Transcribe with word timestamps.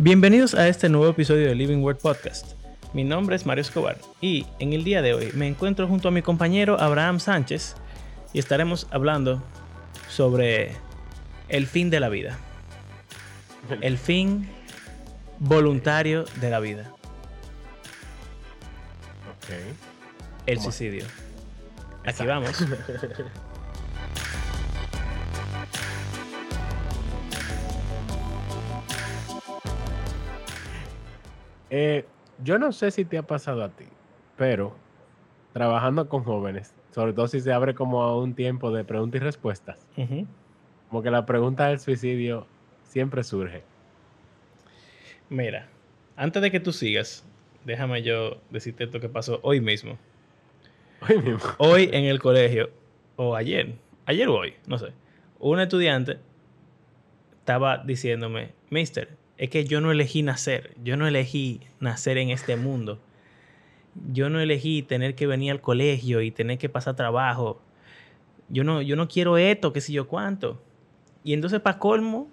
Bienvenidos 0.00 0.54
a 0.54 0.68
este 0.68 0.88
nuevo 0.88 1.08
episodio 1.08 1.48
de 1.48 1.56
Living 1.56 1.78
Word 1.78 1.98
Podcast. 1.98 2.52
Mi 2.92 3.02
nombre 3.02 3.34
es 3.34 3.46
Mario 3.46 3.62
Escobar 3.62 3.98
y 4.20 4.46
en 4.60 4.72
el 4.72 4.84
día 4.84 5.02
de 5.02 5.12
hoy 5.12 5.32
me 5.34 5.48
encuentro 5.48 5.88
junto 5.88 6.06
a 6.06 6.10
mi 6.12 6.22
compañero 6.22 6.80
Abraham 6.80 7.18
Sánchez 7.18 7.74
y 8.32 8.38
estaremos 8.38 8.86
hablando 8.92 9.42
sobre 10.08 10.76
el 11.48 11.66
fin 11.66 11.90
de 11.90 11.98
la 11.98 12.08
vida. 12.10 12.38
El 13.80 13.98
fin 13.98 14.48
voluntario 15.40 16.26
de 16.40 16.50
la 16.50 16.60
vida. 16.60 16.92
Ok. 19.36 19.52
El 20.46 20.60
suicidio. 20.60 21.06
Aquí 22.06 22.24
vamos. 22.24 22.64
Eh, 31.80 32.04
yo 32.42 32.58
no 32.58 32.72
sé 32.72 32.90
si 32.90 33.04
te 33.04 33.18
ha 33.18 33.22
pasado 33.22 33.62
a 33.62 33.68
ti, 33.68 33.84
pero 34.36 34.74
trabajando 35.52 36.08
con 36.08 36.24
jóvenes, 36.24 36.74
sobre 36.90 37.12
todo 37.12 37.28
si 37.28 37.40
se 37.40 37.52
abre 37.52 37.72
como 37.76 38.02
a 38.02 38.18
un 38.18 38.34
tiempo 38.34 38.72
de 38.72 38.82
preguntas 38.82 39.20
y 39.20 39.24
respuestas, 39.24 39.86
como 40.88 41.04
que 41.04 41.10
la 41.12 41.24
pregunta 41.24 41.68
del 41.68 41.78
suicidio 41.78 42.48
siempre 42.82 43.22
surge. 43.22 43.62
Mira, 45.28 45.68
antes 46.16 46.42
de 46.42 46.50
que 46.50 46.58
tú 46.58 46.72
sigas, 46.72 47.24
déjame 47.64 48.02
yo 48.02 48.38
decirte 48.50 48.82
esto 48.82 48.98
que 48.98 49.08
pasó 49.08 49.38
hoy 49.42 49.60
mismo. 49.60 49.98
Hoy 51.08 51.22
mismo. 51.22 51.48
Hoy 51.58 51.90
en 51.92 52.06
el 52.06 52.18
colegio, 52.18 52.70
o 53.14 53.36
ayer, 53.36 53.76
ayer 54.04 54.26
o 54.26 54.34
hoy, 54.34 54.54
no 54.66 54.78
sé, 54.78 54.88
un 55.38 55.60
estudiante 55.60 56.18
estaba 57.38 57.78
diciéndome, 57.78 58.50
Mister, 58.68 59.16
es 59.38 59.48
que 59.50 59.64
yo 59.64 59.80
no 59.80 59.90
elegí 59.90 60.22
nacer, 60.22 60.74
yo 60.82 60.96
no 60.96 61.06
elegí 61.06 61.60
nacer 61.80 62.18
en 62.18 62.30
este 62.30 62.56
mundo. 62.56 62.98
Yo 64.12 64.28
no 64.30 64.38
elegí 64.40 64.82
tener 64.82 65.14
que 65.14 65.26
venir 65.26 65.50
al 65.52 65.60
colegio 65.60 66.20
y 66.20 66.30
tener 66.30 66.58
que 66.58 66.68
pasar 66.68 66.94
trabajo. 66.94 67.60
Yo 68.48 68.62
no, 68.64 68.80
yo 68.82 68.94
no 68.96 69.08
quiero 69.08 69.38
esto, 69.38 69.72
qué 69.72 69.80
sé 69.80 69.92
yo 69.92 70.06
cuánto. 70.06 70.60
Y 71.24 71.32
entonces, 71.34 71.60
para 71.60 71.78
colmo, 71.78 72.28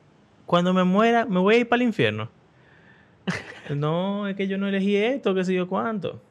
cuando 0.45 0.73
me 0.73 0.83
muera, 0.83 1.25
me 1.25 1.39
voy 1.39 1.55
a 1.55 1.57
ir 1.59 1.69
para 1.69 1.81
el 1.81 1.87
infierno. 1.87 2.29
No, 3.75 4.27
es 4.27 4.35
que 4.35 4.47
yo 4.47 4.59
no 4.59 4.67
elegí 4.67 4.95
esto, 4.95 5.33
qué 5.33 5.43
sé 5.43 5.53
yo 5.55 5.67
cuánto. 5.67 6.21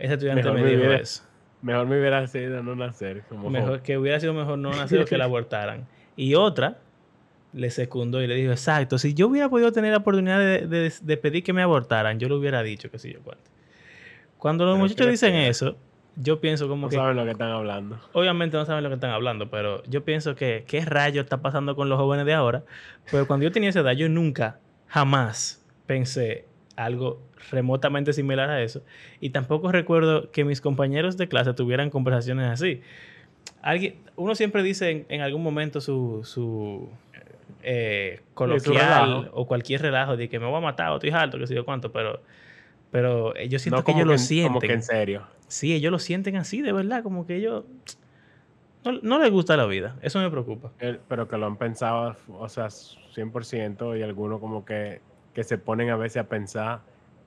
Ese 0.00 0.14
estudiante 0.14 0.42
Mejor 0.42 0.56
me 0.56 0.62
me 0.64 0.70
dijo 0.70 0.80
hubiera- 0.82 1.00
eso. 1.00 1.22
Mejor 1.62 1.86
me 1.86 1.98
hubiera 2.00 2.26
sido 2.26 2.62
no 2.62 2.74
nacer. 2.74 3.22
Como 3.28 3.50
Mejor 3.50 3.82
que 3.82 3.96
hubiera 3.98 4.18
sido 4.18 4.34
mejor 4.34 4.58
no 4.58 4.70
nacer 4.70 5.00
o 5.00 5.04
que 5.04 5.16
la 5.16 5.24
abortaran. 5.26 5.86
Y 6.16 6.34
otra 6.34 6.78
le 7.58 7.70
secundó 7.70 8.22
y 8.22 8.26
le 8.26 8.34
dijo, 8.36 8.52
exacto, 8.52 8.98
si 8.98 9.14
yo 9.14 9.26
hubiera 9.28 9.48
podido 9.48 9.72
tener 9.72 9.90
la 9.92 9.98
oportunidad 9.98 10.38
de, 10.38 10.66
de- 10.66 10.92
de 11.00 11.16
pedir 11.16 11.42
que 11.42 11.52
me 11.52 11.62
abortaran, 11.62 12.18
yo 12.18 12.28
lo 12.28 12.36
hubiera 12.38 12.62
dicho, 12.62 12.90
qué 12.90 12.98
sé 12.98 13.12
yo 13.12 13.20
cuánto. 13.22 13.44
Cuando 14.38 14.64
los 14.64 14.74
Pero 14.74 14.82
muchachos 14.82 15.06
¿qué 15.06 15.10
dicen 15.10 15.34
esperas? 15.34 15.56
eso, 15.56 15.76
yo 16.16 16.40
pienso 16.40 16.68
como 16.68 16.86
No 16.86 16.90
que, 16.90 16.96
saben 16.96 17.16
lo 17.16 17.24
que 17.24 17.32
están 17.32 17.50
hablando. 17.50 18.00
obviamente 18.12 18.56
no 18.56 18.64
saben 18.64 18.84
lo 18.84 18.90
que 18.90 18.94
están 18.94 19.10
hablando, 19.10 19.50
pero 19.50 19.82
yo 19.84 20.04
pienso 20.04 20.34
que, 20.36 20.64
¿qué 20.66 20.84
rayo 20.84 21.20
está 21.20 21.38
pasando 21.42 21.74
con 21.76 21.88
los 21.88 21.98
jóvenes 21.98 22.26
de 22.26 22.34
ahora? 22.34 22.62
Pero 23.10 23.26
cuando 23.26 23.44
yo 23.44 23.52
tenía 23.52 23.70
esa 23.70 23.80
edad, 23.80 23.92
yo 23.92 24.08
nunca, 24.08 24.58
jamás 24.86 25.64
pensé 25.86 26.44
algo 26.76 27.20
remotamente 27.50 28.12
similar 28.12 28.50
a 28.50 28.62
eso. 28.62 28.82
Y 29.20 29.30
tampoco 29.30 29.72
recuerdo 29.72 30.30
que 30.30 30.44
mis 30.44 30.60
compañeros 30.60 31.16
de 31.16 31.26
clase 31.28 31.52
tuvieran 31.54 31.90
conversaciones 31.90 32.46
así. 32.46 32.80
Alguien, 33.62 33.96
uno 34.16 34.34
siempre 34.36 34.62
dice 34.62 34.90
en, 34.90 35.06
en 35.08 35.20
algún 35.22 35.42
momento 35.42 35.80
su, 35.80 36.20
su 36.24 36.88
eh, 37.62 38.20
coloquial 38.34 39.30
o 39.32 39.46
cualquier 39.46 39.82
relajo 39.82 40.16
de 40.16 40.28
que 40.28 40.38
me 40.38 40.46
voy 40.46 40.56
a 40.56 40.60
matar 40.60 40.90
o 40.92 40.94
estoy 40.96 41.10
harto, 41.10 41.38
que 41.38 41.46
sé 41.46 41.54
yo 41.54 41.64
cuánto, 41.64 41.92
pero, 41.92 42.20
pero 42.90 43.34
eh, 43.36 43.48
yo 43.48 43.58
siento 43.58 43.80
no 43.80 43.84
que 43.84 43.92
ellos 43.92 44.06
lo 44.06 44.12
en- 44.12 44.18
sienten. 44.18 44.52
Como 44.52 44.60
que 44.60 44.72
en 44.72 44.82
serio. 44.82 45.26
Sí, 45.48 45.74
ellos 45.74 45.90
lo 45.92 45.98
sienten 45.98 46.36
así, 46.36 46.62
de 46.62 46.72
verdad, 46.72 47.02
como 47.02 47.26
que 47.26 47.36
ellos 47.36 47.64
no, 48.84 48.92
no 49.02 49.18
les 49.18 49.30
gusta 49.30 49.56
la 49.56 49.66
vida. 49.66 49.96
Eso 50.02 50.20
me 50.20 50.30
preocupa. 50.30 50.72
El- 50.78 51.00
pero 51.08 51.28
que 51.28 51.36
lo 51.36 51.46
han 51.46 51.56
pensado, 51.56 52.16
o 52.28 52.48
sea, 52.48 52.68
100% 52.70 53.96
y 53.96 54.02
algunos 54.02 54.40
como 54.40 54.64
que, 54.64 55.00
que 55.34 55.44
se 55.44 55.58
ponen 55.58 55.90
a 55.90 55.96
veces 55.96 56.18
a 56.22 56.28
pensar 56.28 56.80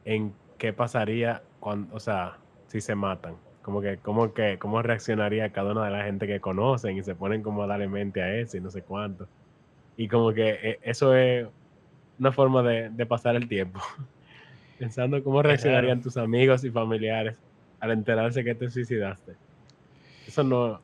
en 0.06 0.34
qué 0.58 0.74
pasaría 0.74 1.42
cuando, 1.60 1.96
o 1.96 2.00
sea, 2.00 2.38
si 2.68 2.82
se 2.82 2.96
matan. 2.96 3.36
Como 3.62 3.82
que, 3.82 3.98
como 3.98 4.34
que, 4.34 4.58
cómo 4.58 4.82
reaccionaría 4.82 5.52
cada 5.52 5.74
una 5.74 5.86
de 5.86 5.92
la 5.92 6.04
gente 6.04 6.26
que 6.26 6.40
conocen 6.40 6.98
y 6.98 7.04
se 7.04 7.14
ponen 7.14 7.44
como 7.44 7.62
a 7.64 7.68
darle 7.68 7.88
mente 7.88 8.22
a 8.24 8.34
eso 8.36 8.58
y 8.58 8.62
no 8.62 8.72
sé 8.72 8.82
cuánto. 8.82 9.28
Y 9.98 10.08
como 10.08 10.34
que 10.34 10.50
eh, 10.50 10.80
eso 10.82 11.16
es 11.16 11.48
una 12.20 12.32
forma 12.32 12.64
de, 12.64 12.90
de 12.90 13.06
pasar 13.06 13.36
el 13.36 13.48
tiempo. 13.48 13.80
Pensando 14.80 15.24
cómo 15.24 15.42
reaccionarían 15.42 16.02
tus 16.02 16.18
amigos 16.18 16.64
y 16.64 16.72
familiares 16.72 17.36
al 17.80 17.92
enterarse 17.92 18.44
que 18.44 18.56
te 18.56 18.70
suicidaste. 18.70 19.34
Eso 20.28 20.44
no, 20.44 20.80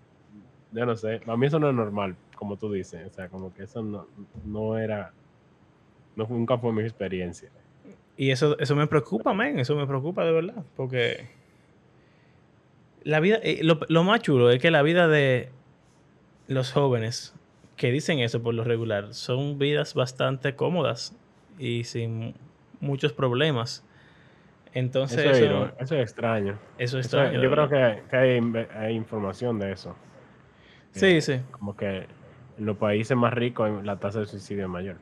yo 0.72 0.86
no 0.86 0.96
sé, 0.96 1.22
a 1.26 1.38
mí 1.38 1.46
eso 1.48 1.60
no 1.60 1.70
es 1.70 1.76
normal, 1.76 2.16
como 2.36 2.58
tú 2.58 2.72
dices, 2.72 3.08
o 3.08 3.14
sea, 3.14 3.30
como 3.30 3.54
que 3.54 3.64
eso 3.64 3.82
no, 3.82 4.08
no 4.46 4.78
era, 4.78 5.14
no, 6.16 6.28
nunca 6.30 6.58
fue 6.58 6.74
mi 6.74 6.82
experiencia. 6.82 7.50
Y 8.18 8.32
eso, 8.32 8.58
eso 8.60 8.76
me 8.76 8.88
preocupa, 8.88 9.34
men. 9.34 9.60
Eso 9.60 9.76
me 9.76 9.86
preocupa 9.86 10.26
de 10.26 10.32
verdad. 10.32 10.66
Porque 10.76 11.30
la 13.04 13.20
vida, 13.20 13.38
eh, 13.44 13.60
lo, 13.62 13.80
lo 13.88 14.04
más 14.04 14.22
chulo 14.22 14.50
es 14.50 14.60
que 14.60 14.72
la 14.72 14.82
vida 14.82 15.08
de 15.08 15.50
los 16.48 16.72
jóvenes 16.72 17.36
que 17.78 17.92
dicen 17.92 18.20
eso 18.20 18.42
por 18.44 18.54
lo 18.54 18.64
regular 18.66 19.14
son 19.14 19.58
vidas 19.60 19.94
bastante 19.94 20.56
cómodas 20.56 21.16
y 21.58 21.84
sin 21.86 22.34
muchos 22.82 23.14
problemas. 23.14 23.84
Entonces, 24.74 25.20
Eso, 25.20 25.30
es, 25.30 25.38
eso, 25.38 25.46
iro- 25.46 25.74
eso 25.80 25.96
es 25.96 26.02
extraño. 26.02 26.60
eso 26.78 27.00
es 27.00 27.06
Eso- 27.08 27.18
extraño. 27.22 27.42
yo 27.42 27.50
creo 27.50 27.70
que, 27.70 28.04
que 28.10 28.16
hay, 28.18 28.40
inve- 28.40 28.70
hay 28.76 28.96
información 28.96 29.58
de 29.60 29.72
eso. 29.72 29.96
Sí, 30.92 31.06
Eh, 31.18 31.22
sí. 31.22 31.40
Como 31.52 31.76
que 31.76 32.08
en 32.58 32.66
los 32.66 32.78
países 32.78 33.16
más 33.16 33.34
ricos 33.34 33.84
la 33.86 33.96
tasa 33.98 34.20
de 34.20 34.26
suicidio 34.26 34.64
es 34.66 34.70
mayor. 34.70 34.98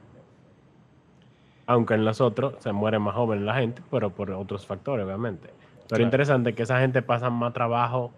Aunque 1.67 1.95
en 1.95 2.05
los 2.05 2.21
otros 2.21 2.55
se 2.59 2.71
muere 2.71 2.99
más 2.99 3.15
joven 3.15 3.45
la 3.45 3.55
gente, 3.55 3.81
pero 3.89 4.11
por 4.11 4.29
otros 4.31 4.65
factores, 4.65 5.05
obviamente. 5.05 5.47
Pero 5.47 5.87
Claro. 5.87 6.03
interesante 6.03 6.53
que 6.53 6.63
esa 6.63 6.79
gente 6.79 7.01
pasa 7.01 7.29
más 7.29 7.53
trabajo 7.53 8.11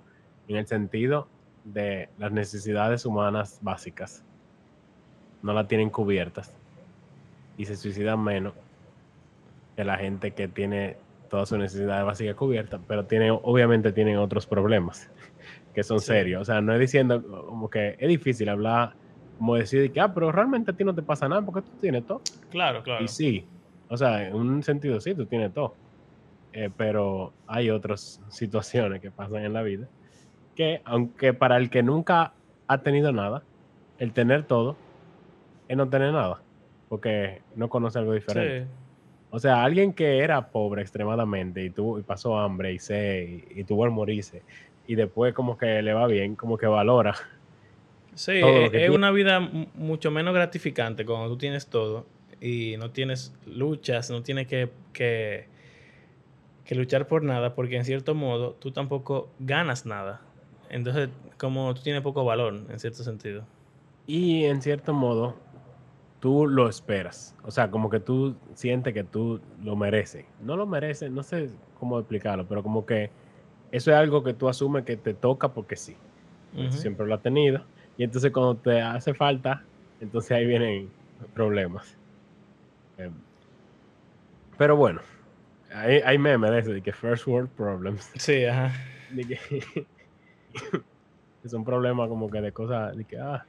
en 0.48 0.58
el 0.58 0.68
sentido 0.68 1.28
de 1.64 2.10
las 2.18 2.32
necesidades 2.32 3.06
humanas 3.06 3.60
básicas. 3.62 4.24
No 5.48 5.54
las 5.54 5.68
tienen 5.70 5.90
cubiertas. 5.90 6.54
Y 7.58 7.64
se 7.64 7.78
suicidan 7.78 8.22
menos 8.22 8.54
que 9.78 9.86
la 9.86 9.96
gente 9.98 10.32
que 10.32 10.50
tiene 10.50 10.98
todas 11.30 11.48
sus 11.48 11.58
necesidades 11.58 12.06
básicas 12.06 12.36
cubiertas, 12.36 12.82
pero 12.86 13.06
tiene, 13.06 13.32
obviamente 13.32 13.94
tienen 13.94 14.18
otros 14.18 14.46
problemas 14.46 15.10
que 15.74 15.84
son 15.84 16.00
Sí. 16.02 16.08
serios. 16.08 16.42
O 16.42 16.46
sea, 16.46 16.60
no 16.60 16.74
es 16.74 16.80
diciendo 16.82 17.24
como 17.48 17.70
que 17.70 17.96
es 17.98 18.10
difícil 18.10 18.50
hablar, 18.50 18.94
como 19.38 19.56
decir 19.56 19.90
que, 19.94 20.02
ah, 20.02 20.14
pero 20.14 20.34
realmente 20.34 20.72
a 20.72 20.74
ti 20.76 20.84
no 20.84 20.94
te 20.94 21.02
pasa 21.02 21.30
nada 21.30 21.42
porque 21.42 21.62
tú 21.62 21.72
tienes 21.80 22.06
todo. 22.06 22.22
Claro, 22.50 22.84
claro. 22.84 23.06
Y 23.06 23.08
sí, 23.08 23.46
o 23.88 23.96
sea, 23.96 24.28
en 24.28 24.36
un 24.36 24.64
sentido 24.64 25.00
sí, 25.00 25.16
tú 25.16 25.26
tienes 25.26 25.54
todo. 25.54 25.76
Eh, 26.52 26.70
pero 26.76 27.32
hay 27.46 27.70
otras 27.70 28.22
situaciones 28.30 29.00
que 29.00 29.12
pasan 29.12 29.46
en 29.46 29.54
la 29.54 29.62
vida 29.64 29.88
que, 30.56 30.82
aunque 30.84 31.34
para 31.34 31.56
el 31.56 31.70
que 31.70 31.84
nunca 31.84 32.34
ha 32.68 32.78
tenido 32.80 33.14
nada, 33.14 33.44
el 34.00 34.12
tener 34.12 34.44
todo 34.44 34.76
es 35.68 35.78
no 35.78 35.90
tener 35.90 36.14
nada, 36.14 36.42
porque 36.90 37.42
no 37.56 37.70
conoce 37.70 38.00
algo 38.00 38.14
diferente. 38.14 38.66
Sí. 38.66 38.72
O 39.30 39.40
sea, 39.40 39.64
alguien 39.64 39.94
que 39.94 40.20
era 40.20 40.50
pobre 40.50 40.82
extremadamente 40.82 41.64
y, 41.64 41.70
tuvo, 41.70 42.00
y 42.00 42.04
pasó 42.04 42.38
hambre 42.40 42.74
y 42.74 42.80
sed 42.80 43.28
y, 43.28 43.60
y 43.60 43.64
tuvo 43.66 43.86
el 43.86 43.92
morirse 43.92 44.44
y 44.88 44.96
después 44.96 45.34
como 45.34 45.58
que 45.58 45.82
le 45.82 45.94
va 45.94 46.08
bien, 46.08 46.36
como 46.36 46.58
que 46.58 46.66
valora. 46.66 47.14
Sí, 48.16 48.40
lo 48.42 48.66
es, 48.66 48.72
tiene. 48.72 48.90
una 48.90 49.12
vida 49.12 49.40
mu- 49.40 49.68
mucho 49.76 50.12
menos 50.12 50.34
gratificante 50.34 51.06
cuando 51.06 51.28
tú 51.28 51.38
tienes 51.38 51.68
todo 51.68 52.06
y 52.42 52.76
no 52.78 52.90
tienes 52.92 53.34
luchas, 53.46 54.10
no 54.10 54.24
tienes 54.24 54.48
que, 54.48 54.70
que, 54.94 55.46
que 56.66 56.76
luchar 56.76 57.08
por 57.08 57.24
nada, 57.24 57.54
porque 57.54 57.76
en 57.78 57.86
cierto 57.86 58.16
modo 58.16 58.54
tú 58.54 58.72
tampoco 58.72 59.30
ganas 59.40 59.86
nada. 59.86 60.22
Entonces, 60.70 61.10
como 61.38 61.74
tú 61.74 61.82
tienes 61.82 62.02
poco 62.02 62.26
valor, 62.26 62.56
en 62.70 62.80
cierto 62.80 63.04
sentido. 63.04 63.44
Y 64.08 64.46
en 64.46 64.62
cierto 64.62 64.94
modo, 64.94 65.36
tú 66.28 66.46
lo 66.46 66.68
esperas. 66.68 67.34
O 67.44 67.52
sea, 67.52 67.72
como 67.72 67.90
que 67.90 68.02
tú 68.02 68.36
sientes 68.54 68.94
que 68.94 69.06
tú 69.06 69.40
lo 69.64 69.78
mereces. 69.78 70.26
No 70.42 70.58
lo 70.58 70.66
mereces, 70.66 71.10
no 71.10 71.24
sé 71.24 71.50
cómo 71.80 72.00
explicarlo, 72.00 72.46
pero 72.46 72.62
como 72.62 72.86
que 72.86 73.12
eso 73.72 73.92
es 73.92 73.98
algo 73.98 74.26
que 74.26 74.34
tú 74.34 74.50
asumes 74.50 74.84
que 74.84 74.98
te 74.98 75.14
toca 75.14 75.54
porque 75.54 75.78
sí. 75.78 75.96
Siempre 76.70 77.08
lo 77.08 77.16
has 77.16 77.22
tenido. 77.22 77.64
Y 77.98 78.04
entonces 78.04 78.34
cuando 78.34 78.56
te 78.56 78.82
hace 78.82 79.14
falta, 79.14 79.64
entonces 80.02 80.32
ahí 80.32 80.46
vienen 80.46 80.90
problemas. 81.34 81.96
Em, 82.98 83.14
Pero 84.58 84.76
bueno, 84.76 85.00
hay, 85.74 86.02
hay 86.04 86.18
memes 86.18 86.52
de 86.52 86.60
eso, 86.60 86.72
de 86.72 86.82
que 86.82 86.92
first 86.92 87.26
world 87.26 87.50
problems. 87.52 88.12
Sí, 88.16 88.44
ajá. 88.44 88.74
De 89.12 89.24
que, 89.24 89.40
que 91.42 91.48
son 91.48 91.64
problemas 91.64 92.10
como 92.10 92.30
que 92.30 92.42
de 92.42 92.52
cosas, 92.52 92.98
de 92.98 93.06
que, 93.06 93.18
ah, 93.18 93.46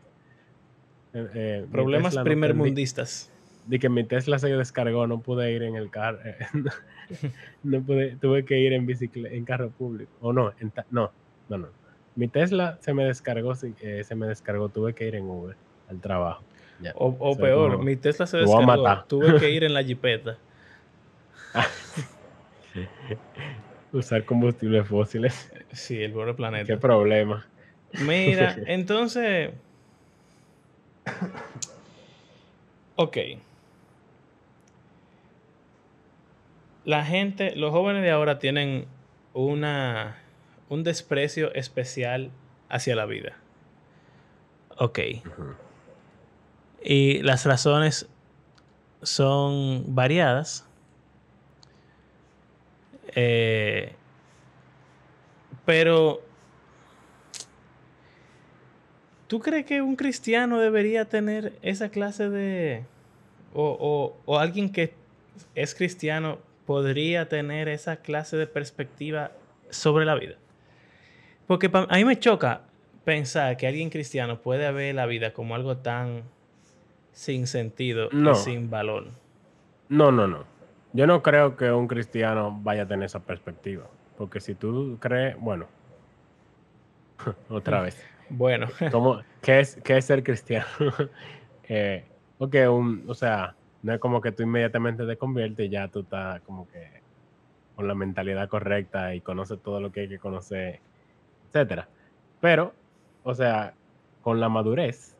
eh, 1.14 1.28
eh, 1.34 1.66
Problemas 1.70 2.14
no 2.14 2.24
primermundistas. 2.24 3.30
de 3.66 3.78
que 3.78 3.88
mi 3.88 4.04
Tesla 4.04 4.38
se 4.38 4.48
descargó, 4.48 5.06
no 5.06 5.20
pude 5.20 5.52
ir 5.52 5.62
en 5.62 5.76
el 5.76 5.90
carro, 5.90 6.18
no 7.62 7.82
pude, 7.82 8.16
tuve 8.16 8.44
que 8.44 8.58
ir 8.58 8.72
en 8.72 8.86
bicicleta, 8.86 9.34
en 9.34 9.44
carro 9.44 9.70
público, 9.70 10.10
o 10.20 10.32
no, 10.32 10.52
no, 10.90 11.12
no, 11.48 11.58
no. 11.58 11.68
Mi 12.14 12.28
Tesla 12.28 12.78
se 12.80 12.94
me 12.94 13.04
descargó, 13.04 13.52
eh, 13.80 14.02
se 14.04 14.14
me 14.14 14.26
descargó, 14.26 14.68
tuve 14.68 14.94
que 14.94 15.06
ir 15.06 15.14
en 15.14 15.24
Uber 15.24 15.56
al 15.88 16.00
trabajo. 16.00 16.42
O, 16.94 17.36
peor, 17.36 17.82
mi 17.82 17.96
Tesla 17.96 18.26
se 18.26 18.38
descargó, 18.38 19.04
tuve 19.06 19.38
que 19.38 19.50
ir 19.50 19.64
en 19.64 19.74
la 19.74 19.82
jipeta. 19.82 20.38
Usar 23.92 24.24
combustibles 24.24 24.86
fósiles. 24.86 25.50
Sí, 25.72 26.02
el 26.02 26.12
pobre 26.12 26.34
planeta. 26.34 26.66
Qué 26.66 26.76
problema. 26.76 27.46
Mira, 28.04 28.56
entonces. 28.66 29.52
Ok. 32.96 33.16
La 36.84 37.04
gente, 37.04 37.54
los 37.54 37.70
jóvenes 37.70 38.02
de 38.02 38.10
ahora 38.10 38.38
tienen 38.38 38.86
una, 39.34 40.18
un 40.68 40.82
desprecio 40.84 41.52
especial 41.54 42.30
hacia 42.68 42.96
la 42.96 43.06
vida. 43.06 43.36
Ok. 44.78 44.98
Y 46.82 47.22
las 47.22 47.44
razones 47.44 48.08
son 49.02 49.94
variadas. 49.94 50.66
Eh, 53.14 53.94
pero, 55.64 56.22
¿tú 59.28 59.38
crees 59.40 59.64
que 59.64 59.80
un 59.80 59.94
cristiano 59.94 60.58
debería 60.58 61.04
tener 61.04 61.52
esa 61.62 61.88
clase 61.90 62.28
de... 62.28 62.82
o, 63.54 64.16
o 64.24 64.38
alguien 64.38 64.70
que 64.70 64.92
es 65.54 65.74
cristiano 65.74 66.38
podría 66.66 67.28
tener 67.28 67.68
esa 67.68 67.96
clase 67.96 68.36
de 68.36 68.46
perspectiva 68.46 69.30
sobre 69.70 70.04
la 70.04 70.16
vida? 70.16 70.34
Porque 71.48 71.70
a 71.72 71.96
mí 71.96 72.04
me 72.04 72.18
choca 72.18 72.60
pensar 73.04 73.56
que 73.56 73.66
alguien 73.66 73.88
cristiano 73.88 74.42
puede 74.42 74.70
ver 74.70 74.94
la 74.94 75.06
vida 75.06 75.32
como 75.32 75.54
algo 75.54 75.78
tan 75.78 76.24
sin 77.12 77.46
sentido 77.46 78.10
y 78.12 78.34
sin 78.34 78.68
valor. 78.68 79.06
No, 79.88 80.12
no, 80.12 80.26
no. 80.26 80.44
Yo 80.92 81.06
no 81.06 81.22
creo 81.22 81.56
que 81.56 81.72
un 81.72 81.88
cristiano 81.88 82.60
vaya 82.62 82.82
a 82.82 82.86
tener 82.86 83.06
esa 83.06 83.20
perspectiva. 83.20 83.86
Porque 84.18 84.40
si 84.40 84.54
tú 84.54 84.98
crees, 85.00 85.40
bueno, 85.40 85.66
otra 87.48 87.80
vez. 87.80 87.96
Bueno. 88.30 88.68
qué, 89.42 89.60
es, 89.60 89.76
¿Qué 89.82 89.96
es 89.96 90.04
ser 90.04 90.22
cristiano? 90.22 90.66
eh, 91.68 92.04
o 92.38 93.14
sea, 93.14 93.54
no 93.82 93.94
es 93.94 94.00
como 94.00 94.20
que 94.20 94.32
tú 94.32 94.42
inmediatamente 94.42 95.06
te 95.06 95.16
conviertes 95.16 95.66
y 95.66 95.70
ya 95.70 95.88
tú 95.88 96.00
estás 96.00 96.40
como 96.42 96.68
que 96.68 97.02
con 97.74 97.86
la 97.86 97.94
mentalidad 97.94 98.48
correcta 98.48 99.14
y 99.14 99.20
conoces 99.20 99.60
todo 99.62 99.80
lo 99.80 99.92
que 99.92 100.00
hay 100.00 100.08
que 100.08 100.18
conocer, 100.18 100.80
etcétera. 101.48 101.88
Pero 102.40 102.72
o 103.28 103.34
sea, 103.34 103.74
con 104.22 104.40
la 104.40 104.48
madurez, 104.48 105.14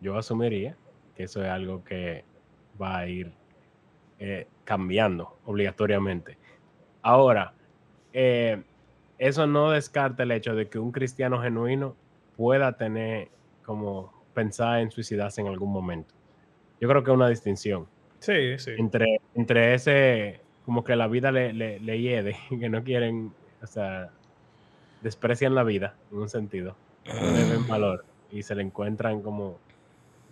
yo 0.00 0.16
asumiría 0.16 0.76
que 1.16 1.24
eso 1.24 1.42
es 1.42 1.50
algo 1.50 1.82
que 1.82 2.24
va 2.80 2.98
a 2.98 3.08
ir 3.08 3.32
eh, 4.20 4.46
cambiando 4.64 5.38
obligatoriamente. 5.44 6.38
Ahora, 7.02 7.52
eh, 8.12 8.62
eso 9.18 9.46
no 9.46 9.70
descarta 9.70 10.22
el 10.22 10.32
hecho 10.32 10.54
de 10.54 10.68
que 10.68 10.78
un 10.78 10.92
cristiano 10.92 11.40
genuino 11.40 11.96
pueda 12.36 12.76
tener 12.76 13.28
como 13.64 14.12
pensar 14.34 14.80
en 14.80 14.90
suicidarse 14.90 15.40
en 15.40 15.46
algún 15.46 15.72
momento. 15.72 16.14
Yo 16.80 16.88
creo 16.88 17.02
que 17.04 17.10
es 17.10 17.14
una 17.14 17.28
distinción. 17.28 17.86
Sí, 18.18 18.58
sí. 18.58 18.72
Entre, 18.78 19.20
entre 19.34 19.74
ese, 19.74 20.40
como 20.64 20.82
que 20.84 20.96
la 20.96 21.06
vida 21.06 21.30
le, 21.30 21.52
le, 21.52 21.80
le 21.80 22.00
hiede, 22.00 22.36
que 22.60 22.68
no 22.68 22.82
quieren, 22.82 23.32
o 23.62 23.66
sea, 23.66 24.10
desprecian 25.02 25.54
la 25.54 25.62
vida 25.62 25.94
en 26.10 26.18
un 26.18 26.28
sentido 26.28 26.76
ven 27.04 27.66
valor 27.68 28.04
y 28.30 28.42
se 28.42 28.54
le 28.54 28.62
encuentran 28.62 29.22
como, 29.22 29.58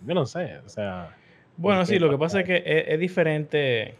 yo 0.05 0.13
no 0.13 0.25
sé, 0.25 0.57
o 0.65 0.69
sea... 0.69 1.15
Bueno, 1.55 1.85
sí, 1.85 1.99
lo 1.99 2.09
que 2.09 2.17
pasa 2.17 2.39
es 2.39 2.45
que 2.47 2.85
es, 2.87 2.99
diferente, 2.99 3.95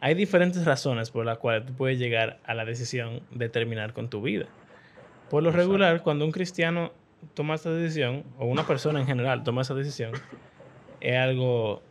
hay 0.00 0.14
diferentes 0.14 0.64
razones 0.64 1.10
por 1.10 1.26
las 1.26 1.38
cuales 1.38 1.66
tú 1.66 1.74
puedes 1.74 1.98
llegar 1.98 2.40
a 2.44 2.54
la 2.54 2.64
decisión 2.64 3.20
de 3.30 3.48
terminar 3.48 3.92
con 3.92 4.08
tu 4.08 4.22
vida. 4.22 4.46
Por 5.28 5.42
lo 5.42 5.52
regular, 5.52 6.02
cuando 6.02 6.24
un 6.24 6.32
cristiano 6.32 6.92
toma 7.34 7.54
esta 7.54 7.70
decisión, 7.70 8.24
o 8.38 8.46
una 8.46 8.66
persona 8.66 8.98
en 8.98 9.06
general 9.06 9.44
toma 9.44 9.62
esa 9.62 9.74
decisión, 9.74 10.12
es 11.00 11.16
algo, 11.16 11.82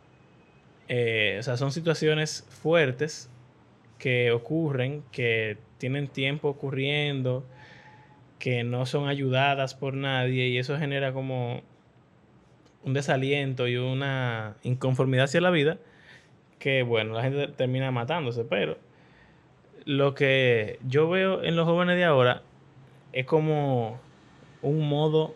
eh, 0.88 1.36
o 1.38 1.42
sea, 1.42 1.56
son 1.56 1.70
situaciones 1.70 2.46
fuertes 2.48 3.30
que 3.98 4.32
ocurren, 4.32 5.04
que 5.12 5.58
tienen 5.78 6.08
tiempo 6.08 6.48
ocurriendo, 6.48 7.46
que 8.40 8.64
no 8.64 8.86
son 8.86 9.08
ayudadas 9.08 9.74
por 9.74 9.94
nadie 9.94 10.48
y 10.48 10.58
eso 10.58 10.76
genera 10.78 11.12
como 11.12 11.62
un 12.82 12.94
desaliento 12.94 13.68
y 13.68 13.76
una 13.76 14.56
inconformidad 14.62 15.26
hacia 15.26 15.40
la 15.40 15.50
vida 15.50 15.78
que 16.60 16.84
bueno, 16.84 17.14
la 17.14 17.22
gente 17.22 17.48
termina 17.48 17.90
matándose, 17.90 18.44
pero 18.44 18.78
lo 19.84 20.14
que 20.14 20.78
yo 20.86 21.08
veo 21.08 21.42
en 21.42 21.56
los 21.56 21.66
jóvenes 21.66 21.96
de 21.96 22.04
ahora 22.04 22.42
es 23.12 23.26
como 23.26 23.98
un 24.62 24.88
modo 24.88 25.34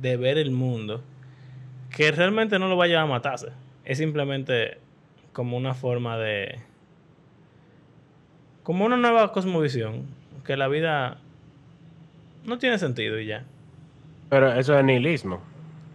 de 0.00 0.16
ver 0.16 0.36
el 0.36 0.50
mundo 0.50 1.00
que 1.90 2.10
realmente 2.10 2.58
no 2.58 2.68
lo 2.68 2.76
vaya 2.76 3.00
a 3.00 3.06
matarse. 3.06 3.52
Es 3.84 3.98
simplemente 3.98 4.78
como 5.32 5.56
una 5.56 5.74
forma 5.74 6.18
de... 6.18 6.58
como 8.64 8.84
una 8.84 8.96
nueva 8.96 9.32
cosmovisión 9.32 10.06
que 10.44 10.56
la 10.56 10.66
vida 10.66 11.18
no 12.44 12.58
tiene 12.58 12.78
sentido 12.78 13.18
y 13.20 13.26
ya. 13.26 13.44
Pero 14.28 14.52
eso 14.52 14.76
es 14.76 14.84
nihilismo. 14.84 15.40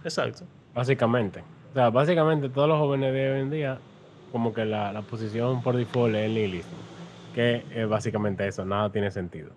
Exacto. 0.05 0.45
Básicamente. 0.73 1.43
O 1.71 1.73
sea, 1.73 1.89
básicamente 1.89 2.49
todos 2.49 2.67
los 2.67 2.77
jóvenes 2.77 3.13
de 3.13 3.31
hoy 3.31 3.39
en 3.41 3.49
día, 3.49 3.79
como 4.31 4.53
que 4.53 4.65
la, 4.65 5.01
posición 5.09 5.61
por 5.63 5.75
default 5.75 6.15
es 6.15 6.25
el 6.25 6.33
nihilismo. 6.33 6.77
Que 7.33 7.63
es 7.73 7.87
básicamente 7.87 8.45
eso, 8.45 8.65
nada 8.65 8.91
tiene 8.91 9.09
sentido. 9.09 9.51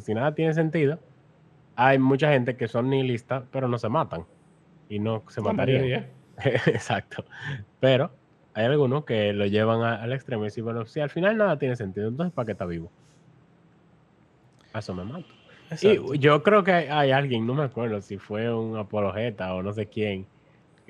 si 0.00 0.14
nada 0.14 0.34
tiene 0.34 0.54
sentido, 0.54 0.98
hay 1.76 1.98
mucha 1.98 2.32
gente 2.32 2.56
que 2.56 2.66
son 2.66 2.88
nihilistas, 2.88 3.44
pero 3.52 3.68
no 3.68 3.78
se 3.78 3.88
matan. 3.88 4.24
Y 4.88 4.98
no 4.98 5.22
se 5.28 5.42
matarían. 5.42 6.06
Exacto. 6.44 7.24
Pero 7.78 8.10
hay 8.54 8.64
algunos 8.64 9.04
que 9.04 9.32
lo 9.34 9.46
llevan 9.46 9.82
al 9.82 10.12
extremo 10.12 10.44
y 10.44 10.46
dicen, 10.46 10.64
bueno, 10.64 10.86
si 10.86 11.00
al 11.00 11.10
final 11.10 11.36
nada 11.36 11.58
tiene 11.58 11.76
sentido, 11.76 12.08
entonces 12.08 12.32
¿para 12.32 12.46
qué 12.46 12.52
está 12.52 12.64
vivo? 12.64 12.90
eso 14.74 14.94
me 14.94 15.04
mato. 15.04 15.26
Y 15.82 16.18
yo 16.18 16.42
creo 16.42 16.64
que 16.64 16.72
hay, 16.72 17.10
alguien, 17.12 17.46
no 17.46 17.54
me 17.54 17.64
acuerdo 17.64 18.00
si 18.00 18.18
fue 18.18 18.52
un 18.52 18.76
apologeta 18.76 19.54
o 19.54 19.62
no 19.62 19.72
sé 19.72 19.86
quién, 19.86 20.26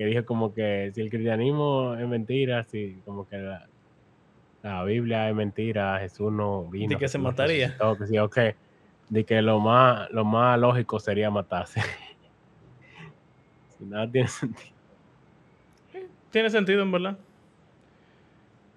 que 0.01 0.07
dijo 0.07 0.25
como 0.25 0.51
que 0.51 0.91
si 0.95 1.01
el 1.01 1.11
cristianismo 1.11 1.93
es 1.93 2.07
mentira, 2.07 2.63
si 2.63 2.99
como 3.05 3.27
que 3.27 3.37
la, 3.37 4.83
Biblia 4.83 5.29
es 5.29 5.35
mentira, 5.35 5.99
Jesús 5.99 6.31
no 6.31 6.63
vino. 6.63 6.89
De 6.89 6.97
que 6.97 7.07
se 7.07 7.19
mataría. 7.19 7.77
que 7.99 8.07
sí, 8.07 8.17
ok. 8.17 8.37
De 9.09 9.23
que 9.23 9.43
lo 9.43 9.59
más, 9.59 10.09
lo 10.09 10.25
más 10.25 10.59
lógico 10.59 10.99
sería 10.99 11.29
matarse. 11.29 11.81
si 13.77 13.85
nada 13.85 14.09
tiene 14.09 14.27
sentido. 14.27 14.71
Tiene 16.31 16.49
sentido, 16.49 16.81
en 16.81 16.91
verdad. 16.91 17.17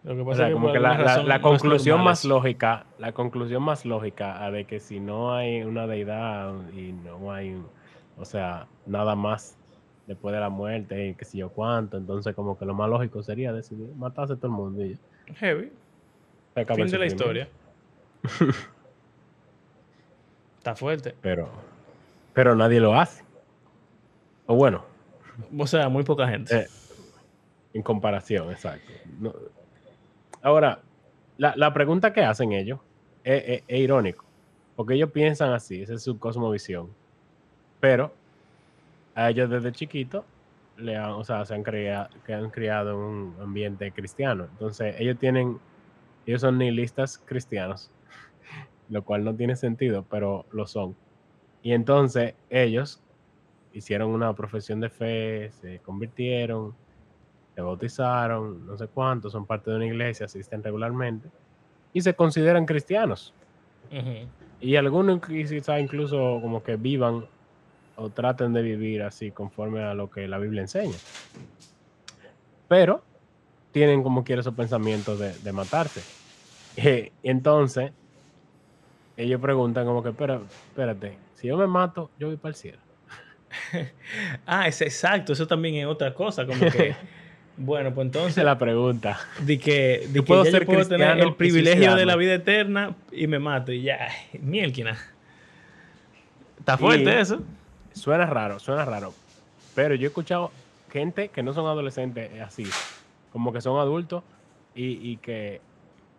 Lo 0.02 0.16
que 0.16 0.25
pasa 0.25 0.50
es 0.50 0.54
que, 0.54 0.81
la, 0.81 1.40
conclusión 1.40 2.02
más 2.02 2.26
lógica, 2.26 2.85
la 2.99 3.12
conclusión 3.12 3.62
más 3.62 3.87
lógica 3.87 4.50
de 4.50 4.66
que 4.66 4.78
si 4.78 5.00
no 5.00 5.35
hay 5.35 5.62
una 5.62 5.87
deidad 5.87 6.52
y 6.75 6.93
no 6.93 7.33
hay, 7.33 7.57
o 8.19 8.25
sea, 8.26 8.66
nada 8.85 9.14
más 9.14 9.57
después 10.07 10.35
de 10.35 10.41
la 10.41 10.49
muerte 10.49 11.09
y 11.09 11.15
qué 11.15 11.25
sé 11.25 11.39
yo 11.39 11.49
cuánto, 11.51 11.97
entonces 11.97 12.35
como 12.35 12.59
que 12.59 12.65
lo 12.65 12.75
más 12.75 12.89
lógico 12.91 13.23
sería 13.23 13.53
decidir 13.53 13.89
matarse 13.97 14.37
todo 14.37 14.49
el 14.49 14.53
mundo. 14.53 14.85
Y 14.85 14.99
Heavy. 15.35 15.73
Fin 16.55 16.87
de 16.87 16.99
la 16.99 17.07
historia. 17.07 17.49
Está 20.59 20.75
fuerte. 20.77 21.15
Pero, 21.21 21.49
pero 22.33 22.55
nadie 22.55 22.81
lo 22.81 22.99
hace. 22.99 23.25
O 24.47 24.55
bueno. 24.55 24.85
O 25.59 25.67
sea, 25.67 25.89
muy 25.89 26.05
poca 26.05 26.29
gente. 26.29 26.57
Eh, 26.57 26.67
en 27.75 27.83
comparación, 27.83 28.51
exacto. 28.51 28.93
No, 29.19 29.35
Ahora, 30.45 30.81
la, 31.39 31.73
pregunta 31.73 32.13
que 32.13 32.21
hacen 32.21 32.53
ellos 32.53 32.79
es, 33.25 33.63
irónico, 33.67 34.27
porque 34.77 34.93
ellos 34.93 35.11
piensan 35.11 35.55
así, 35.55 35.81
esa 35.81 35.95
es 35.95 36.03
su 36.03 36.19
cosmovisión. 36.19 36.91
Pero 37.81 38.13
a 39.14 39.30
ellos 39.30 39.50
desde 39.50 39.73
chiquitos 39.73 40.25
le 40.76 40.97
han, 40.97 41.11
o 41.11 41.25
sea, 41.25 41.44
se 41.44 41.54
han 41.54 41.62
criado, 41.62 42.09
que 42.26 42.35
han 42.35 42.50
criado 42.50 42.99
un 42.99 43.37
ambiente 43.40 43.92
cristiano. 43.92 44.44
Entonces, 44.44 44.97
ellos 44.99 45.18
tienen, 45.18 45.59
ellos 46.26 46.40
son 46.40 46.59
nihilistas 46.59 47.18
cristianos, 47.18 47.90
lo 48.88 49.04
cual 49.04 49.25
no 49.25 49.35
tiene 49.35 49.56
sentido, 49.56 50.04
pero 50.11 50.47
lo 50.52 50.66
son. 50.66 50.97
Y 51.62 51.73
entonces 51.73 52.35
ellos 52.50 53.02
hicieron 53.73 54.11
una 54.11 54.35
profesión 54.35 54.80
de 54.80 54.90
fe, 54.90 55.50
se 55.52 55.78
convirtieron, 55.80 56.75
se 57.54 57.61
bautizaron, 57.61 58.66
no 58.66 58.76
sé 58.76 58.88
cuántos, 58.88 59.33
son 59.33 59.47
parte 59.47 59.71
de 59.71 59.76
una 59.76 59.87
iglesia, 59.87 60.26
asisten 60.26 60.62
regularmente 60.62 61.28
y 61.92 62.00
se 62.00 62.14
consideran 62.14 62.66
cristianos. 62.66 63.33
Y 64.61 64.76
algunos 64.76 65.21
quizá 65.21 65.78
incluso 65.78 66.40
como 66.42 66.62
que 66.62 66.76
vivan 66.76 67.26
o 67.97 68.11
traten 68.11 68.53
de 68.53 68.63
vivir 68.63 69.03
así 69.03 69.31
conforme 69.31 69.83
a 69.83 69.95
lo 69.95 70.11
que 70.11 70.27
la 70.27 70.39
Biblia 70.39 70.63
enseña. 70.63 70.97
Pero 72.69 73.03
tienen 73.73 74.03
como 74.03 74.25
quiera 74.25 74.41
esos 74.41 74.55
pensamientos 74.55 75.19
de, 75.19 75.53
matarse. 75.53 76.01
Y 76.77 77.13
entonces, 77.29 77.93
ellos 79.17 79.41
preguntan 79.41 79.85
como 79.85 80.03
que, 80.03 80.13
pero, 80.13 80.45
espérate, 80.69 81.17
si 81.35 81.49
yo 81.49 81.57
me 81.57 81.67
mato, 81.67 82.11
yo 82.19 82.29
voy 82.29 82.37
para 82.37 82.51
el 82.51 82.55
cielo. 82.55 82.79
ah, 84.47 84.69
es 84.69 84.81
exacto, 84.81 85.33
eso 85.33 85.47
también 85.47 85.75
es 85.77 85.87
otra 85.87 86.15
cosa, 86.15 86.47
como 86.47 86.61
que... 86.71 86.95
Bueno, 87.57 87.95
pues 87.95 88.07
entonces. 88.07 88.43
la 88.43 88.59
pregunta. 88.59 89.17
De 89.41 89.61
que, 89.61 90.09
de 90.09 90.23
puedo, 90.23 90.45
ser 90.45 90.67
puedo 90.67 90.85
tener 90.89 91.21
el 91.21 91.37
privilegio 91.37 91.95
de 91.95 92.05
la 92.05 92.17
vida 92.17 92.35
eterna 92.35 92.97
y 93.13 93.29
me 93.29 93.39
mato 93.39 93.71
y 93.71 93.83
ya. 93.83 94.09
Mielquina. 94.41 94.99
Está 96.59 96.77
fuerte 96.77 97.21
eso. 97.21 97.45
Suena 97.95 98.27
raro, 98.27 98.59
suena 98.59 98.85
raro. 98.85 99.15
Pero 99.75 99.95
yo 99.95 100.05
he 100.05 100.09
escuchado 100.09 100.51
gente 100.91 101.29
que 101.29 101.43
no 101.43 101.53
son 101.55 101.67
adolescentes 101.67 102.41
así, 102.41 102.65
como 103.33 103.53
que 103.53 103.61
son 103.61 103.79
adultos 103.79 104.23
y, 104.75 105.17
que, 105.19 105.61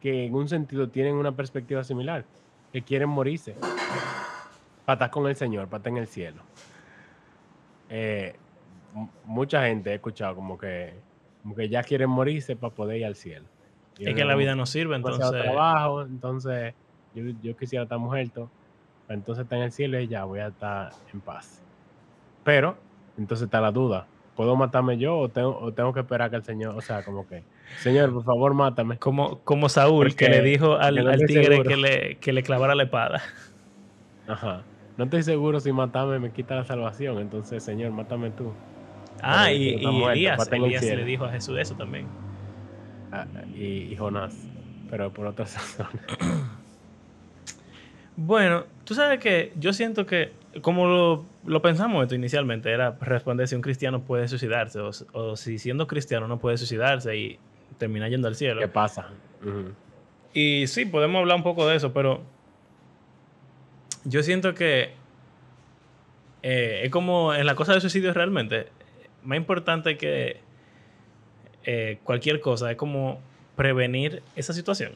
que, 0.02 0.26
en 0.26 0.34
un 0.34 0.50
sentido 0.50 0.90
tienen 0.90 1.16
una 1.16 1.34
perspectiva 1.34 1.84
similar, 1.84 2.26
que 2.74 2.82
quieren 2.82 3.10
morirse. 3.10 3.56
Para 4.86 4.96
estar 4.96 5.12
con 5.12 5.28
el 5.28 5.36
Señor, 5.36 5.68
para 5.68 5.78
estar 5.78 5.92
en 5.92 5.98
el 5.98 6.08
cielo. 6.08 6.42
Eh, 7.90 8.36
mucha 9.26 9.66
gente 9.66 9.92
he 9.92 9.96
escuchado 9.96 10.36
como 10.36 10.58
que 10.58 10.94
como 11.46 11.54
que 11.54 11.70
ya 11.70 11.84
quieren 11.84 12.10
morirse 12.10 12.56
para 12.56 12.74
poder 12.74 12.98
ir 12.98 13.06
al 13.06 13.16
cielo. 13.16 13.46
es 14.00 14.16
que 14.16 14.26
la 14.26 14.36
vida 14.36 14.56
no 14.56 14.66
sirve, 14.66 14.96
entonces. 14.96 15.30
trabajo, 15.30 16.02
entonces 16.02 16.74
yo, 17.14 17.56
quisiera 17.56 17.84
estar 17.84 18.00
muerto, 18.00 18.50
entonces 19.08 19.44
está 19.44 19.56
en 19.58 19.62
el 19.62 19.72
cielo 19.72 20.00
y 20.00 20.08
ya 20.08 20.24
voy 20.24 20.40
a 20.40 20.48
estar 20.48 20.92
en 21.14 21.22
paz. 21.22 21.62
Pero, 22.46 22.78
entonces 23.18 23.46
está 23.46 23.60
la 23.60 23.74
duda. 23.74 24.08
¿Puedo 24.38 24.56
matarme 24.56 24.98
yo 24.98 25.18
o 25.18 25.30
tengo, 25.30 25.94
que 25.94 26.00
esperar 26.00 26.30
que 26.30 26.38
el 26.38 26.44
Señor, 26.44 26.76
o 26.78 26.82
sea, 26.82 27.04
como 27.04 27.28
que, 27.28 27.44
Señor, 27.80 28.14
por 28.14 28.24
favor, 28.24 28.54
mátame? 28.54 28.98
Como, 28.98 29.40
como 29.40 29.68
Saúl, 29.68 30.16
que 30.16 30.30
le 30.30 30.42
dijo 30.42 30.76
al, 30.76 30.96
tigre 31.26 31.64
que 31.64 31.76
le, 31.76 32.18
que 32.18 32.32
le 32.32 32.44
clavara 32.44 32.76
la 32.76 32.84
espada. 32.84 33.22
Ajá. 34.28 34.64
No 34.98 35.06
estoy 35.06 35.24
seguro 35.24 35.60
si 35.60 35.74
matarme 35.74 36.20
me 36.20 36.32
quita 36.32 36.56
la 36.56 36.64
salvación, 36.64 37.20
entonces, 37.20 37.64
Señor, 37.64 37.92
mátame 37.92 38.32
tú. 38.32 38.54
Ah, 39.22 39.52
y, 39.52 39.84
Elías, 39.84 40.50
le 40.50 41.04
dijo 41.04 41.26
a 41.26 41.32
Jesús 41.32 41.58
eso 41.58 41.76
también. 41.76 42.08
Ah, 43.12 43.26
y, 43.54 43.96
Jonás, 43.96 44.36
pero 44.90 45.12
por 45.12 45.28
otras 45.28 45.56
razones. 45.78 46.02
Bueno, 48.16 48.66
tú 48.84 48.94
sabes 48.94 49.20
que 49.20 49.52
yo 49.58 49.74
siento 49.74 50.06
que, 50.06 50.32
como 50.62 51.26
lo, 51.46 51.62
pensamos 51.62 52.04
esto 52.04 52.16
inicialmente, 52.16 52.72
era 52.72 52.98
responder 53.02 53.48
si 53.48 53.56
un 53.56 53.62
cristiano 53.62 54.02
puede 54.02 54.28
suicidarse 54.28 54.80
o, 54.80 55.36
si 55.36 55.60
siendo 55.60 55.88
cristiano 55.88 56.28
no 56.28 56.40
puede 56.40 56.58
suicidarse 56.58 57.16
y 57.18 57.40
termina 57.78 58.08
yendo 58.08 58.28
al 58.28 58.36
cielo. 58.36 58.62
¿Qué 58.62 58.68
pasa? 58.68 59.10
Y 60.34 60.68
sí, 60.68 60.86
podemos 60.86 61.20
hablar 61.20 61.38
un 61.38 61.44
poco 61.44 61.68
de 61.68 61.76
eso, 61.76 61.94
pero 61.94 62.22
yo 64.06 64.24
siento 64.24 64.54
que 64.54 64.92
eh, 66.44 66.82
es 66.84 66.92
como 66.92 67.34
en 67.34 67.46
la 67.46 67.56
cosa 67.56 67.74
de 67.74 67.82
suicidio 67.82 68.14
realmente 68.14 68.68
más 69.24 69.38
importante 69.38 69.98
que 69.98 70.38
eh, 71.64 71.98
cualquier 72.04 72.40
cosa 72.40 72.72
es 72.72 72.78
como 72.78 73.20
prevenir 73.56 74.22
esa 74.36 74.54
situación. 74.54 74.94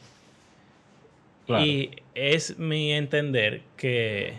Y 1.48 1.90
es 2.14 2.60
mi 2.60 2.92
entender 2.92 3.62
que 3.76 4.34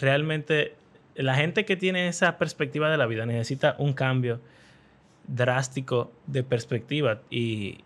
realmente 0.00 0.74
la 1.14 1.34
gente 1.34 1.64
que 1.64 1.76
tiene 1.76 2.08
esa 2.08 2.38
perspectiva 2.38 2.90
de 2.90 2.96
la 2.96 3.06
vida 3.06 3.26
necesita 3.26 3.76
un 3.78 3.92
cambio 3.92 4.40
drástico 5.26 6.12
de 6.26 6.42
perspectiva 6.42 7.20
y, 7.30 7.80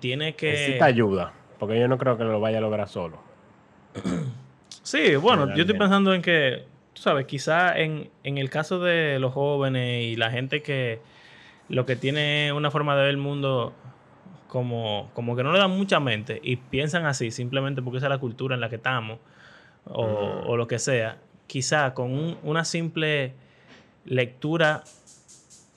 tiene 0.00 0.34
que... 0.34 0.50
Necesita 0.50 0.84
ayuda, 0.84 1.32
porque 1.58 1.78
yo 1.78 1.88
no 1.88 1.96
creo 1.98 2.18
que 2.18 2.24
lo 2.24 2.40
vaya 2.40 2.58
a 2.58 2.60
lograr 2.60 2.88
solo. 2.88 3.22
sí, 4.82 5.16
bueno, 5.16 5.54
yo 5.54 5.62
estoy 5.62 5.78
pensando 5.78 6.12
en 6.12 6.22
que 6.22 6.64
sabes, 6.94 7.26
quizá 7.26 7.78
en, 7.78 8.10
el 8.24 8.50
caso 8.50 8.78
de 8.78 9.18
los 9.18 9.32
jóvenes 9.32 10.04
y 10.04 10.16
la 10.16 10.30
gente 10.30 10.62
que 10.62 11.00
lo 11.68 11.86
que 11.86 11.96
tiene 11.96 12.52
una 12.52 12.70
forma 12.70 12.94
de 12.94 13.02
ver 13.02 13.10
el 13.10 13.16
mundo 13.16 13.72
como, 14.48 15.10
como 15.14 15.36
que 15.36 15.42
no 15.42 15.52
le 15.52 15.58
dan 15.58 15.70
mucha 15.70 16.00
mente 16.00 16.40
y 16.42 16.56
piensan 16.56 17.06
así 17.06 17.30
simplemente 17.30 17.80
porque 17.80 17.98
esa 17.98 18.06
es 18.06 18.10
la 18.10 18.18
cultura 18.18 18.54
en 18.54 18.60
la 18.60 18.68
que 18.68 18.76
estamos 18.76 19.18
o, 19.84 20.56
lo 20.56 20.66
que 20.66 20.78
sea, 20.78 21.18
quizá 21.50 21.94
con 21.94 22.38
una 22.42 22.64
simple 22.64 23.32
lectura 24.04 24.84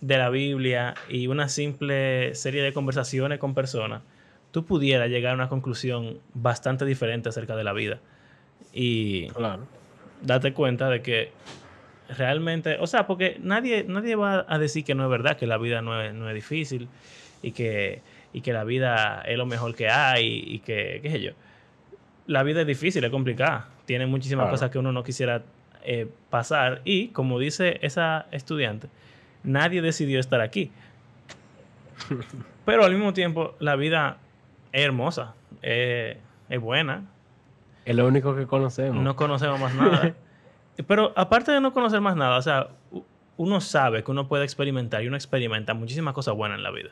de 0.02 0.18
la 0.18 0.30
Biblia 0.30 0.94
y 1.10 1.28
una 1.28 1.50
simple 1.50 2.36
serie 2.36 2.62
de 2.62 2.74
conversaciones 2.74 3.40
con 3.40 3.54
personas, 3.54 4.02
tú 4.52 4.66
pudieras 4.66 5.10
llegar 5.10 5.32
a 5.32 5.36
una 5.36 5.50
conclusión 5.50 6.20
bastante 6.34 6.86
diferente 6.86 7.30
acerca 7.30 7.56
de 7.56 7.64
la 7.64 7.74
vida. 7.74 8.00
Y 8.72 9.30
claro 9.30 9.68
date 10.24 10.54
cuenta 10.54 10.90
de 10.90 11.02
que 11.02 11.32
realmente, 12.18 12.78
o 12.80 12.88
sea, 12.88 13.06
porque 13.06 13.38
nadie, 13.42 13.86
nadie 13.88 14.16
va 14.16 14.46
a 14.48 14.58
decir 14.58 14.84
que 14.84 14.96
no 14.96 15.04
es 15.04 15.10
verdad, 15.10 15.38
que 15.38 15.48
la 15.48 15.58
vida 15.58 15.82
no 15.82 16.02
es, 16.02 16.14
no 16.14 16.30
es 16.30 16.36
difícil 16.36 16.88
y 17.42 17.52
que, 17.52 18.02
y 18.32 18.42
que 18.42 18.54
la 18.54 18.64
vida 18.64 19.22
es 19.26 19.38
lo 19.38 19.46
mejor 19.46 19.76
que 19.76 19.90
hay 19.90 20.44
y 20.46 20.60
que, 20.60 21.00
qué 21.02 21.12
sé 21.12 21.22
yo. 21.22 21.32
La 22.26 22.44
vida 22.44 22.62
es 22.62 22.68
difícil, 22.68 23.04
es 23.04 23.12
complicada, 23.12 23.70
tiene 23.86 24.06
muchísimas 24.06 24.50
cosas 24.50 24.72
que 24.72 24.80
uno 24.80 24.92
no 24.92 25.04
quisiera 25.04 25.44
eh, 25.84 26.08
pasar 26.30 26.82
y, 26.86 27.10
como 27.10 27.40
dice 27.40 27.80
esa 27.82 28.28
estudiante, 28.32 28.88
nadie 29.44 29.82
decidió 29.82 30.20
estar 30.20 30.42
aquí. 30.42 30.72
Pero 32.66 32.84
al 32.86 32.94
mismo 32.94 33.14
tiempo, 33.14 33.56
la 33.60 33.76
vida 33.76 34.18
es 34.72 34.84
hermosa, 34.84 35.36
es 35.62 36.18
buena, 36.60 37.04
es 37.86 37.96
lo 37.96 38.08
único 38.08 38.36
que 38.36 38.48
conocemos. 38.48 39.04
No 39.04 39.16
conocemos 39.16 39.60
más 39.60 39.76
nada. 39.76 40.14
Pero 40.88 41.14
aparte 41.16 41.52
de 41.52 41.62
no 41.62 41.74
conocer 41.74 42.02
más 42.02 42.16
nada, 42.16 42.38
o 42.38 42.42
sea, 42.42 42.70
uno 43.38 43.62
sabe 43.62 44.04
que 44.04 44.12
uno 44.12 44.28
puede 44.28 44.44
experimentar 44.44 45.04
y 45.04 45.08
uno 45.08 45.18
experimenta 45.18 45.74
muchísimas 45.74 46.14
cosas 46.14 46.36
buenas 46.36 46.58
en 46.58 46.64
la 46.64 46.72
vida. 46.72 46.90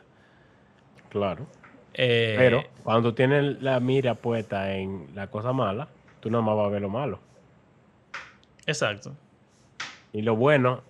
Claro. 1.08 1.46
Eh, 1.94 2.34
Pero 2.38 2.64
cuando 2.84 3.14
tienes 3.14 3.60
la 3.60 3.80
mira 3.80 4.14
puesta 4.14 4.74
en 4.74 5.08
la 5.14 5.26
cosa 5.28 5.52
mala, 5.52 5.88
tú 6.20 6.30
nada 6.30 6.42
más 6.42 6.56
vas 6.56 6.66
a 6.66 6.70
ver 6.70 6.82
lo 6.82 6.88
malo. 6.88 7.18
Exacto. 8.66 9.16
Y 10.12 10.22
lo 10.22 10.36
bueno 10.36 10.82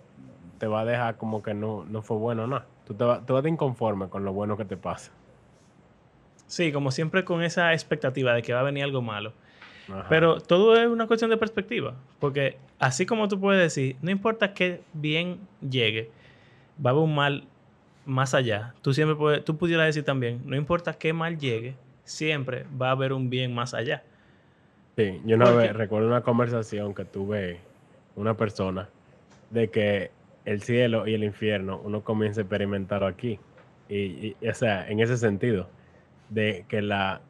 te 0.57 0.67
va 0.67 0.81
a 0.81 0.85
dejar 0.85 1.17
como 1.17 1.41
que 1.41 1.53
no, 1.53 1.85
no 1.85 2.01
fue 2.01 2.17
bueno 2.17 2.47
nada. 2.47 2.65
Tú 2.85 2.93
te, 2.93 3.03
vas, 3.03 3.25
tú 3.25 3.33
vas 3.33 3.45
inconforme 3.45 4.09
con 4.09 4.25
lo 4.25 4.33
bueno 4.33 4.57
que 4.57 4.65
te 4.65 4.77
pasa. 4.77 5.11
Sí, 6.47 6.71
como 6.71 6.91
siempre 6.91 7.23
con 7.25 7.41
esa 7.41 7.73
expectativa 7.73 8.33
de 8.33 8.41
que 8.41 8.53
va 8.53 8.59
a 8.59 8.63
venir 8.63 8.83
algo 8.83 9.01
malo. 9.01 9.33
Pero 10.09 10.39
todo 10.39 10.75
es 10.75 10.87
una 10.87 11.07
cuestión 11.07 11.29
de 11.29 11.37
perspectiva. 11.37 11.95
Porque 12.19 12.57
así 12.79 13.05
como 13.05 13.27
tú 13.27 13.39
puedes 13.39 13.61
decir, 13.61 13.97
no 14.01 14.11
importa 14.11 14.53
qué 14.53 14.81
bien 14.93 15.39
llegue, 15.61 16.11
va 16.83 16.91
a 16.91 16.93
haber 16.93 17.03
un 17.03 17.15
mal 17.15 17.47
más 18.05 18.33
allá. 18.33 18.75
Tú 18.81 18.93
siempre 18.93 19.15
puedes, 19.15 19.43
tú 19.43 19.57
pudieras 19.57 19.85
decir 19.87 20.03
también, 20.03 20.41
no 20.45 20.55
importa 20.55 20.93
qué 20.93 21.13
mal 21.13 21.37
llegue, 21.37 21.75
siempre 22.03 22.65
va 22.79 22.89
a 22.89 22.91
haber 22.91 23.13
un 23.13 23.29
bien 23.29 23.53
más 23.53 23.73
allá. 23.73 24.03
Sí, 24.95 25.21
yo 25.25 25.37
no 25.37 25.45
recuerdo 25.73 26.07
una 26.07 26.21
conversación 26.21 26.93
que 26.93 27.03
tuve 27.03 27.59
una 28.15 28.35
persona 28.35 28.89
de 29.49 29.69
que 29.69 30.11
el 30.45 30.61
cielo 30.61 31.07
y 31.07 31.15
el 31.15 31.23
infierno 31.23 31.81
uno 31.83 32.03
comienza 32.03 32.41
a 32.41 32.43
experimentar 32.43 33.03
aquí. 33.03 33.39
Y, 33.89 34.35
y, 34.41 34.47
o 34.47 34.53
sea, 34.53 34.87
en 34.87 34.99
ese 34.99 35.17
sentido, 35.17 35.67
de 36.29 36.65
que 36.67 36.81
la, 36.81 37.21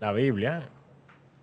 la 0.00 0.12
Biblia 0.12 0.68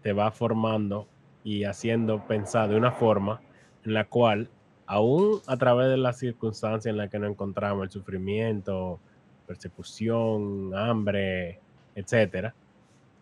te 0.01 0.13
va 0.13 0.31
formando 0.31 1.07
y 1.43 1.63
haciendo 1.63 2.25
pensar 2.25 2.69
de 2.69 2.77
una 2.77 2.91
forma 2.91 3.41
en 3.85 3.93
la 3.93 4.05
cual, 4.05 4.49
aún 4.85 5.39
a 5.47 5.57
través 5.57 5.89
de 5.89 5.97
las 5.97 6.17
circunstancias 6.17 6.85
en 6.85 6.97
las 6.97 7.09
que 7.09 7.19
nos 7.19 7.31
encontramos, 7.31 7.83
el 7.83 7.89
sufrimiento, 7.91 8.99
persecución, 9.47 10.73
hambre, 10.75 11.59
etcétera, 11.95 12.53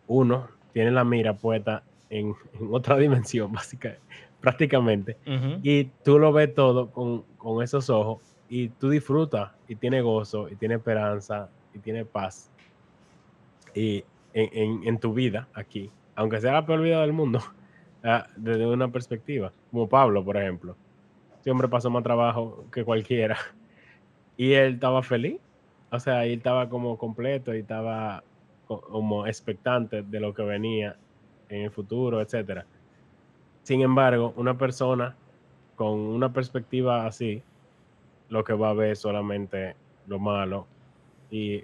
uno 0.08 0.57
tiene 0.74 0.92
la 0.92 1.04
mira 1.04 1.34
puesta 1.34 1.84
en, 2.10 2.36
otra 2.72 2.98
dimensión, 2.98 3.52
básicamente, 3.52 4.02
prácticamente, 4.40 5.18
y 5.64 5.86
tú 6.04 6.20
lo 6.20 6.32
ves 6.32 6.54
todo 6.54 6.92
con, 6.92 7.24
con 7.38 7.64
esos 7.64 7.90
ojos 7.90 8.22
y 8.50 8.70
tú 8.70 8.90
disfrutas 8.90 9.52
y 9.68 9.76
tienes 9.76 10.04
gozo 10.04 10.48
y 10.50 10.56
tienes 10.56 10.78
esperanza 10.78 11.50
y 11.74 11.80
tienes 11.80 12.06
paz 12.06 12.50
y 13.74 14.04
en, 14.34 14.50
en, 14.54 14.88
en 14.88 15.00
tu 15.00 15.14
vida 15.14 15.48
aquí. 15.54 15.92
Aunque 16.16 16.42
sea 16.42 16.54
la 16.54 16.66
peor 16.66 16.82
vida 16.82 17.02
del 17.02 17.14
mundo, 17.14 17.42
ah, 18.04 18.28
desde 18.36 18.66
una 18.66 18.88
perspectiva, 18.90 19.52
como 19.72 19.88
Pablo, 19.88 20.24
por 20.24 20.38
ejemplo. 20.38 20.76
Este 21.36 21.52
hombre 21.52 21.68
pasó 21.68 21.90
más 21.90 22.04
trabajo 22.04 22.66
que 22.72 22.84
cualquiera. 22.84 23.38
Y 24.40 24.54
él 24.54 24.76
estaba 24.76 25.02
feliz. 25.02 25.40
o 25.90 26.00
sea, 26.00 26.24
él 26.26 26.34
estaba 26.34 26.70
como 26.70 26.96
completo 26.96 27.56
y 27.56 27.60
estaba 27.62 28.24
como 28.68 29.26
expectante 29.26 30.02
de 30.02 30.20
lo 30.20 30.34
que 30.34 30.44
venía 30.44 30.98
en 31.50 31.64
el 31.64 31.72
futuro, 31.72 32.22
etcétera. 32.22 32.66
Sin 33.64 33.82
embargo, 33.82 34.34
una 34.36 34.58
persona 34.58 35.16
con 35.76 36.00
una 36.00 36.34
perspectiva 36.34 37.06
así, 37.06 37.42
lo 38.30 38.44
que 38.44 38.54
va 38.54 38.72
a 38.72 38.74
ver 38.74 38.92
es 38.92 39.00
solamente 39.00 39.76
lo 40.08 40.20
malo 40.20 40.66
y 41.30 41.62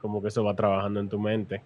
como 0.00 0.20
que 0.20 0.28
eso 0.28 0.44
va 0.44 0.54
trabajando 0.54 1.00
en 1.00 1.08
tu 1.08 1.18
mente 1.18 1.62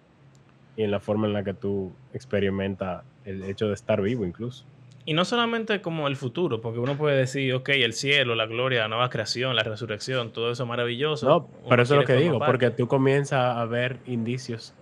y 0.75 0.83
en 0.83 0.91
la 0.91 0.99
forma 0.99 1.27
en 1.27 1.33
la 1.33 1.43
que 1.43 1.53
tú 1.53 1.91
experimentas 2.13 3.03
el 3.25 3.43
hecho 3.43 3.67
de 3.67 3.73
estar 3.73 4.01
vivo 4.01 4.25
incluso. 4.25 4.65
Y 5.07 5.13
no 5.13 5.23
solamente 5.23 5.79
como 5.79 6.09
el 6.09 6.17
futuro, 6.17 6.59
porque 6.59 6.79
uno 6.79 6.97
puede 6.97 7.15
decir, 7.15 7.53
ok, 7.53 7.69
el 7.69 7.93
cielo, 7.93 8.35
la 8.35 8.45
gloria, 8.45 8.81
la 8.81 8.87
nueva 8.89 9.09
creación, 9.09 9.55
la 9.55 9.63
resurrección, 9.63 10.33
todo 10.33 10.51
eso 10.51 10.65
maravilloso. 10.65 11.25
No, 11.29 11.49
pero 11.69 11.81
eso 11.81 11.93
es 11.93 12.01
lo 12.01 12.05
que 12.05 12.15
digo, 12.15 12.39
porque 12.39 12.71
tú 12.71 12.89
comienzas 12.89 13.55
a 13.55 13.63
ver 13.63 13.99
indicios 14.05 14.73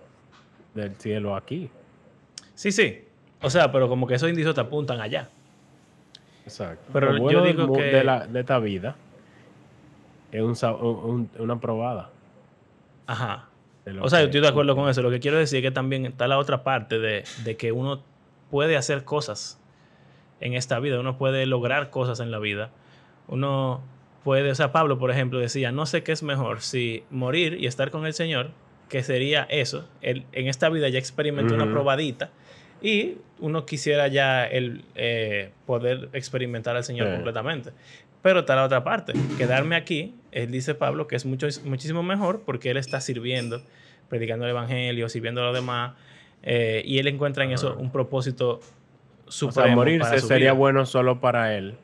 del 0.74 0.96
cielo 0.96 1.36
aquí. 1.36 1.70
Sí, 2.56 2.72
sí. 2.72 3.04
O 3.40 3.48
sea, 3.50 3.70
pero 3.70 3.88
como 3.88 4.08
que 4.08 4.14
esos 4.14 4.28
indicios 4.28 4.52
te 4.56 4.60
apuntan 4.60 5.00
allá. 5.00 5.28
Exacto. 6.44 6.90
Pero 6.92 7.30
yo 7.30 7.44
digo 7.44 7.72
que... 7.72 7.82
De, 7.82 8.02
la, 8.02 8.26
de 8.26 8.40
esta 8.40 8.58
vida 8.58 8.96
es 10.32 10.42
una 10.42 11.60
probada. 11.60 12.10
Ajá. 13.06 13.48
O 14.00 14.10
sea, 14.10 14.22
yo 14.22 14.24
estoy 14.24 14.40
de 14.40 14.48
acuerdo 14.48 14.74
con 14.74 14.88
eso. 14.88 15.02
Lo 15.02 15.10
que 15.10 15.20
quiero 15.20 15.38
decir 15.38 15.58
es 15.58 15.62
que 15.62 15.70
también 15.70 16.04
está 16.04 16.26
la 16.26 16.38
otra 16.38 16.64
parte 16.64 16.98
de, 16.98 17.22
de 17.44 17.56
que 17.56 17.70
uno 17.70 18.02
puede 18.50 18.76
hacer 18.76 19.04
cosas 19.04 19.60
en 20.40 20.54
esta 20.54 20.78
vida, 20.80 21.00
uno 21.00 21.18
puede 21.18 21.46
lograr 21.46 21.90
cosas 21.90 22.20
en 22.20 22.30
la 22.30 22.38
vida. 22.38 22.70
Uno 23.28 23.82
puede, 24.24 24.50
o 24.50 24.54
sea, 24.54 24.72
Pablo, 24.72 24.98
por 24.98 25.10
ejemplo, 25.10 25.38
decía, 25.38 25.72
no 25.72 25.86
sé 25.86 26.02
qué 26.02 26.12
es 26.12 26.22
mejor, 26.22 26.60
si 26.60 27.04
morir 27.10 27.56
y 27.60 27.66
estar 27.66 27.90
con 27.90 28.06
el 28.06 28.12
Señor, 28.12 28.50
que 28.88 29.02
sería 29.02 29.44
eso. 29.50 29.88
Él, 30.02 30.26
en 30.32 30.48
esta 30.48 30.68
vida 30.68 30.88
ya 30.88 30.98
experimentó 30.98 31.54
una 31.54 31.70
probadita 31.70 32.30
y 32.82 33.18
uno 33.38 33.66
quisiera 33.66 34.08
ya 34.08 34.44
el, 34.44 34.84
eh, 34.94 35.50
poder 35.66 36.08
experimentar 36.12 36.76
al 36.76 36.84
Señor 36.84 37.10
completamente. 37.12 37.70
Pero 38.22 38.40
está 38.40 38.56
la 38.56 38.64
otra 38.64 38.82
parte, 38.82 39.12
quedarme 39.38 39.76
aquí, 39.76 40.14
él 40.32 40.50
dice 40.50 40.74
Pablo 40.74 41.06
que 41.06 41.14
es 41.14 41.24
mucho, 41.24 41.46
muchísimo 41.64 42.02
mejor 42.02 42.42
porque 42.44 42.70
él 42.70 42.76
está 42.76 43.00
sirviendo, 43.00 43.62
predicando 44.08 44.44
el 44.44 44.50
Evangelio, 44.50 45.08
sirviendo 45.08 45.42
a 45.42 45.46
los 45.46 45.54
demás, 45.54 45.94
eh, 46.42 46.82
y 46.84 46.98
él 46.98 47.06
encuentra 47.08 47.44
en 47.44 47.52
eso 47.52 47.76
un 47.76 47.90
propósito 47.90 48.60
supremo. 49.28 49.62
O 49.62 49.66
sea, 49.66 49.74
morirse 49.74 50.18
sería 50.20 50.52
bueno 50.52 50.86
solo 50.86 51.20
para 51.20 51.54
él, 51.54 51.76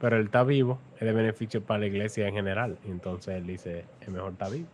pero 0.00 0.16
él 0.16 0.26
está 0.26 0.44
vivo, 0.44 0.78
es 0.96 1.06
de 1.06 1.12
beneficio 1.12 1.62
para 1.62 1.80
la 1.80 1.86
iglesia 1.86 2.26
en 2.28 2.34
general. 2.34 2.78
entonces 2.86 3.36
él 3.36 3.46
dice, 3.46 3.84
es 4.00 4.08
mejor 4.08 4.32
estar 4.32 4.50
vivo. 4.50 4.68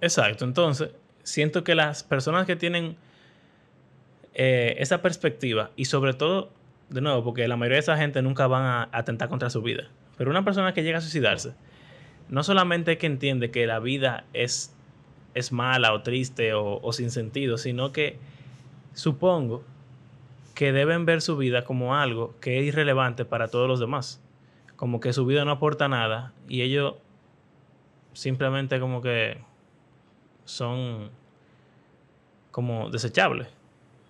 Exacto, 0.00 0.44
entonces 0.44 0.90
siento 1.22 1.64
que 1.64 1.74
las 1.74 2.02
personas 2.02 2.46
que 2.46 2.56
tienen 2.56 2.96
eh, 4.34 4.76
esa 4.78 5.02
perspectiva, 5.02 5.70
y 5.76 5.86
sobre 5.86 6.14
todo, 6.14 6.50
de 6.90 7.00
nuevo, 7.00 7.24
porque 7.24 7.46
la 7.48 7.56
mayoría 7.56 7.76
de 7.76 7.80
esa 7.80 7.96
gente 7.96 8.22
nunca 8.22 8.46
van 8.46 8.62
a 8.62 8.88
atentar 8.92 9.28
contra 9.28 9.50
su 9.50 9.62
vida, 9.62 9.88
pero 10.16 10.30
una 10.30 10.44
persona 10.44 10.72
que 10.74 10.82
llega 10.82 10.98
a 10.98 11.00
suicidarse, 11.00 11.54
no 12.28 12.42
solamente 12.42 12.98
que 12.98 13.06
entiende 13.06 13.50
que 13.50 13.66
la 13.66 13.78
vida 13.78 14.24
es, 14.32 14.74
es 15.34 15.52
mala 15.52 15.92
o 15.92 16.02
triste 16.02 16.54
o, 16.54 16.80
o 16.80 16.92
sin 16.92 17.10
sentido, 17.10 17.58
sino 17.58 17.92
que 17.92 18.18
supongo 18.92 19.64
que 20.58 20.72
deben 20.72 21.06
ver 21.06 21.22
su 21.22 21.36
vida 21.36 21.62
como 21.62 21.94
algo 21.94 22.34
que 22.40 22.58
es 22.58 22.64
irrelevante 22.64 23.24
para 23.24 23.46
todos 23.46 23.68
los 23.68 23.78
demás. 23.78 24.20
Como 24.74 24.98
que 24.98 25.12
su 25.12 25.24
vida 25.24 25.44
no 25.44 25.52
aporta 25.52 25.86
nada 25.86 26.32
y 26.48 26.62
ellos 26.62 26.96
simplemente 28.12 28.80
como 28.80 29.00
que 29.00 29.38
son 30.46 31.10
como 32.50 32.90
desechables. 32.90 33.46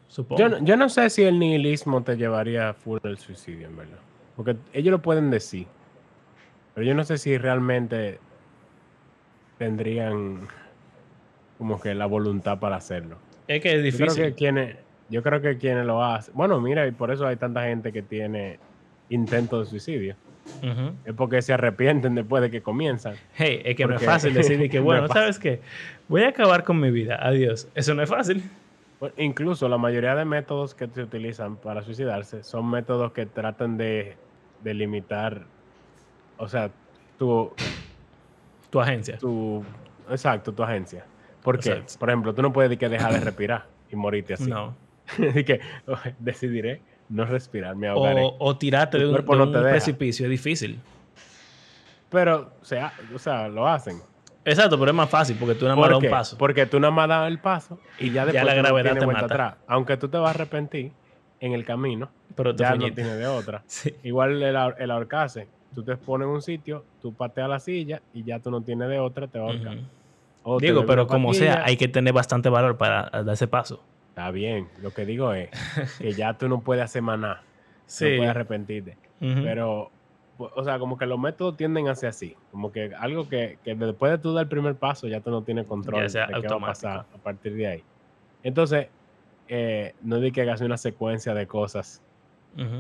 Supongo. 0.09 0.41
Yo, 0.41 0.65
yo 0.65 0.79
no 0.79 0.89
sé 0.89 1.11
si 1.11 1.23
el 1.25 1.39
nihilismo 1.39 2.03
te 2.03 2.17
llevaría 2.17 2.71
a 2.71 2.73
full 2.73 2.99
al 3.03 3.19
suicidio, 3.19 3.67
en 3.67 3.77
verdad. 3.77 3.99
Porque 4.35 4.57
ellos 4.73 4.91
lo 4.91 5.03
pueden 5.03 5.31
decir. 5.31 5.67
Pero 6.75 6.87
yo 6.87 6.95
no 6.95 7.05
sé 7.05 7.19
si 7.19 7.37
realmente 7.37 8.21
tendrían 9.59 10.49
como 11.59 11.79
que 11.79 11.95
la 11.95 12.07
voluntad 12.07 12.59
para 12.59 12.77
hacerlo. 12.77 13.19
Es 13.49 13.61
que 13.61 13.77
es 13.77 13.83
difícil. 13.83 14.07
Yo 14.07 14.15
creo 14.15 14.27
que 14.29 14.35
quienes, 14.35 14.88
yo 15.09 15.23
creo 15.23 15.41
que 15.41 15.57
quienes 15.59 15.87
lo 15.87 16.03
hacen. 16.05 16.35
Bueno, 16.35 16.61
mira, 16.61 16.87
y 16.87 16.93
por 16.93 17.11
eso 17.11 17.27
hay 17.27 17.37
tanta 17.37 17.65
gente 17.65 17.93
que 17.93 18.03
tiene 18.03 18.59
intentos 19.09 19.67
de 19.67 19.71
suicidio. 19.71 20.17
Es 21.05 21.15
porque 21.15 21.43
se 21.43 21.53
arrepienten 21.53 22.15
después 22.15 22.43
de 22.43 22.51
que 22.51 22.63
comienzan. 22.63 23.15
Hey, 23.37 23.61
es 23.65 23.77
que 23.77 23.87
no 23.87 23.97
es 23.97 24.05
fácil 24.05 24.33
decir 24.35 24.71
que, 24.71 24.81
bueno, 24.81 25.09
¿sabes 25.09 25.39
qué? 25.39 25.61
Voy 26.09 26.23
a 26.23 26.29
acabar 26.29 26.65
con 26.65 26.81
mi 26.81 26.91
vida. 26.91 27.19
Adiós. 27.21 27.69
Eso 27.75 27.95
no 27.95 28.03
es 28.03 28.09
fácil. 28.09 28.43
Incluso 29.17 29.69
la 29.69 29.79
mayoría 29.79 30.15
de 30.15 30.25
métodos 30.25 30.75
que 30.75 30.89
se 30.89 31.03
utilizan 31.03 31.57
para 31.57 31.83
suicidarse 31.83 32.43
son 32.43 32.69
métodos 32.69 33.13
que 33.13 33.27
tratan 33.27 33.77
de, 33.77 34.17
de 34.63 34.75
limitar, 34.75 35.45
o 36.37 36.49
sea, 36.49 36.71
tu... 37.19 37.53
Tu 38.71 38.81
agencia. 38.81 39.17
Tu, 39.19 39.65
exacto, 40.11 40.53
tu 40.53 40.63
agencia. 40.63 41.05
Porque, 41.43 41.83
por 41.99 42.11
ejemplo, 42.11 42.35
tú 42.35 42.43
no 42.43 42.53
puedes 42.53 42.77
dejar 42.79 43.13
de 43.13 43.21
respirar 43.21 43.67
y 43.91 43.97
morirte 43.97 44.35
así. 44.35 44.51
No. 44.51 44.75
Así 45.31 45.45
que 45.45 45.61
decidiré 46.19 46.81
no 47.09 47.25
respirar, 47.25 47.75
me 47.75 47.89
ahogaré. 47.89 48.23
O, 48.39 48.57
tirarte 48.57 48.99
de 48.99 49.07
un, 49.07 49.53
precipicio, 49.53 50.27
es 50.27 50.31
difícil. 50.31 50.79
Pero, 52.11 52.53
o 52.61 52.65
sea, 52.65 52.93
o 53.15 53.19
sea, 53.19 53.49
lo 53.49 53.67
hacen. 53.67 54.01
Exacto, 54.45 54.79
pero 54.79 54.91
es 54.91 54.97
más 54.97 55.11
fácil 55.11 55.37
porque 55.39 55.55
tú 55.55 55.65
nada 55.67 55.77
más 55.77 55.91
das 55.91 56.03
un 56.03 56.11
paso. 56.11 56.39
Porque 56.39 56.67
tú 56.67 56.81
nada 56.81 56.91
más 56.91 57.09
das 57.09 57.29
el 57.29 57.39
paso 57.39 57.79
y 57.99 58.11
ya 58.11 58.25
después 58.25 58.45
la 58.45 58.55
gravedad 58.55 58.97
te 58.97 59.07
mata. 59.07 59.25
atrás. 59.27 59.55
Aunque 59.67 59.97
tú 59.97 60.09
te 60.09 60.17
vas 60.17 60.29
a 60.29 60.31
arrepentir 60.31 60.93
en 61.41 61.53
el 61.53 61.65
camino, 61.65 62.11
pero 62.35 62.55
ya 62.55 62.75
no 62.75 62.93
tienes 62.93 63.19
de 63.19 63.27
otra. 63.27 63.63
Igual 64.03 64.43
el, 64.43 64.57
el 64.79 64.91
ahorcarse. 64.91 65.49
Tú 65.75 65.83
te 65.83 65.97
pones 65.97 66.27
en 66.27 66.33
un 66.33 66.43
sitio, 66.43 66.85
tú 67.01 67.13
pateas 67.13 67.49
la 67.49 67.61
silla 67.61 68.01
y 68.15 68.25
ya 68.25 68.39
tú 68.41 68.51
no 68.51 68.63
tienes 68.63 68.89
de 68.89 68.99
otra, 68.99 69.27
te 69.27 69.39
vas 69.39 69.51
a 69.51 69.53
ahorcar. 69.53 69.79
Digo, 70.61 70.87
pero 70.87 71.07
como 71.07 71.35
sea, 71.35 71.63
hay 71.65 71.77
que 71.77 71.89
tener 71.89 72.15
bastante 72.15 72.49
valor 72.49 72.79
para 72.79 73.11
dar 73.11 73.35
ese 73.35 73.49
paso. 73.49 73.83
Está 74.19 74.33
bien. 74.33 74.69
Lo 74.83 74.91
que 74.91 75.07
digo 75.07 75.33
es 75.33 75.49
que 75.99 76.13
ya 76.13 76.35
tú 76.35 76.49
no 76.49 76.61
puedes 76.61 76.83
hacer 76.83 77.03
maná. 77.03 77.41
Sí. 77.87 78.05
No 78.05 78.17
puedes 78.17 78.31
arrepentirte. 78.31 78.99
Pero, 79.21 79.93
o 80.39 80.65
sea, 80.65 80.81
como 80.81 80.99
que 80.99 81.07
los 81.07 81.21
métodos 81.21 81.57
tienden 81.57 81.87
hacia 81.87 82.09
así. 82.09 82.37
Como 82.51 82.73
que 82.73 82.93
algo 82.99 83.29
que, 83.29 83.59
después 83.65 84.11
de 84.11 84.19
tú 84.19 84.33
dar 84.35 84.43
el 84.43 84.49
primer 84.49 84.75
paso 84.75 85.07
ya 85.07 85.21
tú 85.21 85.31
no 85.31 85.43
tienes 85.43 85.67
control 85.67 86.11
de 86.11 86.27
qué 86.41 86.49
va 86.49 86.57
a 86.57 86.61
pasar 86.61 87.07
a 87.15 87.19
partir 87.19 87.55
de 87.55 87.67
ahí. 87.69 87.85
Entonces, 88.43 88.89
eh, 89.47 89.95
no 90.03 90.19
di 90.19 90.33
que 90.33 90.43
hagas 90.43 90.63
una 90.63 90.79
secuencia 90.79 91.33
de 91.33 91.47
cosas. 91.47 92.03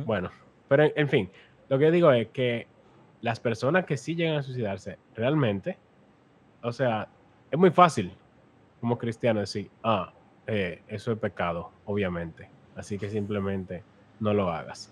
Bueno, 0.07 0.33
pero 0.67 0.91
en, 0.97 1.09
fin, 1.09 1.31
lo 1.69 1.79
que 1.79 1.93
digo 1.93 2.11
es 2.11 2.29
que 2.29 2.67
las 3.21 3.39
personas 3.39 3.85
que 3.85 3.97
sí 3.97 4.17
llegan 4.17 4.39
a 4.39 4.43
suicidarse, 4.43 4.99
realmente, 5.15 5.79
o 6.63 6.73
sea, 6.73 7.07
es 7.49 7.59
muy 7.59 7.71
fácil 7.71 8.13
como 8.81 8.99
cristiano 8.99 9.39
decir, 9.39 9.71
ah, 9.85 10.13
eh, 10.49 10.81
eso 10.89 11.13
es 11.13 11.19
pecado, 11.19 11.71
obviamente. 11.85 12.49
Así 12.75 12.99
que 12.99 13.11
simplemente 13.11 13.83
no 14.19 14.33
lo 14.33 14.51
hagas. 14.51 14.91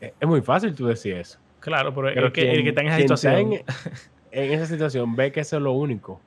Eh, 0.00 0.12
es 0.20 0.28
muy 0.28 0.42
fácil 0.42 0.74
tú 0.74 0.86
decir 0.86 1.16
eso. 1.16 1.38
Claro, 1.58 1.94
pero, 1.94 2.08
el, 2.08 2.32
que, 2.32 2.68
está 2.68 2.82
en 2.82 2.88
esa 2.88 2.98
situación. 2.98 3.52
En, 4.30 4.52
esa 4.52 4.66
situación 4.66 5.16
ve 5.16 5.32
que 5.32 5.40
eso 5.40 5.56
es 5.56 5.62
lo 5.62 5.72
único 5.72 6.20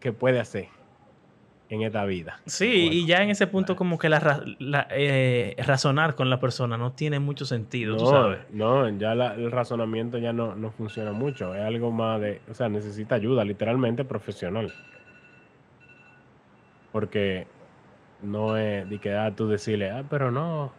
que 0.00 0.12
puede 0.12 0.40
hacer 0.40 0.68
en 1.68 1.82
esta 1.82 2.04
vida. 2.06 2.40
Sí, 2.46 2.88
y 2.90 3.06
ya 3.06 3.22
en 3.22 3.30
ese 3.30 3.46
punto 3.46 3.76
como 3.76 3.98
que 3.98 4.08
la, 4.08 4.42
eh, 4.90 5.54
razonar 5.58 6.16
con 6.16 6.28
la 6.28 6.40
persona 6.40 6.76
no 6.76 6.92
tiene 6.92 7.20
mucho 7.20 7.44
sentido, 7.44 7.92
no, 7.92 7.98
tú 7.98 8.06
sabes. 8.06 8.38
No, 8.50 8.88
ya 8.98 9.12
el 9.12 9.52
razonamiento 9.52 10.18
ya 10.18 10.32
no, 10.32 10.56
no 10.56 10.72
funciona 10.72 11.12
mucho. 11.12 11.54
Es 11.54 11.62
algo 11.62 11.92
más 11.92 12.20
de, 12.20 12.40
o 12.50 12.54
sea, 12.54 12.68
necesita 12.68 13.14
ayuda, 13.14 13.44
literalmente 13.44 14.04
profesional. 14.04 14.72
Porque 16.92 17.46
no 18.22 18.56
es 18.56 18.88
de 18.88 19.00
que 19.00 19.14
ah, 19.14 19.34
tú 19.34 19.48
decirle, 19.48 19.90
ah, 19.90 20.04
pero 20.08 20.30
no, 20.30 20.72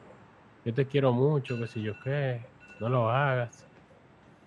yo 0.63 0.73
te 0.73 0.88
quiero 0.88 1.12
mucho, 1.12 1.60
que 1.60 1.67
si 1.67 1.82
yo 1.82 1.99
qué, 1.99 2.45
no 2.80 2.89
lo 2.89 3.10
hagas. 3.10 3.67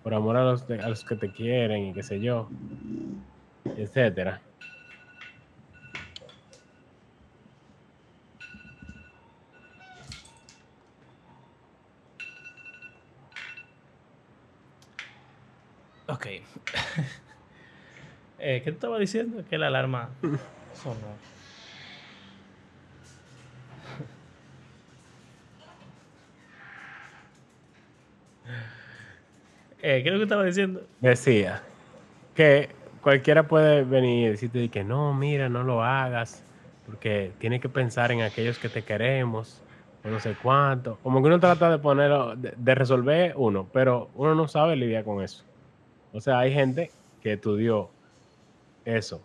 Por 0.01 0.13
amor 0.13 0.37
a 0.37 0.43
los, 0.43 0.69
a 0.69 0.89
los 0.89 1.03
que 1.03 1.15
te 1.15 1.29
quieren 1.29 1.87
y 1.87 1.93
qué 1.93 2.01
sé 2.01 2.19
yo, 2.19 2.49
etcétera. 3.75 4.41
Ok. 16.07 16.25
eh, 18.39 18.61
¿Qué 18.63 18.63
te 18.63 18.69
estaba 18.69 18.97
diciendo? 18.97 19.43
Que 19.43 19.57
la 19.57 19.67
alarma 19.67 20.09
sonó. 20.73 21.36
Eh, 29.89 30.03
¿Qué 30.03 30.09
es 30.09 30.13
lo 30.13 30.19
que 30.19 30.23
estaba 30.23 30.43
diciendo? 30.43 30.85
Decía 30.99 31.63
que 32.35 32.67
cualquiera 33.01 33.47
puede 33.47 33.85
venir 33.85 34.27
y 34.27 34.31
decirte 34.31 34.67
que 34.67 34.83
no, 34.83 35.13
mira, 35.13 35.47
no 35.47 35.63
lo 35.63 35.81
hagas, 35.81 36.43
porque 36.85 37.31
tienes 37.37 37.61
que 37.61 37.69
pensar 37.69 38.11
en 38.11 38.21
aquellos 38.21 38.59
que 38.59 38.67
te 38.67 38.81
queremos, 38.81 39.61
o 40.03 40.09
no 40.09 40.19
sé 40.19 40.35
cuánto. 40.43 40.97
Como 41.03 41.21
que 41.21 41.27
uno 41.27 41.39
trata 41.39 41.69
de 41.71 41.79
ponerlo, 41.79 42.35
de, 42.35 42.75
resolver 42.75 43.33
uno, 43.37 43.69
pero 43.71 44.09
uno 44.15 44.35
no 44.35 44.49
sabe 44.49 44.75
lidiar 44.75 45.05
con 45.05 45.23
eso. 45.23 45.45
O 46.11 46.19
sea, 46.19 46.39
hay 46.39 46.53
gente 46.53 46.91
que 47.21 47.33
estudió 47.33 47.89
eso, 48.83 49.21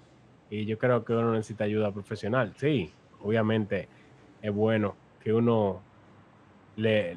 y 0.48 0.64
yo 0.64 0.78
creo 0.78 1.04
que 1.04 1.12
uno 1.12 1.32
necesita 1.32 1.64
ayuda 1.64 1.90
profesional. 1.90 2.54
Sí, 2.56 2.92
obviamente 3.20 3.88
es 4.40 4.54
bueno 4.54 4.94
que 5.24 5.32
uno 5.32 5.82
le, 6.76 7.16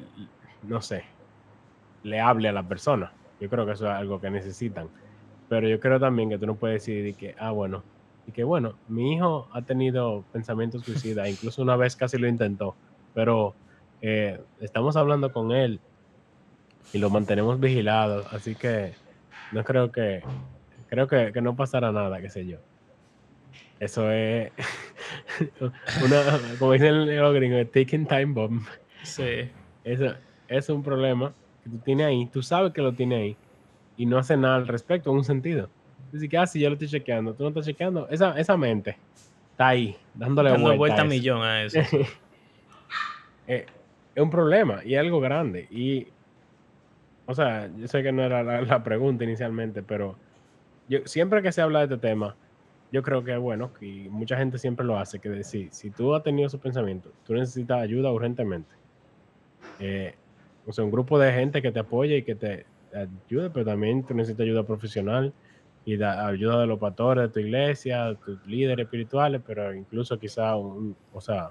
no 0.64 0.82
sé, 0.82 1.04
le 2.02 2.20
hable 2.20 2.48
a 2.48 2.52
la 2.52 2.64
persona. 2.64 3.12
Yo 3.40 3.48
creo 3.48 3.66
que 3.66 3.72
eso 3.72 3.86
es 3.86 3.92
algo 3.92 4.20
que 4.20 4.30
necesitan. 4.30 4.88
Pero 5.48 5.68
yo 5.68 5.78
creo 5.78 6.00
también 6.00 6.30
que 6.30 6.38
tú 6.38 6.46
no 6.46 6.56
puedes 6.56 6.84
decir 6.84 7.14
que, 7.14 7.34
ah, 7.38 7.50
bueno, 7.50 7.82
y 8.26 8.32
que 8.32 8.42
bueno, 8.44 8.74
mi 8.88 9.14
hijo 9.14 9.48
ha 9.52 9.62
tenido 9.62 10.24
pensamientos 10.32 10.84
suicidas, 10.84 11.28
incluso 11.28 11.62
una 11.62 11.76
vez 11.76 11.94
casi 11.94 12.18
lo 12.18 12.26
intentó, 12.26 12.74
pero 13.14 13.54
eh, 14.02 14.40
estamos 14.60 14.96
hablando 14.96 15.32
con 15.32 15.52
él 15.52 15.78
y 16.92 16.98
lo 16.98 17.08
mantenemos 17.08 17.60
vigilado, 17.60 18.24
así 18.32 18.56
que 18.56 18.94
no 19.52 19.62
creo 19.62 19.92
que, 19.92 20.22
creo 20.88 21.06
que, 21.06 21.32
que 21.32 21.40
no 21.40 21.54
pasará 21.54 21.92
nada, 21.92 22.20
qué 22.20 22.28
sé 22.28 22.46
yo. 22.46 22.58
Eso 23.78 24.10
es 24.10 24.50
una, 25.60 26.40
como 26.58 26.72
dicen 26.72 27.16
los 27.16 27.34
gringos, 27.34 27.70
taking 27.70 28.06
time 28.06 28.26
bomb. 28.26 28.62
Sí. 29.02 29.50
Eso, 29.84 30.14
es 30.48 30.68
un 30.68 30.82
problema 30.82 31.32
que 31.66 31.76
tú 31.76 31.82
tienes 31.84 32.06
ahí, 32.06 32.26
tú 32.26 32.42
sabes 32.42 32.72
que 32.72 32.80
lo 32.80 32.92
tienes 32.92 33.18
ahí 33.18 33.36
y 33.96 34.06
no 34.06 34.18
hace 34.18 34.36
nada 34.36 34.56
al 34.56 34.68
respecto 34.68 35.10
en 35.10 35.16
un 35.16 35.24
sentido. 35.24 35.68
Dice 36.12 36.28
que, 36.28 36.38
ah, 36.38 36.46
sí, 36.46 36.60
yo 36.60 36.68
lo 36.68 36.74
estoy 36.74 36.88
chequeando, 36.88 37.34
tú 37.34 37.42
no 37.42 37.48
estás 37.48 37.66
chequeando. 37.66 38.08
Esa, 38.08 38.38
esa 38.38 38.56
mente 38.56 38.96
está 39.50 39.68
ahí, 39.68 39.96
dándole 40.14 40.50
Dando 40.50 40.76
vuelta, 40.76 41.02
a, 41.02 41.04
millón 41.04 41.42
a 41.42 41.62
eso. 41.64 41.80
Eh, 43.48 43.66
es 44.14 44.22
un 44.22 44.30
problema 44.30 44.82
y 44.84 44.94
es 44.94 45.00
algo 45.00 45.20
grande. 45.20 45.66
Y, 45.70 46.06
o 47.26 47.34
sea, 47.34 47.68
yo 47.76 47.88
sé 47.88 48.02
que 48.02 48.12
no 48.12 48.22
era 48.22 48.42
la, 48.42 48.60
la 48.62 48.82
pregunta 48.84 49.24
inicialmente, 49.24 49.82
pero 49.82 50.16
yo, 50.88 51.00
siempre 51.04 51.42
que 51.42 51.50
se 51.50 51.62
habla 51.62 51.80
de 51.80 51.94
este 51.94 52.08
tema, 52.08 52.36
yo 52.92 53.02
creo 53.02 53.24
que 53.24 53.32
es 53.32 53.40
bueno, 53.40 53.72
y 53.80 54.08
mucha 54.08 54.36
gente 54.36 54.58
siempre 54.58 54.86
lo 54.86 54.96
hace, 54.96 55.18
que 55.18 55.28
decir, 55.28 55.68
si 55.72 55.90
tú 55.90 56.14
has 56.14 56.22
tenido 56.22 56.46
esos 56.46 56.60
pensamientos, 56.60 57.12
tú 57.24 57.34
necesitas 57.34 57.80
ayuda 57.80 58.12
urgentemente. 58.12 58.72
Eh, 59.80 60.14
o 60.66 60.72
sea, 60.72 60.84
un 60.84 60.90
grupo 60.90 61.18
de 61.18 61.32
gente 61.32 61.62
que 61.62 61.70
te 61.70 61.78
apoye 61.80 62.18
y 62.18 62.22
que 62.22 62.34
te 62.34 62.66
ayude, 62.94 63.50
pero 63.50 63.64
también 63.64 64.04
tú 64.04 64.14
necesitas 64.14 64.44
ayuda 64.44 64.64
profesional 64.64 65.32
y 65.84 65.96
da, 65.96 66.26
ayuda 66.26 66.60
de 66.60 66.66
los 66.66 66.78
pastores 66.78 67.22
de 67.24 67.28
tu 67.28 67.40
iglesia, 67.40 68.16
tus 68.24 68.44
líderes 68.46 68.84
espirituales, 68.84 69.40
pero 69.46 69.72
incluso 69.72 70.18
quizá 70.18 70.56
un, 70.56 70.96
o 71.12 71.20
sea, 71.20 71.50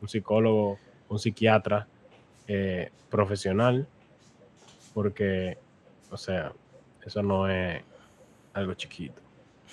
un 0.00 0.08
psicólogo, 0.08 0.78
un 1.08 1.18
psiquiatra 1.18 1.86
eh, 2.48 2.90
profesional, 3.10 3.86
porque, 4.94 5.58
o 6.10 6.16
sea, 6.16 6.52
eso 7.04 7.22
no 7.22 7.48
es 7.50 7.82
algo 8.54 8.72
chiquito. 8.74 9.20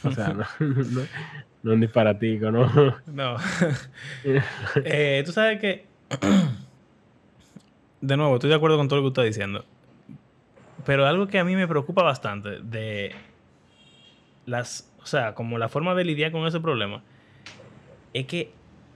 O 0.04 0.12
sea, 0.12 0.34
no, 0.34 0.46
no, 1.64 1.74
es 1.74 1.80
disparatico, 1.80 2.52
¿no? 2.52 2.68
No. 3.08 3.38
Eh, 4.84 5.24
tú 5.26 5.32
sabes 5.32 5.60
que, 5.62 5.86
de 8.04 8.18
nuevo, 8.18 8.36
estoy 8.36 8.50
de 8.50 8.58
acuerdo 8.58 8.76
con 8.76 8.90
todo 8.90 8.98
lo 9.00 9.04
que 9.04 9.08
estás 9.08 9.26
diciendo. 9.26 9.64
Pero 10.86 11.08
algo 11.08 11.28
que 11.28 11.40
a 11.40 11.46
mí 11.46 11.56
me 11.56 11.70
preocupa 11.70 12.04
bastante 12.04 12.60
de 12.60 13.16
las, 14.46 14.94
o 15.02 15.06
sea, 15.06 15.34
como 15.34 15.58
la 15.58 15.70
forma 15.70 15.96
de 15.96 16.04
lidiar 16.04 16.34
con 16.34 16.46
ese 16.46 16.60
problema, 16.60 17.02
es 18.14 18.26
que 18.26 18.52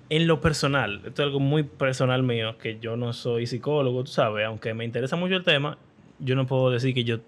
en 0.10 0.28
lo 0.28 0.42
personal, 0.42 1.02
esto 1.06 1.22
es 1.22 1.28
algo 1.28 1.40
muy 1.40 1.64
personal 1.64 2.22
mío, 2.22 2.58
que 2.58 2.80
yo 2.80 2.98
no 2.98 3.14
soy 3.14 3.48
psicólogo, 3.48 4.04
tú 4.04 4.12
sabes, 4.12 4.46
aunque 4.46 4.74
me 4.74 4.84
interesa 4.84 5.16
mucho 5.16 5.36
el 5.36 5.46
tema, 5.46 5.78
yo 6.20 6.36
no 6.36 6.46
puedo 6.46 6.70
decir 6.70 6.94
que 6.94 7.06
yo 7.06 7.20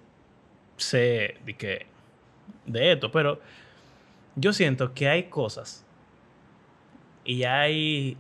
sé 0.76 1.38
de, 1.46 1.54
que, 1.58 1.86
de 2.66 2.92
esto, 2.92 3.10
pero 3.10 3.40
yo 4.36 4.52
siento 4.52 4.94
que 4.94 5.08
hay 5.08 5.24
cosas 5.24 5.86
y 7.24 7.44
hay 7.44 8.18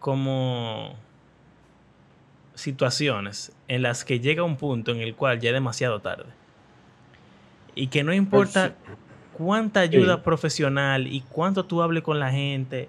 como 0.00 0.96
situaciones 2.60 3.52
en 3.68 3.82
las 3.82 4.04
que 4.04 4.20
llega 4.20 4.42
un 4.42 4.56
punto 4.56 4.92
en 4.92 5.00
el 5.00 5.14
cual 5.14 5.40
ya 5.40 5.50
es 5.50 5.54
demasiado 5.54 6.00
tarde. 6.00 6.26
Y 7.74 7.88
que 7.88 8.02
no 8.02 8.12
importa 8.12 8.74
pues 8.84 8.98
cuánta 9.32 9.80
ayuda 9.80 10.22
profesional 10.22 11.06
y 11.06 11.22
cuánto 11.22 11.64
tú 11.64 11.82
hables 11.82 12.02
con 12.02 12.18
la 12.18 12.30
gente, 12.30 12.88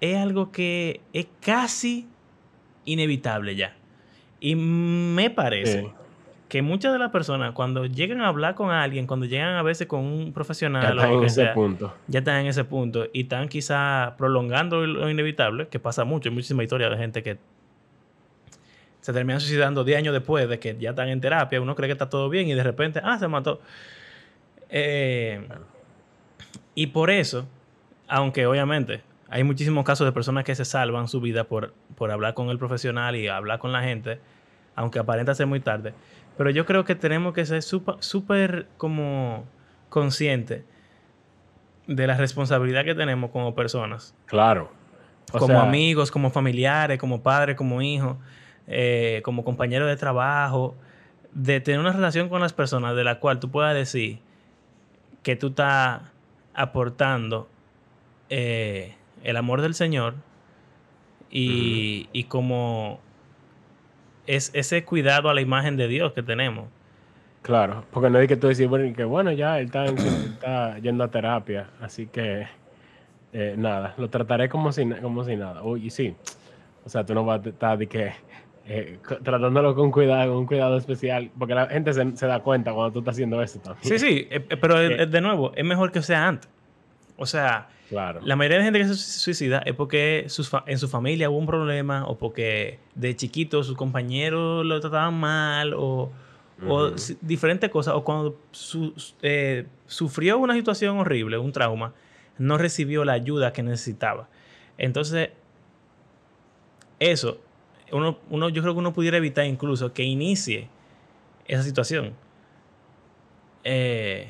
es 0.00 0.16
algo 0.16 0.50
que 0.50 1.00
es 1.12 1.26
casi 1.40 2.08
inevitable 2.84 3.54
ya. 3.54 3.74
Y 4.40 4.56
me 4.56 5.30
parece 5.30 5.90
que 6.48 6.62
muchas 6.62 6.92
de 6.92 6.98
las 6.98 7.10
personas 7.10 7.52
cuando 7.52 7.86
llegan 7.86 8.20
a 8.20 8.28
hablar 8.28 8.54
con 8.54 8.70
alguien, 8.70 9.06
cuando 9.06 9.26
llegan 9.26 9.56
a 9.56 9.62
veces 9.62 9.86
con 9.86 10.00
un 10.00 10.32
profesional, 10.32 10.82
ya 10.82 11.02
están 11.02 11.12
en 11.12 11.24
ese 11.24 11.46
punto. 11.46 11.94
Ya 12.06 12.18
están 12.18 12.40
en 12.40 12.46
ese 12.46 12.64
punto 12.64 13.06
y 13.12 13.22
están 13.22 13.48
quizá 13.48 14.14
prolongando 14.18 14.86
lo 14.86 15.08
inevitable, 15.08 15.68
que 15.68 15.78
pasa 15.78 16.04
mucho, 16.04 16.28
hay 16.28 16.34
muchísima 16.34 16.62
historia 16.62 16.90
de 16.90 16.96
gente 16.96 17.22
que 17.22 17.38
se 19.04 19.12
terminan 19.12 19.38
suicidando 19.38 19.84
10 19.84 19.98
años 19.98 20.14
después 20.14 20.48
de 20.48 20.58
que 20.58 20.78
ya 20.78 20.90
están 20.90 21.10
en 21.10 21.20
terapia, 21.20 21.60
uno 21.60 21.74
cree 21.74 21.88
que 21.88 21.92
está 21.92 22.08
todo 22.08 22.30
bien 22.30 22.48
y 22.48 22.54
de 22.54 22.62
repente, 22.62 23.02
ah, 23.04 23.18
se 23.18 23.28
mató. 23.28 23.60
Eh, 24.70 25.46
y 26.74 26.86
por 26.86 27.10
eso, 27.10 27.46
aunque 28.08 28.46
obviamente 28.46 29.02
hay 29.28 29.44
muchísimos 29.44 29.84
casos 29.84 30.06
de 30.06 30.12
personas 30.12 30.44
que 30.44 30.54
se 30.54 30.64
salvan 30.64 31.06
su 31.08 31.20
vida 31.20 31.44
por, 31.44 31.74
por 31.96 32.10
hablar 32.10 32.32
con 32.32 32.48
el 32.48 32.58
profesional 32.58 33.14
y 33.14 33.28
hablar 33.28 33.58
con 33.58 33.72
la 33.72 33.82
gente, 33.82 34.20
aunque 34.74 35.00
aparenta 35.00 35.34
ser 35.34 35.48
muy 35.48 35.60
tarde, 35.60 35.92
pero 36.38 36.48
yo 36.48 36.64
creo 36.64 36.86
que 36.86 36.94
tenemos 36.94 37.34
que 37.34 37.44
ser 37.44 37.62
súper 37.62 38.68
como 38.78 39.44
conscientes 39.90 40.64
de 41.86 42.06
la 42.06 42.16
responsabilidad 42.16 42.86
que 42.86 42.94
tenemos 42.94 43.30
como 43.32 43.54
personas. 43.54 44.14
Claro. 44.24 44.72
como 45.30 45.60
amigos, 45.60 46.10
como 46.10 46.30
familiares, 46.30 46.98
como 46.98 47.22
padres, 47.22 47.54
como 47.54 47.82
hijos, 47.82 48.16
eh, 48.66 49.20
como 49.24 49.44
compañeros 49.44 49.88
de 49.88 49.96
trabajo, 49.96 50.74
de 51.32 51.60
tener 51.60 51.80
una 51.80 51.92
relación 51.92 52.28
con 52.28 52.40
las 52.40 52.52
personas 52.52 52.96
de 52.96 53.04
la 53.04 53.18
cual 53.18 53.40
tú 53.40 53.50
puedas 53.50 53.74
decir 53.74 54.18
que 55.22 55.36
tú 55.36 55.48
estás 55.48 56.02
aportando 56.54 57.48
eh, 58.28 58.94
el 59.22 59.36
amor 59.36 59.60
del 59.62 59.74
Señor 59.74 60.14
y, 61.30 62.08
y 62.12 62.24
como 62.24 63.00
es 64.26 64.50
ese 64.54 64.84
cuidado 64.84 65.28
a 65.28 65.34
la 65.34 65.40
imagen 65.40 65.76
de 65.76 65.88
Dios 65.88 66.12
que 66.12 66.22
tenemos. 66.22 66.68
Claro, 67.42 67.84
porque 67.90 68.08
no 68.08 68.18
hay 68.18 68.26
que 68.26 68.36
tú 68.36 68.48
decir, 68.48 68.68
bueno, 68.68 68.94
que 68.96 69.04
bueno, 69.04 69.30
ya 69.30 69.58
él 69.60 69.66
está, 69.66 70.78
yendo 70.78 71.04
a 71.04 71.08
terapia, 71.08 71.68
así 71.78 72.06
que 72.06 72.46
eh, 73.34 73.54
nada, 73.58 73.94
lo 73.98 74.08
trataré 74.08 74.48
como 74.48 74.72
si, 74.72 74.88
como 74.88 75.24
si 75.24 75.36
nada. 75.36 75.62
Uy, 75.62 75.90
sí, 75.90 76.16
o 76.86 76.88
sea, 76.88 77.04
tú 77.04 77.12
no 77.12 77.22
vas 77.22 77.44
a 77.44 77.48
estar 77.50 77.76
de 77.76 77.86
que 77.86 78.12
eh, 78.66 78.98
tratándolo 79.22 79.74
con 79.74 79.90
cuidado, 79.90 80.32
con 80.32 80.38
un 80.40 80.46
cuidado 80.46 80.76
especial, 80.76 81.30
porque 81.38 81.54
la 81.54 81.66
gente 81.66 81.92
se, 81.92 82.26
da 82.26 82.40
cuenta 82.40 82.72
cuando 82.72 82.92
tú 82.92 82.98
estás 83.00 83.14
haciendo 83.14 83.42
eso 83.42 83.58
también. 83.58 83.84
Sí, 83.84 83.98
sí, 83.98 84.26
eh, 84.30 84.40
pero 84.40 84.78
de 84.78 85.20
nuevo, 85.20 85.52
es 85.54 85.64
mejor 85.64 85.92
que 85.92 86.02
sea 86.02 86.26
antes. 86.26 86.50
O 87.16 87.26
sea, 87.26 87.68
la 87.90 88.36
mayoría 88.36 88.58
de 88.58 88.64
gente 88.64 88.78
que 88.80 88.86
se 88.86 88.94
suicida 88.94 89.58
es 89.64 89.74
porque 89.74 90.26
en 90.66 90.78
su 90.78 90.88
familia 90.88 91.30
hubo 91.30 91.38
un 91.38 91.46
problema 91.46 92.06
o 92.06 92.18
porque 92.18 92.78
de 92.94 93.14
chiquito 93.14 93.62
sus 93.62 93.76
compañeros 93.76 94.64
lo 94.64 94.80
trataban 94.80 95.14
mal 95.14 95.74
o, 95.76 96.10
diferentes 97.20 97.70
cosas. 97.70 97.94
O 97.94 98.04
cuando 98.04 98.36
eh, 99.22 99.66
sufrió 99.86 100.38
una 100.38 100.54
situación 100.54 100.98
horrible, 100.98 101.38
un 101.38 101.52
trauma, 101.52 101.92
no 102.38 102.58
recibió 102.58 103.04
la 103.04 103.12
ayuda 103.12 103.52
que 103.52 103.62
necesitaba. 103.62 104.28
Entonces, 104.76 105.30
eso, 106.98 107.38
uno, 107.92 108.18
uno, 108.30 108.48
yo 108.48 108.62
creo 108.62 108.74
que 108.74 108.78
uno 108.78 108.92
pudiera 108.92 109.16
evitar 109.16 109.44
incluso 109.46 109.92
que 109.92 110.02
inicie 110.02 110.68
esa 111.46 111.62
situación. 111.62 112.14
Eh, 113.64 114.28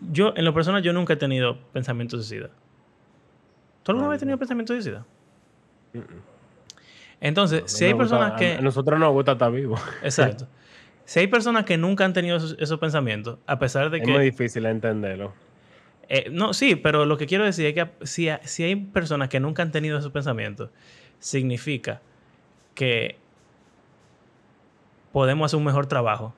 yo, 0.00 0.32
en 0.36 0.44
lo 0.44 0.54
personal, 0.54 0.82
yo 0.82 0.92
nunca 0.92 1.14
he 1.14 1.16
tenido 1.16 1.58
pensamientos 1.72 2.26
suicida. 2.26 2.50
¿Tú 3.82 3.92
alguna 3.92 4.08
vez 4.08 4.16
has 4.16 4.20
tenido 4.20 4.38
pensamientos 4.38 4.74
suicida? 4.74 5.06
Entonces, 7.20 7.62
si 7.66 7.84
hay 7.84 7.94
personas 7.94 8.32
que... 8.32 8.54
A 8.54 8.60
nosotros 8.60 8.98
nos 8.98 9.12
gusta 9.12 9.32
estar 9.32 9.50
vivos. 9.52 9.80
Exacto. 10.02 10.48
Si 11.04 11.20
hay 11.20 11.28
personas 11.28 11.64
que 11.64 11.78
nunca 11.78 12.04
han 12.04 12.12
tenido 12.12 12.36
esos, 12.36 12.78
pensamientos, 12.78 13.38
a 13.46 13.58
pesar 13.58 13.90
de 13.90 14.00
que... 14.00 14.10
Es 14.10 14.16
muy 14.16 14.24
difícil 14.24 14.66
entenderlo. 14.66 15.32
Eh, 16.08 16.28
no, 16.30 16.52
sí, 16.52 16.76
pero 16.76 17.04
lo 17.04 17.16
que 17.16 17.26
quiero 17.26 17.44
decir 17.44 17.66
es 17.66 17.74
que 17.74 18.06
si, 18.06 18.28
si 18.42 18.64
hay 18.64 18.76
personas 18.76 19.28
que 19.28 19.40
nunca 19.40 19.62
han 19.62 19.70
tenido 19.70 19.98
esos 19.98 20.12
pensamientos, 20.12 20.70
significa 21.18 22.00
que 22.76 23.18
podemos 25.12 25.46
hacer 25.46 25.58
un 25.58 25.64
mejor 25.64 25.86
trabajo 25.86 26.32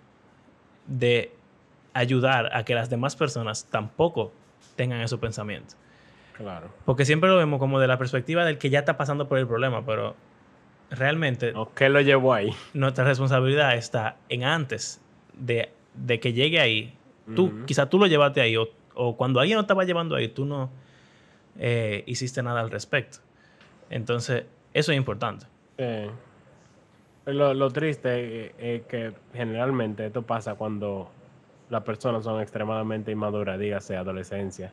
de 0.87 1.33
ayudar 1.93 2.51
a 2.57 2.65
que 2.65 2.75
las 2.75 2.89
demás 2.89 3.17
personas 3.17 3.67
tampoco 3.67 4.33
tengan 4.77 5.01
esos 5.01 5.19
pensamientos. 5.19 5.77
Claro. 6.37 6.69
Porque 6.85 7.05
siempre 7.05 7.29
lo 7.29 7.37
vemos 7.37 7.59
como 7.59 7.81
de 7.81 7.89
la 7.89 7.99
perspectiva 7.99 8.45
del 8.45 8.59
que 8.59 8.71
ya 8.71 8.79
está 8.79 8.97
pasando 8.97 9.29
por 9.29 9.39
el 9.39 9.47
problema, 9.47 9.85
pero 9.85 10.15
realmente 10.91 11.53
¿Qué 11.75 11.89
lo 11.89 12.01
llevó 12.01 12.33
ahí? 12.33 12.51
nuestra 12.73 13.05
responsabilidad 13.05 13.75
está 13.75 14.17
en 14.29 14.45
antes 14.45 15.03
de, 15.35 15.71
de 15.95 16.21
que 16.21 16.33
llegue 16.33 16.61
ahí. 16.61 16.95
Tú, 17.35 17.47
Ujú. 17.47 17.67
quizá 17.67 17.91
tú 17.91 17.99
lo 17.99 18.07
llevaste 18.07 18.41
ahí, 18.41 18.57
o, 18.57 18.69
o 18.95 19.17
cuando 19.17 19.41
alguien 19.41 19.57
lo 19.57 19.63
estaba 19.63 19.85
llevando 19.85 20.15
ahí, 20.15 20.29
tú 20.29 20.47
no 20.47 20.71
eh, 21.59 22.05
hiciste 22.07 22.43
nada 22.43 22.61
al 22.61 22.71
respecto. 22.71 23.19
Entonces, 23.91 24.45
eso 24.73 24.93
es 24.93 24.97
importante. 24.97 25.47
Sí. 25.77 25.85
Lo, 27.33 27.53
lo 27.53 27.71
triste 27.71 28.53
es 28.59 28.83
que 28.87 29.13
generalmente 29.35 30.07
esto 30.07 30.23
pasa 30.23 30.55
cuando 30.55 31.11
las 31.69 31.83
personas 31.83 32.25
son 32.25 32.41
extremadamente 32.41 33.13
inmaduras, 33.13 33.59
dígase 33.59 33.97
adolescencia, 33.97 34.73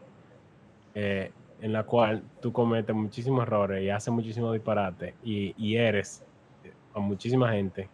eh, 0.94 1.32
en 1.62 1.74
la 1.74 1.84
cual 1.84 2.24
tú 2.42 2.54
cometes 2.54 2.96
muchísimos 2.96 3.44
errores 3.44 3.84
y 3.84 3.90
haces 3.90 4.14
muchísimos 4.14 4.54
disparates 4.54 5.14
y, 5.24 5.54
y 5.58 5.76
eres 5.76 6.24
a 6.94 7.00
muchísima 7.00 7.52
gente. 7.52 7.90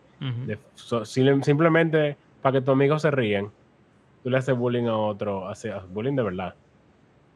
De- 0.46 0.60
so- 0.76 1.04
simplemente 1.06 2.16
para 2.42 2.54
que 2.60 2.62
tus 2.66 2.74
amigos 2.74 3.02
se 3.02 3.10
rían, 3.10 3.52
tú 4.24 4.30
le 4.30 4.38
haces 4.38 4.56
bullying 4.56 4.86
a 4.86 4.96
otro, 4.96 5.48
haces 5.48 5.74
bullying 5.90 6.16
de 6.16 6.24
verdad. 6.24 6.56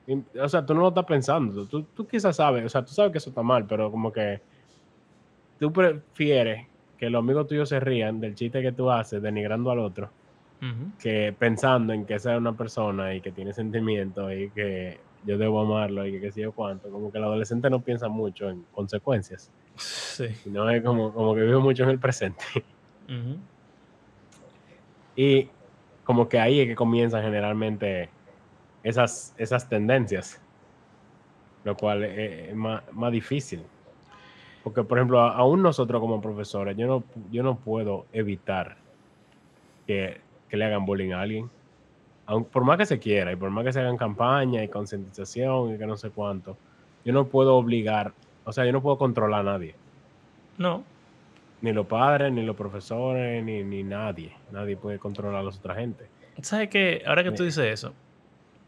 Y, 0.06 0.22
o 0.40 0.48
sea, 0.48 0.64
tú 0.64 0.76
no 0.76 0.82
lo 0.82 0.90
estás 0.90 1.06
pensando, 1.06 1.66
tú, 1.66 1.82
tú 1.96 2.06
quizás 2.08 2.36
sabes, 2.36 2.64
o 2.66 2.70
sea, 2.70 2.86
tú 2.86 2.92
sabes 2.94 3.12
que 3.12 3.18
eso 3.18 3.30
está 3.32 3.42
mal, 3.42 3.66
pero 3.66 3.90
como 3.90 4.12
que 4.12 4.40
tú 5.60 5.74
prefieres 5.74 6.68
que 6.98 7.10
los 7.10 7.20
amigos 7.20 7.48
tuyos 7.48 7.70
se 7.70 7.80
rían 7.80 8.20
del 8.20 8.36
chiste 8.36 8.62
que 8.62 8.72
tú 8.72 8.90
haces 8.90 9.22
denigrando 9.22 9.72
al 9.72 9.80
otro, 9.80 10.10
que 11.00 11.36
pensando 11.38 11.94
en 11.94 12.06
que 12.06 12.16
esa 12.16 12.34
es 12.34 12.40
una 12.40 12.54
persona 12.54 13.14
y 13.14 13.22
que 13.22 13.32
tiene 13.32 13.54
sentimientos 13.54 14.32
y 14.34 14.50
que 14.50 15.00
yo 15.26 15.38
debo 15.38 15.60
amarlo 15.62 16.06
y 16.06 16.12
que 16.14 16.22
qué 16.22 16.32
sé 16.32 16.42
yo 16.42 16.52
cuánto, 16.54 16.90
como 16.90 17.12
que 17.12 17.18
el 17.18 17.24
adolescente 17.24 17.70
no 17.70 17.82
piensa 17.82 18.08
mucho 18.08 18.50
en 18.50 18.64
consecuencias, 18.72 19.52
Sí. 19.76 20.30
sino 20.44 20.70
es 20.70 20.82
como, 20.84 21.14
como 21.14 21.36
que 21.36 21.42
vive 21.42 21.58
mucho 21.58 21.84
en 21.84 21.90
el 21.90 22.00
presente. 22.00 22.44
Y 25.16 25.50
como 26.04 26.28
que 26.30 26.40
ahí 26.40 26.60
es 26.62 26.68
que 26.68 26.76
comienzan 26.76 27.24
generalmente 27.24 28.10
esas, 28.84 29.34
esas 29.38 29.68
tendencias, 29.68 30.42
lo 31.64 31.76
cual 31.76 32.04
es, 32.04 32.50
es 32.50 32.56
más, 32.56 32.84
más 32.92 33.12
difícil. 33.12 33.64
Porque, 34.66 34.84
por 34.84 34.98
ejemplo, 34.98 35.22
aún 35.22 35.62
nosotros 35.62 36.02
como 36.02 36.20
profesores, 36.20 36.76
yo 36.76 36.88
no, 36.88 37.04
yo 37.32 37.44
no 37.44 37.56
puedo 37.56 38.08
evitar 38.12 38.76
que, 39.86 40.20
que 40.50 40.58
le 40.58 40.66
hagan 40.66 40.86
bullying 40.88 41.12
a 41.12 41.22
alguien. 41.22 41.50
Aun- 42.26 42.46
por 42.46 42.64
más 42.64 42.78
que 42.80 42.88
se 42.88 42.98
quiera 42.98 43.32
y 43.32 43.36
por 43.36 43.52
más 43.52 43.64
que 43.64 43.72
se 43.72 43.80
hagan 43.80 43.96
campaña 43.96 44.64
y 44.64 44.68
concientización 44.68 45.76
y 45.76 45.78
que 45.78 45.86
no 45.86 45.96
sé 45.98 46.10
cuánto, 46.10 46.58
yo 47.06 47.14
no 47.14 47.28
puedo 47.28 47.56
obligar, 47.56 48.14
o 48.44 48.52
sea, 48.52 48.66
yo 48.66 48.72
no 48.72 48.82
puedo 48.82 48.98
controlar 48.98 49.42
a 49.42 49.52
nadie. 49.52 49.76
No. 50.58 50.84
Ni 51.62 51.72
los 51.72 51.86
padres, 51.86 52.34
ni 52.34 52.44
los 52.44 52.56
profesores, 52.56 53.44
ni, 53.44 53.64
ni 53.64 53.84
nadie. 53.84 54.34
Nadie 54.52 54.76
puede 54.78 54.98
controlar 54.98 55.42
a 55.42 55.44
la 55.44 55.50
otra 55.50 55.76
gente. 55.76 56.08
¿Sabes 56.42 56.70
qué? 56.70 57.04
Ahora 57.06 57.24
que 57.24 57.32
tú 57.32 57.44
dices 57.44 57.66
eso, 57.72 57.94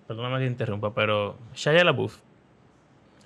perdóname 0.08 0.38
que 0.38 0.46
te 0.46 0.52
interrumpa, 0.52 0.94
pero 0.94 1.36
Shia 1.56 1.84
LaBeouf 1.84 2.20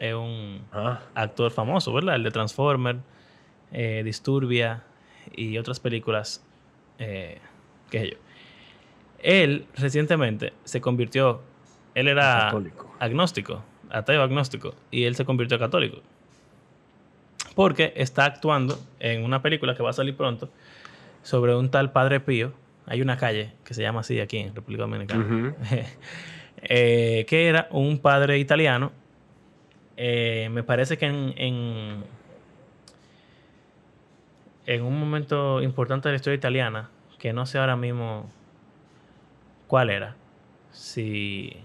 es 0.01 0.15
un 0.15 0.61
Ah, 0.73 0.99
actor 1.13 1.51
famoso, 1.51 1.93
¿verdad? 1.93 2.15
El 2.15 2.23
de 2.23 2.31
Transformer, 2.31 2.97
eh, 3.71 4.01
Disturbia 4.03 4.83
y 5.35 5.57
otras 5.59 5.79
películas, 5.79 6.43
eh, 6.97 7.37
qué 7.91 7.99
sé 7.99 8.09
yo. 8.11 8.17
Él 9.19 9.67
recientemente 9.77 10.53
se 10.63 10.81
convirtió, 10.81 11.41
él 11.93 12.07
era 12.07 12.45
católico. 12.45 12.95
agnóstico, 12.99 13.63
ateo 13.91 14.23
agnóstico, 14.23 14.73
y 14.89 15.03
él 15.03 15.15
se 15.15 15.23
convirtió 15.23 15.57
a 15.57 15.59
católico. 15.59 15.99
Porque 17.53 17.93
está 17.95 18.25
actuando 18.25 18.79
en 18.99 19.23
una 19.23 19.43
película 19.43 19.75
que 19.75 19.83
va 19.83 19.91
a 19.91 19.93
salir 19.93 20.15
pronto 20.15 20.49
sobre 21.21 21.55
un 21.55 21.69
tal 21.69 21.91
Padre 21.91 22.19
Pío. 22.19 22.53
Hay 22.87 23.03
una 23.03 23.17
calle 23.17 23.53
que 23.63 23.75
se 23.75 23.83
llama 23.83 23.99
así 23.99 24.19
aquí 24.19 24.37
en 24.39 24.55
República 24.55 24.81
Dominicana. 24.81 25.23
Ujú. 25.23 25.53
eh, 26.63 27.25
que 27.27 27.47
era 27.47 27.67
un 27.69 27.99
padre 27.99 28.39
italiano. 28.39 28.91
Eh, 30.03 30.49
me 30.49 30.63
parece 30.63 30.97
que 30.97 31.05
en, 31.05 32.03
un 34.81 34.99
momento 34.99 35.61
importante 35.61 36.09
de 36.09 36.13
la 36.13 36.15
historia 36.15 36.37
italiana, 36.37 36.89
que 37.19 37.33
no 37.33 37.45
sé 37.45 37.59
ahora 37.59 37.75
mismo 37.75 38.27
cuál 39.67 39.91
era, 39.91 40.15
si 40.71 41.55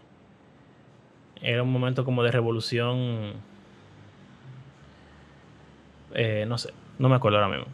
era 1.40 1.62
un 1.62 1.72
momento 1.72 2.04
como 2.04 2.22
de 2.22 2.30
revolución, 2.30 3.32
eh, 6.12 6.44
no 6.46 6.58
sé, 6.58 6.74
no 6.98 7.08
me 7.08 7.14
acuerdo 7.14 7.38
ahora 7.38 7.56
mismo. 7.56 7.72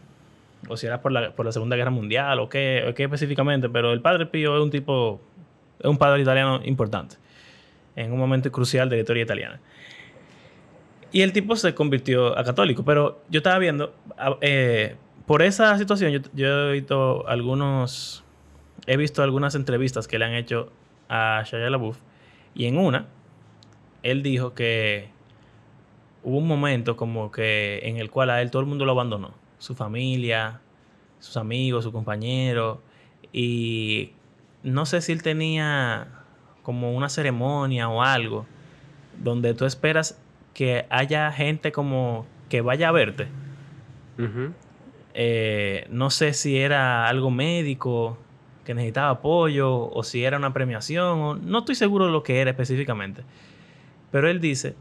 O 0.69 0.77
si 0.77 0.87
era 0.87 1.03
por 1.03 1.11
la, 1.11 1.33
por 1.33 1.45
la 1.45 1.51
Segunda 1.51 1.75
Guerra 1.75 1.91
Mundial 1.91 2.39
o 2.39 2.49
qué, 2.49 2.85
o 2.89 2.95
qué 2.95 3.03
específicamente, 3.03 3.69
pero 3.69 3.93
el 3.93 4.01
padre 4.01 4.27
Pío 4.27 4.57
es 4.57 4.63
un 4.63 4.71
tipo, 4.71 5.21
es 5.81 5.87
un 5.87 5.99
padre 5.99 6.23
italiano 6.23 6.61
importante, 6.63 7.17
en 7.97 8.13
un 8.13 8.19
momento 8.21 8.53
crucial 8.53 8.89
de 8.89 8.95
la 8.95 9.01
historia 9.01 9.25
italiana. 9.25 9.61
Y 11.13 11.21
el 11.21 11.33
tipo 11.33 11.57
se 11.57 11.75
convirtió 11.75 12.39
a 12.39 12.43
católico, 12.43 12.85
pero 12.85 13.23
yo 13.29 13.39
estaba 13.39 13.59
viendo, 13.59 13.95
eh, 14.41 14.97
por 15.27 15.43
esa 15.43 15.77
situación, 15.77 16.11
yo, 16.11 16.21
yo 16.33 16.71
he 16.71 16.73
visto 16.73 17.29
algunos, 17.29 18.25
he 18.87 18.97
visto 18.97 19.23
algunas 19.23 19.55
entrevistas 19.55 20.09
que 20.09 20.19
le 20.19 20.25
han 20.25 20.33
hecho 20.33 20.73
a 21.11 21.43
Shia 21.45 21.69
LaBeouf, 21.69 21.99
y 22.55 22.65
en 22.65 22.79
una, 22.79 23.07
él 24.03 24.23
dijo 24.23 24.55
que 24.55 25.11
hubo 26.23 26.39
un 26.39 26.49
momento 26.49 26.97
como 26.97 27.31
que 27.31 27.81
en 27.83 27.99
el 27.99 28.11
cual 28.11 28.31
a 28.31 28.41
él 28.41 28.51
todo 28.51 28.63
el 28.63 28.69
mundo 28.69 28.87
lo 28.87 28.93
abandonó, 28.93 29.35
su 29.59 29.75
familia, 29.75 30.61
sus 31.21 31.37
amigos, 31.37 31.85
sus 31.85 31.93
compañeros, 31.93 32.79
y 33.35 34.13
no 34.63 34.87
sé 34.87 35.03
si 35.03 35.13
él 35.13 35.23
tenía 35.23 36.09
como 36.63 36.93
una 36.93 37.11
ceremonia 37.11 37.89
o 37.91 38.03
algo 38.03 38.47
donde 39.23 39.53
tú 39.53 39.67
esperas 39.67 40.22
que 40.55 40.87
haya 40.91 41.31
gente 41.33 41.73
como 41.73 42.27
que 42.49 42.61
vaya 42.61 42.89
a 42.89 42.93
verte. 42.93 43.29
Eh, 45.15 45.87
no 45.91 46.11
sé 46.11 46.33
si 46.33 46.59
era 46.59 47.07
algo 47.09 47.31
médico 47.31 48.19
que 48.65 48.75
necesitaba 48.75 49.11
apoyo 49.11 49.75
o 49.91 50.03
si 50.03 50.25
era 50.25 50.37
una 50.37 50.53
premiación. 50.53 51.19
o- 51.21 51.35
no 51.37 51.59
estoy 51.61 51.75
seguro 51.75 52.07
de 52.07 52.13
lo 52.13 52.23
que 52.23 52.41
era 52.41 52.51
específicamente. 52.51 53.23
Pero 54.11 54.29
él 54.29 54.41
dice 54.41 54.75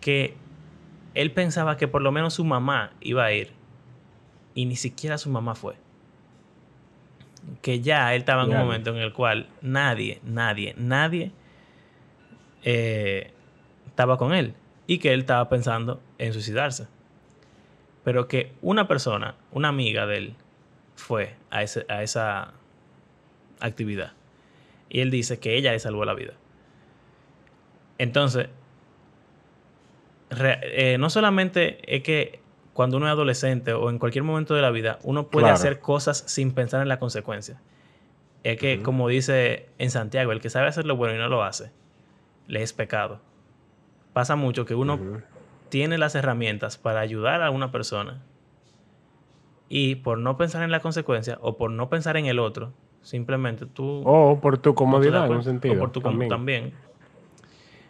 que 0.00 0.34
él 1.14 1.32
pensaba 1.32 1.76
que 1.76 1.88
por 1.88 2.02
lo 2.02 2.12
menos 2.12 2.34
su 2.34 2.44
mamá 2.44 2.92
iba 3.00 3.24
a 3.24 3.32
ir 3.32 3.50
y 4.54 4.66
ni 4.66 4.76
siquiera 4.76 5.18
su 5.18 5.30
mamá 5.30 5.54
fue. 5.54 5.74
Que 7.60 7.80
ya 7.80 8.14
él 8.14 8.20
estaba 8.20 8.42
en 8.44 8.50
un 8.50 8.54
momento 8.66 8.90
en 8.90 8.96
el 8.96 9.12
cual 9.12 9.48
nadie, 9.62 10.20
nadie, 10.24 10.74
nadie 10.78 11.32
eh, 12.62 13.30
estaba 13.86 14.16
con 14.16 14.32
él 14.32 14.54
y 14.86 14.98
que 14.98 15.12
él 15.12 15.20
estaba 15.20 15.48
pensando 15.48 16.00
en 16.18 16.32
suicidarse. 16.32 16.86
Pero 18.04 18.28
que 18.28 18.52
una 18.60 18.86
persona, 18.86 19.34
una 19.52 19.68
amiga 19.68 20.06
de 20.06 20.16
él, 20.18 20.34
fue 20.96 21.34
a, 21.50 21.62
ese- 21.62 21.86
a 21.88 22.02
esa 22.02 22.52
actividad. 23.60 24.12
Y 24.90 25.00
él 25.00 25.10
dice 25.10 25.38
que 25.38 25.56
ella 25.56 25.72
le 25.72 25.78
salvó 25.78 26.04
la 26.04 26.14
vida. 26.14 26.34
Entonces, 27.98 28.48
re- 30.30 30.60
eh, 30.94 30.98
no 30.98 31.10
solamente 31.10 31.78
es 31.94 32.02
que 32.02 32.40
cuando 32.72 32.96
uno 32.96 33.06
es 33.06 33.12
adolescente 33.12 33.72
o 33.72 33.88
en 33.88 33.98
cualquier 33.98 34.24
momento 34.24 34.54
de 34.54 34.62
la 34.62 34.70
vida, 34.70 34.98
uno 35.04 35.28
puede 35.28 35.44
Claro. 35.44 35.54
hacer 35.54 35.80
cosas 35.80 36.24
sin 36.26 36.52
pensar 36.52 36.82
en 36.82 36.88
la 36.88 36.98
consecuencia. 36.98 37.60
Es 38.42 38.58
que, 38.58 38.82
como 38.82 39.08
dice 39.08 39.68
en 39.78 39.90
Santiago, 39.90 40.32
el 40.32 40.40
que 40.40 40.50
sabe 40.50 40.66
hacer 40.68 40.84
lo 40.84 40.96
bueno 40.96 41.14
y 41.14 41.18
no 41.18 41.28
lo 41.28 41.42
hace, 41.44 41.70
le 42.46 42.62
es 42.62 42.72
pecado. 42.72 43.20
Pasa 44.14 44.34
mucho 44.36 44.64
que 44.64 44.74
uno 44.74 44.98
tiene 45.68 45.98
las 45.98 46.14
herramientas 46.14 46.78
para 46.78 47.00
ayudar 47.00 47.42
a 47.42 47.50
una 47.50 47.70
persona 47.70 48.22
y 49.68 49.96
por 49.96 50.18
no 50.18 50.36
pensar 50.36 50.62
en 50.62 50.70
la 50.70 50.80
consecuencia 50.80 51.38
o 51.42 51.56
por 51.58 51.70
no 51.70 51.88
pensar 51.90 52.16
en 52.16 52.26
el 52.26 52.38
otro, 52.38 52.72
simplemente 53.02 53.66
tú... 53.66 54.02
O 54.06 54.38
por 54.40 54.56
tu 54.58 54.74
comodidad, 54.74 55.26
en 55.26 55.32
un 55.32 55.42
sentido. 55.42 55.74
O 55.74 55.78
por 55.78 55.90
tu 55.90 56.00
com- 56.00 56.26
también. 56.28 56.72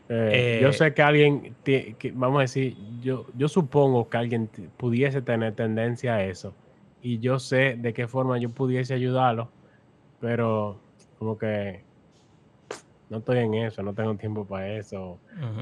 Eh, 0.09 0.59
Eh, 0.59 0.59
yo 0.63 0.73
sé 0.73 0.95
que 0.95 1.03
alguien, 1.03 1.55
que- 1.63 1.95
vamos 2.15 2.39
a 2.39 2.43
decir, 2.43 2.77
yo, 3.01 3.27
yo 3.37 3.49
supongo 3.49 4.09
que 4.09 4.17
alguien 4.17 4.49
pudiese 4.77 5.23
tener 5.23 5.55
tendencia 5.55 6.15
a 6.15 6.25
eso. 6.25 6.55
Y 7.03 7.19
yo 7.19 7.39
sé 7.39 7.77
de 7.79 7.93
qué 7.93 8.09
forma 8.09 8.39
yo 8.39 8.49
pudiese 8.49 8.95
ayudarlo, 8.95 9.51
pero 10.21 10.81
como 11.19 11.37
que 11.37 11.85
no 13.15 13.19
estoy 13.21 13.39
en 13.39 13.55
eso, 13.55 13.81
no 13.83 13.95
tengo 13.95 14.15
tiempo 14.17 14.45
para 14.45 14.69
eso. 14.77 15.21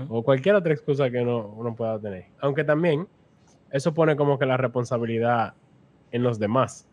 O 0.09 0.23
cualquier 0.23 0.55
otra 0.55 0.73
excusa 0.73 1.11
que 1.11 1.21
uno, 1.21 1.47
uno 1.57 1.75
pueda 1.75 1.99
tener. 1.99 2.25
Aunque 2.41 2.65
también 2.65 3.07
eso 3.71 3.93
pone 3.93 4.17
como 4.17 4.39
que 4.39 4.47
la 4.47 4.57
responsabilidad 4.57 5.53
en 6.11 6.23
los 6.23 6.39
demás. 6.39 6.87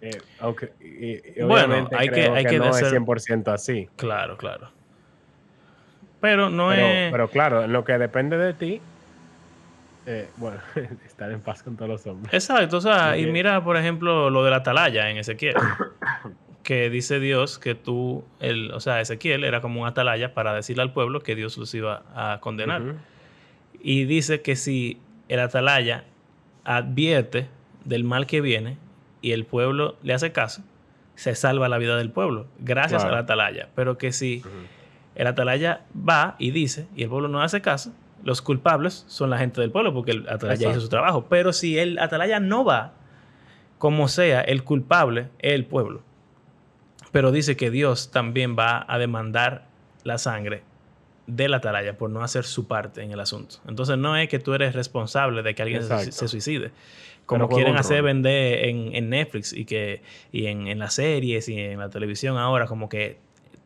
Eh, 0.00 0.10
aunque, 0.40 0.72
y- 0.80 1.40
y 1.40 1.42
Bueno, 1.44 1.88
hay 1.96 2.08
que- 2.08 2.28
hay 2.28 2.44
que 2.44 2.58
no 2.58 2.64
es 2.70 2.76
hacer- 2.76 2.90
100% 2.90 3.52
así. 3.52 3.88
Claro, 3.96 4.36
claro. 4.36 4.70
Pero 6.20 6.50
no 6.50 6.70
Pero, 6.70 6.86
es... 6.86 7.12
pero 7.12 7.28
claro, 7.28 7.62
en 7.64 7.72
lo 7.72 7.84
que 7.84 7.98
depende 7.98 8.36
de 8.36 8.52
ti, 8.54 8.80
eh, 10.06 10.28
bueno, 10.38 10.58
estar 11.06 11.30
en 11.30 11.40
paz 11.40 11.62
con 11.62 11.76
todos 11.76 11.88
los 11.88 12.06
hombres. 12.08 12.34
Exacto, 12.34 12.78
o 12.78 12.80
sea, 12.80 13.16
y 13.16 13.26
mira, 13.26 13.62
por 13.62 13.76
ejemplo, 13.76 14.28
lo 14.28 14.42
de 14.42 14.50
la 14.50 14.56
atalaya 14.56 15.08
en 15.08 15.18
Ezequiel, 15.18 15.54
que 16.62 16.90
dice 16.90 17.18
Dios 17.20 17.58
que 17.58 17.74
tú, 17.74 18.24
el, 18.40 18.70
o 18.72 18.80
sea, 18.80 19.00
Ezequiel 19.00 19.44
era 19.44 19.60
como 19.60 19.82
un 19.82 19.86
atalaya 19.88 20.32
para 20.34 20.54
decirle 20.54 20.82
al 20.82 20.92
pueblo 20.92 21.20
que 21.20 21.34
Dios 21.34 21.58
los 21.58 21.74
iba 21.74 22.02
a 22.14 22.38
condenar. 22.40 22.96
Y 23.82 24.04
dice 24.04 24.42
que 24.42 24.54
si 24.56 24.98
el 25.28 25.40
atalaya 25.40 26.04
advierte 26.64 27.48
del 27.84 28.04
mal 28.04 28.26
que 28.26 28.40
viene 28.40 28.76
y 29.20 29.32
el 29.32 29.44
pueblo 29.44 29.96
le 30.02 30.14
hace 30.14 30.30
caso, 30.32 30.62
se 31.14 31.34
salva 31.34 31.68
la 31.68 31.78
vida 31.78 31.96
del 31.96 32.10
pueblo, 32.10 32.46
gracias 32.60 33.02
Claro. 33.02 33.16
al 33.16 33.22
atalaya. 33.24 33.68
Pero 33.74 33.98
que 33.98 34.12
si 34.12 34.42
el 35.14 35.26
atalaya 35.26 35.82
va 35.96 36.36
y 36.38 36.52
dice 36.52 36.86
y 36.96 37.02
el 37.02 37.08
pueblo 37.08 37.28
no 37.28 37.42
hace 37.42 37.60
caso, 37.60 37.92
los 38.24 38.40
culpables 38.40 39.04
son 39.08 39.30
la 39.30 39.38
gente 39.38 39.60
del 39.60 39.72
pueblo 39.72 39.92
porque 39.92 40.12
el 40.12 40.28
atalaya 40.28 40.52
Exacto. 40.54 40.70
hizo 40.70 40.80
su 40.80 40.88
trabajo. 40.88 41.26
Pero 41.28 41.52
si 41.52 41.78
el 41.78 41.98
atalaya 41.98 42.38
no 42.38 42.64
va, 42.64 42.92
como 43.78 44.06
sea, 44.06 44.40
el 44.42 44.62
culpable 44.62 45.28
es 45.40 45.54
el 45.54 45.64
pueblo. 45.66 46.02
Pero 47.12 47.30
dice 47.30 47.56
que 47.56 47.70
Dios 47.70 48.10
también 48.10 48.56
va 48.58 48.84
a 48.88 48.98
demandar 48.98 49.66
la 50.04 50.18
sangre 50.18 50.62
del 51.26 51.54
atalaya 51.54 51.96
por 51.96 52.10
no 52.10 52.22
hacer 52.24 52.44
su 52.44 52.66
parte 52.66 53.02
en 53.02 53.12
el 53.12 53.20
asunto. 53.20 53.56
Entonces 53.68 53.96
no 53.96 54.16
es 54.16 54.28
que 54.28 54.38
tú 54.38 54.54
eres 54.54 54.74
responsable 54.74 55.42
de 55.42 55.54
que 55.54 55.62
alguien 55.62 55.82
se, 55.84 56.28
suicide. 56.28 56.70
Como 57.26 57.48
quieren 57.48 57.76
hacer 57.76 58.02
vender 58.02 58.64
en, 58.68 58.94
en 58.94 59.08
Netflix 59.10 59.52
y 59.52 59.64
que 59.64 60.02
y 60.32 60.46
en, 60.46 60.66
en 60.66 60.78
las 60.80 60.94
series 60.94 61.48
y 61.48 61.58
en 61.58 61.78
la 61.78 61.88
televisión 61.90 62.36
ahora, 62.36 62.66
como 62.66 62.88
que 62.88 63.18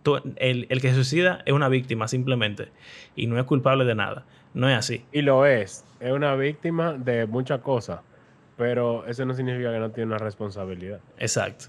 tú- 0.03 0.21
el, 0.37 0.67
el 0.69 0.81
que 0.83 0.89
se 0.91 0.95
suicida 0.97 1.43
es 1.47 1.55
una 1.55 1.69
víctima 1.69 2.07
simplemente 2.09 2.69
y 3.17 3.27
no 3.27 3.39
es 3.39 3.45
culpable 3.47 3.85
de 3.87 3.95
nada. 3.95 4.25
No 4.53 4.69
es 4.69 4.77
así. 4.77 5.05
Y 5.13 5.23
lo 5.23 5.47
es. 5.47 5.85
Es 6.01 6.13
una 6.13 6.35
víctima 6.35 6.93
de 6.93 7.27
muchas 7.27 7.61
cosas. 7.61 8.01
Pero 8.59 9.07
eso 9.07 9.25
no 9.25 9.35
significa 9.35 9.73
que 9.73 9.79
no 9.79 9.91
tiene 9.91 10.09
una 10.09 10.19
responsabilidad. 10.19 11.01
Exacto. 11.19 11.67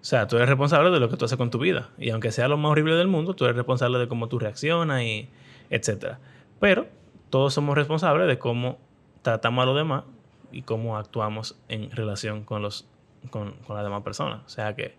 O 0.00 0.04
sea, 0.04 0.26
tú 0.26 0.36
eres 0.36 0.48
responsable 0.48 0.90
de 0.90 0.98
lo 0.98 1.08
que 1.10 1.16
tú 1.16 1.26
haces 1.26 1.36
con 1.36 1.50
tu 1.50 1.58
vida. 1.58 1.90
Y 1.98 2.10
aunque 2.10 2.32
sea 2.32 2.48
lo 2.48 2.56
más 2.56 2.72
horrible 2.72 2.94
del 2.94 3.08
mundo, 3.08 3.34
tú 3.34 3.44
eres 3.44 3.56
responsable 3.56 3.98
de 3.98 4.08
cómo 4.08 4.28
tú 4.28 4.38
reaccionas 4.38 5.02
y 5.02 5.28
etcétera. 5.68 6.18
Pero 6.58 6.86
todos 7.28 7.52
somos 7.52 7.76
responsables 7.76 8.26
de 8.26 8.38
cómo 8.38 8.78
tratamos 9.22 9.62
a 9.62 9.66
los 9.66 9.76
demás 9.76 10.04
y 10.52 10.62
cómo 10.62 10.96
actuamos 10.96 11.58
en 11.68 11.90
relación 11.90 12.44
con 12.44 12.62
los 12.62 12.86
con, 13.30 13.52
con 13.66 13.76
las 13.76 13.84
demás 13.84 14.02
personas. 14.02 14.40
O 14.46 14.48
sea 14.48 14.74
que 14.74 14.94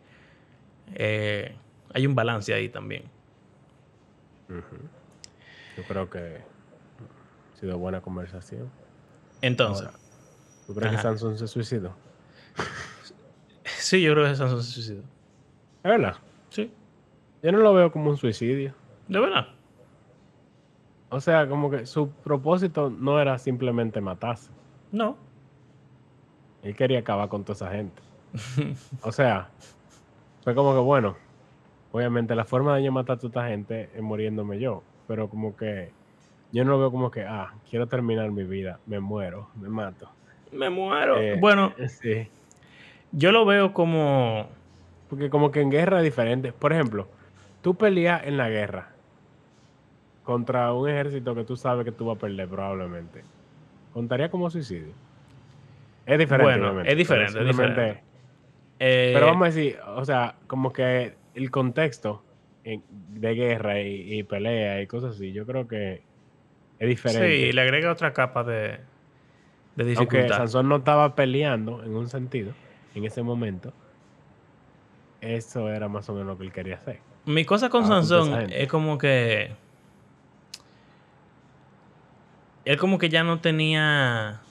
eh, 0.94 1.56
hay 1.94 2.06
un 2.06 2.16
balance 2.16 2.54
ahí 2.54 2.70
también. 2.70 3.04
Yo 4.50 5.84
creo 5.88 6.10
que 6.10 6.20
ha 6.20 7.60
sido 7.60 7.78
buena 7.78 8.02
conversación. 8.02 8.70
Entonces, 9.42 9.88
Ahora, 9.88 10.00
¿Tú 10.68 10.76
crees 10.76 10.92
que 10.92 10.98
Ajá. 10.98 11.10
Samsung 11.10 11.38
se 11.38 11.48
suicidó? 11.48 11.96
Sí, 13.92 14.02
yo 14.02 14.14
creo 14.14 14.26
que 14.26 14.36
Samsung 14.36 14.62
se 14.62 14.72
suicidó. 14.72 15.02
Es 15.84 15.92
verdad. 15.92 16.16
Sí, 16.48 16.72
Yo 17.44 17.52
no 17.52 17.58
lo 17.58 17.74
veo 17.74 17.92
como 17.92 18.10
un 18.10 18.16
suicidio. 18.16 18.74
de 19.10 19.20
verdad. 19.20 19.48
O 21.10 21.20
sea, 21.20 21.46
como 21.50 21.70
que 21.70 21.86
su 21.86 22.10
propósito 22.10 22.90
no 22.90 23.20
era 23.20 23.38
simplemente 23.38 24.00
matarse. 24.00 24.50
No. 24.94 25.18
Él 26.64 26.74
quería 26.74 27.00
acabar 27.00 27.28
con 27.28 27.44
toda 27.44 27.56
esa 27.56 27.72
gente. 27.72 28.02
O 29.04 29.12
sea, 29.12 29.50
fue 30.46 30.56
como 30.56 30.74
que, 30.74 30.80
bueno, 30.80 31.18
obviamente 31.92 32.34
la 32.34 32.46
forma 32.46 32.78
de 32.78 32.84
yo 32.86 32.94
matar 32.94 33.18
a 33.18 33.20
toda 33.20 33.28
esta 33.30 33.48
gente 33.50 33.90
es 33.94 34.02
muriéndome 34.02 34.58
yo. 34.58 34.84
Pero 35.06 35.28
como 35.28 35.58
que 35.58 35.92
yo 36.54 36.64
no 36.64 36.72
lo 36.72 36.80
veo 36.80 36.92
como 36.92 37.12
que, 37.12 37.26
ah, 37.26 37.54
quiero 37.70 37.88
terminar 37.88 38.32
mi 38.32 38.46
vida, 38.46 38.80
me 38.86 39.02
muero, 39.02 39.50
me 39.56 39.68
mato. 39.68 40.10
Me 40.54 40.70
muero. 40.70 41.18
Eh, 41.18 41.38
bueno, 41.42 41.74
Sí. 42.02 42.30
Yo 43.12 43.32
lo 43.32 43.46
veo 43.46 43.74
como... 43.74 44.50
Porque 45.10 45.30
como 45.30 45.52
que 45.52 45.60
en 45.62 45.70
guerra 45.70 45.98
es 45.98 46.04
diferente. 46.06 46.54
Por 46.54 46.72
ejemplo, 46.72 47.08
tú 47.62 47.76
peleas 47.76 48.26
en 48.26 48.38
la 48.38 48.50
guerra 48.50 48.90
contra 50.24 50.72
un 50.74 50.88
ejército 50.90 51.36
que 51.36 51.44
tú 51.44 51.58
sabes 51.58 51.84
que 51.84 51.92
tú 51.92 52.06
vas 52.06 52.18
a 52.18 52.20
perder 52.20 52.48
probablemente. 52.48 53.24
¿Contaría 53.94 54.32
como 54.32 54.50
suicidio? 54.50 54.94
Es 56.06 56.18
diferente. 56.18 56.60
Bueno, 56.60 56.82
es 56.82 56.96
diferente, 56.96 57.34
pero 57.34 57.50
es 57.50 57.58
diferente. 57.58 58.04
eh, 58.80 59.12
Pero 59.14 59.26
vamos 59.26 59.44
a 59.44 59.46
decir, 59.52 59.78
o 59.96 60.06
sea, 60.06 60.36
como 60.48 60.72
que 60.72 61.14
el 61.36 61.52
contexto 61.52 62.24
de 62.64 63.34
guerra 63.36 63.82
y, 63.82 64.20
y 64.20 64.24
pelea 64.24 64.82
y 64.82 64.88
cosas 64.88 65.16
así, 65.16 65.34
yo 65.34 65.46
creo 65.46 65.68
que 65.68 66.02
es 66.80 66.88
diferente. 66.88 67.48
Sí, 67.48 67.52
le 67.52 67.62
agrega 67.62 67.92
otra 67.92 68.14
capa 68.14 68.44
de, 68.44 68.54
de 68.56 68.78
Aunque 69.78 69.84
dificultad. 69.84 70.38
Sansón 70.38 70.70
no 70.70 70.78
estaba 70.78 71.16
peleando 71.16 71.84
en 71.84 71.96
un 71.96 72.08
sentido, 72.08 72.54
en 72.96 73.06
ese 73.06 73.22
momento, 73.24 73.74
eso 75.22 75.70
era 75.70 75.88
más 75.88 76.10
o 76.10 76.14
menos 76.14 76.28
lo 76.28 76.38
que 76.38 76.44
él 76.46 76.52
quería 76.52 76.76
hacer. 76.76 77.00
Mi 77.26 77.46
cosa 77.46 77.70
con 77.70 77.86
Sansón 77.88 78.52
es 78.52 78.68
como 78.68 78.98
que. 78.98 79.52
Él 82.66 82.78
como 82.78 82.98
que 82.98 83.10
ya 83.10 83.24
no 83.24 83.40
tenía. 83.40 84.42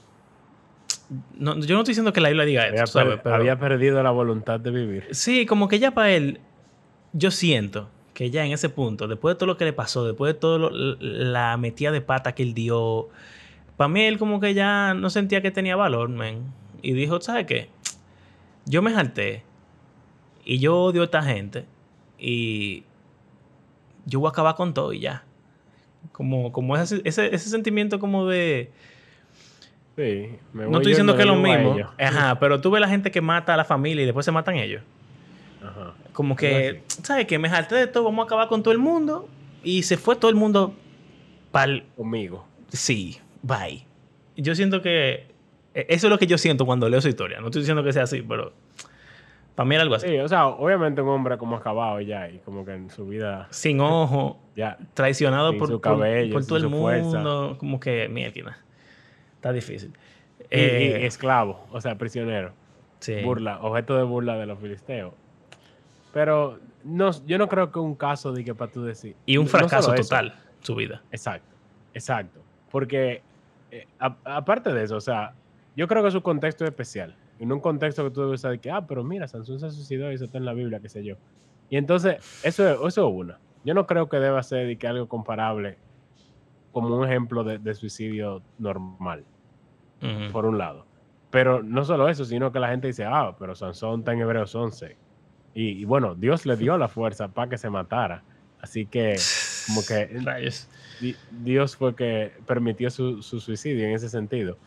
No, 1.37 1.55
yo 1.59 1.75
no 1.75 1.81
estoy 1.81 1.93
diciendo 1.93 2.13
que 2.13 2.21
la 2.21 2.29
Biblia 2.29 2.45
diga 2.45 2.63
Había, 2.65 2.85
esto, 2.85 2.99
¿sabes? 3.01 3.15
per- 3.15 3.23
Pero- 3.23 3.35
había 3.37 3.59
perdido 3.59 4.03
la 4.03 4.11
voluntad 4.11 4.61
de 4.61 4.71
vivir. 4.71 5.09
Sí, 5.13 5.47
como 5.47 5.69
que 5.69 5.79
ya 5.79 5.91
para 5.93 6.11
él. 6.11 6.41
Yo 7.13 7.33
siento 7.33 7.89
que 8.15 8.31
ya 8.31 8.45
en 8.45 8.53
ese 8.53 8.69
punto, 8.69 9.09
después 9.09 9.35
de 9.35 9.39
todo 9.39 9.47
lo 9.49 9.57
que 9.57 9.65
le 9.65 9.73
pasó, 9.73 10.05
después 10.05 10.33
de 10.35 10.39
todo 10.39 10.71
la 10.71 11.57
metida 11.57 11.91
de 11.91 12.01
pata 12.01 12.33
que 12.37 12.45
él 12.45 12.55
dio, 12.55 13.09
para 13.77 13.89
mí 13.89 14.03
él 14.03 14.19
como 14.19 14.39
que 14.39 14.55
ya 14.55 14.95
no 14.95 15.11
sentía 15.11 15.41
que 15.43 15.51
tenía 15.51 15.75
valor, 15.75 16.09
man. 16.09 16.53
Y 16.83 16.93
dijo, 16.93 17.21
¿sabes 17.21 17.47
qué? 17.47 17.69
Yo 18.67 18.83
me 18.83 18.93
jalté 18.93 19.43
y 20.45 20.59
yo 20.59 20.77
odio 20.79 21.03
a 21.03 21.05
esta 21.05 21.23
gente 21.23 21.65
y 22.19 22.85
yo 24.07 24.21
voy 24.21 24.29
a 24.29 24.31
acabar 24.31 24.55
con 24.55 24.75
todo 24.75 24.93
y 24.93 25.01
ya. 25.01 25.25
Como, 26.13 26.53
como 26.53 26.77
ese, 26.77 27.01
ese, 27.05 27.35
ese 27.35 27.51
sentimiento 27.51 27.99
como 27.99 28.27
de... 28.27 28.71
Sí, 29.97 30.39
me 30.53 30.65
No 30.65 30.71
voy 30.71 30.79
estoy 30.79 30.83
yo 30.83 30.83
y 30.83 30.87
diciendo 30.89 31.15
que 31.15 31.23
es 31.23 31.27
lo 31.27 31.37
mismo. 31.37 31.77
Ajá, 31.99 32.39
pero 32.41 32.61
tú 32.61 32.71
ves 32.71 32.81
la 32.81 32.89
gente 32.89 33.11
que 33.11 33.21
mata 33.21 33.55
a 33.55 33.57
la 33.57 33.65
familia 33.65 34.03
y 34.03 34.07
después 34.07 34.25
se 34.25 34.33
matan 34.33 34.57
ellos. 34.57 34.83
Ajá. 35.63 35.95
Como 36.13 36.37
que, 36.37 36.83
¿sabes 37.03 37.27
qué? 37.27 37.39
Me 37.39 37.49
jalté 37.49 37.75
de 37.75 37.87
todo, 37.87 38.05
vamos 38.05 38.25
a 38.25 38.27
acabar 38.27 38.49
con 38.49 38.63
todo 38.63 38.73
el 38.73 38.79
mundo. 38.79 39.29
Y 39.63 39.83
se 39.83 39.97
fue 39.97 40.17
todo 40.17 40.31
el 40.31 40.37
mundo 40.37 40.75
pa'l... 41.51 41.85
Conmigo. 41.97 42.47
Sí, 42.69 43.19
bye. 43.43 43.85
Yo 44.37 44.55
siento 44.55 44.81
que... 44.81 45.30
e- 45.75 45.87
Eso 45.89 46.07
es 46.07 46.11
lo 46.11 46.19
que 46.19 46.27
yo 46.27 46.39
siento 46.39 46.67
cuando 46.67 46.89
leo 46.89 47.01
su 47.01 47.09
historia. 47.09 47.41
No 47.41 47.47
estoy 47.47 47.63
diciendo 47.63 47.83
que 47.85 47.93
sea 47.93 48.05
así, 48.05 48.23
pero... 48.23 48.53
Para 49.55 49.69
mí 49.69 49.75
era 49.75 49.83
algo 49.83 49.95
así. 49.97 50.07
Sí, 50.09 50.19
o 50.19 50.29
sea, 50.29 50.47
obviamente 50.47 51.03
un 51.03 51.09
hombre 51.09 51.37
como 51.37 51.57
acabado 51.57 52.01
ya 52.01 52.31
y 52.31 52.39
como 52.39 52.65
que 52.65 52.73
en 52.73 52.89
su 52.89 53.07
vida 53.07 53.47
Sin 53.51 53.81
ojo, 53.81 54.41
ya 54.57 54.79
traicionado 54.95 55.51
Sin 55.51 55.59
por, 55.59 55.69
su 55.69 55.75
por- 55.81 55.99
cabello, 55.99 56.33
por 56.33 56.43
sin 56.43 56.49
todo 56.49 56.59
el 56.59 56.69
mundo. 56.69 57.57
Como 57.59 57.79
que, 57.79 58.09
mierda. 58.09 58.59
Está 59.35 59.53
difícil. 59.53 59.93
y- 60.51 60.57
y 60.57 60.59
Eh, 60.61 61.07
esclavo, 61.07 61.67
o 61.73 61.81
sea, 61.81 61.97
prisionero. 61.99 62.53
sí. 63.01 63.23
burla, 63.23 63.59
objeto 63.61 63.97
de 63.97 64.03
burla 64.05 64.37
de 64.37 64.47
los 64.47 64.59
filisteos. 64.61 65.13
Pero 66.13 66.59
no, 66.85 67.11
yo 67.27 67.37
no 67.39 67.49
creo 67.49 67.71
que 67.71 67.79
un 67.79 67.95
caso 67.95 68.33
de 68.33 68.45
que 68.45 68.55
para 68.55 68.71
tú 68.73 68.83
decir. 68.85 69.15
Y 69.27 69.37
un 69.37 69.47
fracaso 69.47 69.95
total, 69.95 70.35
su 70.61 70.75
vida. 70.75 71.03
Exacto, 71.13 71.55
exacto. 71.95 72.41
Porque 72.71 73.23
eh, 73.71 73.87
a- 73.99 74.17
aparte 74.25 74.73
de 74.73 74.83
eso, 74.85 74.97
o 74.97 75.01
sea, 75.01 75.35
yo 75.77 75.89
creo 75.89 76.03
que 76.03 76.11
su 76.11 76.23
contexto 76.23 76.65
es 76.65 76.71
especial. 76.71 77.17
En 77.39 77.53
un 77.53 77.61
contexto 77.61 78.05
que 78.05 78.11
tú 78.11 78.23
debes 78.23 78.43
saber 78.43 78.61
que, 78.61 78.71
ah, 78.71 78.87
pero 78.87 79.03
mira, 79.03 79.27
Sansón 79.27 79.61
se 79.61 79.71
suicidó 79.71 80.11
y 80.11 80.15
eso 80.15 80.25
está 80.25 80.39
en 80.39 80.45
la 80.45 80.53
Biblia, 80.53 80.81
qué 80.81 80.89
sé 80.89 81.05
yo. 81.05 81.17
Y 81.71 81.77
entonces, 81.77 82.17
eso 82.43 82.69
es, 82.69 82.77
eso 82.77 82.87
es 82.87 83.15
una. 83.15 83.39
Yo 83.65 83.75
no 83.75 83.87
creo 83.87 84.09
que 84.09 84.19
deba 84.19 84.43
ser 84.43 84.67
de 84.67 84.77
que 84.77 84.87
algo 84.87 85.09
comparable 85.09 85.79
como 86.73 86.95
un 86.95 87.07
ejemplo 87.07 87.45
de, 87.45 87.59
de 87.59 87.75
suicidio 87.75 88.43
normal, 88.59 89.25
por 90.33 90.47
un 90.47 90.59
lado. 90.59 90.87
Pero 91.31 91.63
no 91.63 91.85
solo 91.85 92.09
eso, 92.09 92.25
sino 92.25 92.53
que 92.53 92.59
la 92.59 92.69
gente 92.69 92.89
dice, 92.89 93.05
ah, 93.05 93.37
pero 93.39 93.55
Sansón 93.55 94.01
está 94.01 94.13
en 94.13 94.21
Hebreos 94.21 94.55
11. 94.55 94.97
Y, 95.55 95.69
y 95.81 95.85
bueno, 95.85 96.15
Dios 96.15 96.47
le 96.47 96.57
dio 96.57 96.77
la 96.79 96.89
fuerza 96.89 97.29
para 97.29 97.51
que 97.51 97.59
se 97.59 97.71
matara. 97.71 98.23
Así 98.61 98.87
que, 98.87 99.17
como 99.67 99.83
que 99.87 100.21
Dios 101.31 101.77
fue 101.77 101.95
que 101.95 102.33
permitió 102.47 102.91
su, 102.91 103.23
su 103.23 103.41
suicidio 103.41 103.87
en 103.87 103.95
ese 103.95 104.09
sentido. 104.09 104.59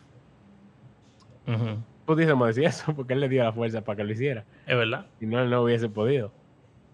Ujú. 1.46 1.78
Pudiésemos 2.06 2.48
decir 2.48 2.64
eso, 2.64 2.94
porque 2.94 3.14
Él 3.14 3.20
le 3.20 3.28
dio 3.28 3.42
la 3.44 3.52
fuerza 3.52 3.80
para 3.82 3.96
que 3.96 4.04
lo 4.04 4.12
hiciera. 4.12 4.44
Es 4.66 4.76
verdad. 4.76 5.06
Si 5.18 5.26
no, 5.26 5.40
Él 5.40 5.50
no 5.50 5.62
hubiese 5.62 5.88
podido. 5.88 6.32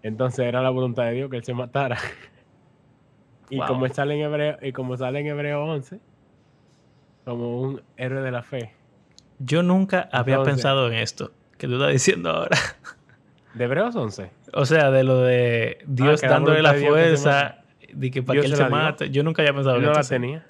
Entonces 0.03 0.45
era 0.45 0.61
la 0.61 0.69
voluntad 0.69 1.03
de 1.03 1.11
Dios 1.13 1.29
que 1.29 1.37
Él 1.37 1.43
se 1.43 1.53
matara. 1.53 1.97
y, 3.49 3.57
Wow. 3.57 3.67
como 3.67 3.87
sale 3.89 4.15
en 4.15 4.21
Hebreo, 4.21 4.57
y 4.61 4.71
como 4.71 4.95
sale 4.97 5.19
en 5.19 5.27
Hebreo 5.27 5.63
11, 5.65 5.99
como 7.25 7.61
un 7.61 7.81
héroe 7.97 8.21
de 8.21 8.31
la 8.31 8.41
fe. 8.43 8.71
Yo 9.39 9.63
nunca 9.63 10.07
había 10.11 10.35
Entonces- 10.35 10.55
pensado 10.55 10.87
en 10.87 10.93
esto 10.95 11.31
que 11.57 11.67
tú 11.67 11.73
estás 11.73 11.91
diciendo 11.91 12.29
ahora. 12.29 12.57
¿De 13.53 13.65
Hebreos 13.65 13.95
11? 13.95 14.31
O 14.53 14.65
sea, 14.65 14.91
de 14.91 15.03
lo 15.03 15.21
de 15.23 15.79
Dios 15.85 16.21
que 16.21 16.27
la 16.27 16.33
dándole 16.33 16.61
la 16.61 16.71
Dios 16.73 16.95
que 16.95 17.17
se 17.17 17.17
fuerza, 17.17 17.57
de 17.93 18.09
que 18.11 18.23
para 18.23 18.33
Dios 18.39 18.43
que 18.45 18.51
él 18.51 18.57
se 18.57 18.63
se 18.63 18.63
la 18.63 18.69
mate. 18.69 19.09
Yo 19.09 19.23
nunca 19.23 19.41
había 19.41 19.53
pensado 19.53 19.75
en 19.77 19.83
no 19.83 19.91
la 19.91 19.99
esto. 19.99 20.13
tenía. 20.15 20.37
Es 20.37 20.45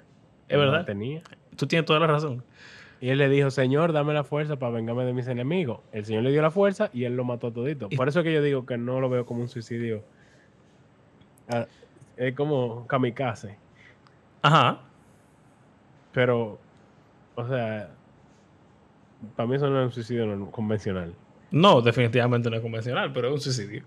Él 0.54 0.58
no 0.60 0.64
la 0.66 0.70
verdad. 0.70 0.86
tenía. 0.86 1.22
Tú 1.56 1.66
tienes 1.66 1.84
toda 1.84 1.98
la 1.98 2.06
razón. 2.06 2.44
Y 3.02 3.10
él 3.10 3.18
le 3.18 3.28
dijo, 3.28 3.50
Señor, 3.50 3.92
dame 3.92 4.14
la 4.14 4.22
fuerza 4.22 4.60
para 4.60 4.74
vengarme 4.74 5.04
de 5.04 5.12
mis 5.12 5.26
enemigos. 5.26 5.80
El 5.90 6.04
Señor 6.04 6.22
le 6.22 6.30
dio 6.30 6.40
la 6.40 6.52
fuerza 6.52 6.88
y 6.92 7.02
él 7.02 7.16
lo 7.16 7.24
mató 7.24 7.52
todito. 7.52 7.88
Por 7.88 8.08
eso 8.08 8.20
es 8.20 8.24
que 8.24 8.32
yo 8.32 8.40
digo 8.40 8.64
que 8.64 8.78
no 8.78 9.00
lo 9.00 9.10
veo 9.10 9.26
como 9.26 9.40
un 9.40 9.48
suicidio. 9.48 10.04
Ah, 11.48 11.66
es 12.16 12.32
como 12.36 12.86
kamikaze. 12.86 13.58
Ajá. 14.40 14.82
Pero, 16.12 16.60
o 17.34 17.48
sea, 17.48 17.90
para 19.34 19.48
mí 19.48 19.56
eso 19.56 19.68
no 19.68 19.80
es 19.80 19.86
un 19.86 19.92
suicidio 19.92 20.48
convencional. 20.52 21.12
No, 21.50 21.82
definitivamente 21.82 22.50
no 22.50 22.56
es 22.56 22.62
convencional, 22.62 23.12
pero 23.12 23.26
es 23.28 23.34
un 23.34 23.40
suicidio. 23.40 23.82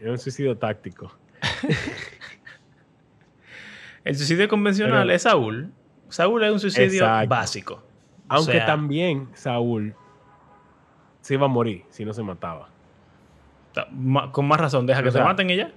Es 0.00 0.08
un 0.08 0.18
suicidio 0.18 0.56
táctico. 0.56 1.12
El 4.04 4.16
suicidio 4.16 4.48
convencional 4.48 5.02
Pero- 5.02 5.14
es 5.16 5.22
Saúl. 5.22 5.72
Saúl 6.08 6.44
es 6.44 6.52
un 6.52 6.60
suicidio 6.60 7.02
Exacto. 7.02 7.28
básico. 7.28 7.89
O 8.30 8.34
Aunque 8.34 8.52
sea, 8.52 8.66
también 8.66 9.28
Saúl 9.34 9.94
se 11.20 11.34
iba 11.34 11.46
a 11.46 11.48
morir 11.48 11.84
si 11.90 12.04
no 12.04 12.12
se 12.12 12.22
mataba. 12.22 12.68
ta- 13.74 13.88
ma- 13.90 14.30
con 14.32 14.46
más 14.46 14.60
razón, 14.60 14.86
deja 14.86 15.00
O 15.00 15.02
que 15.02 15.10
se 15.10 15.20
maten 15.22 15.48
ya. 15.48 15.70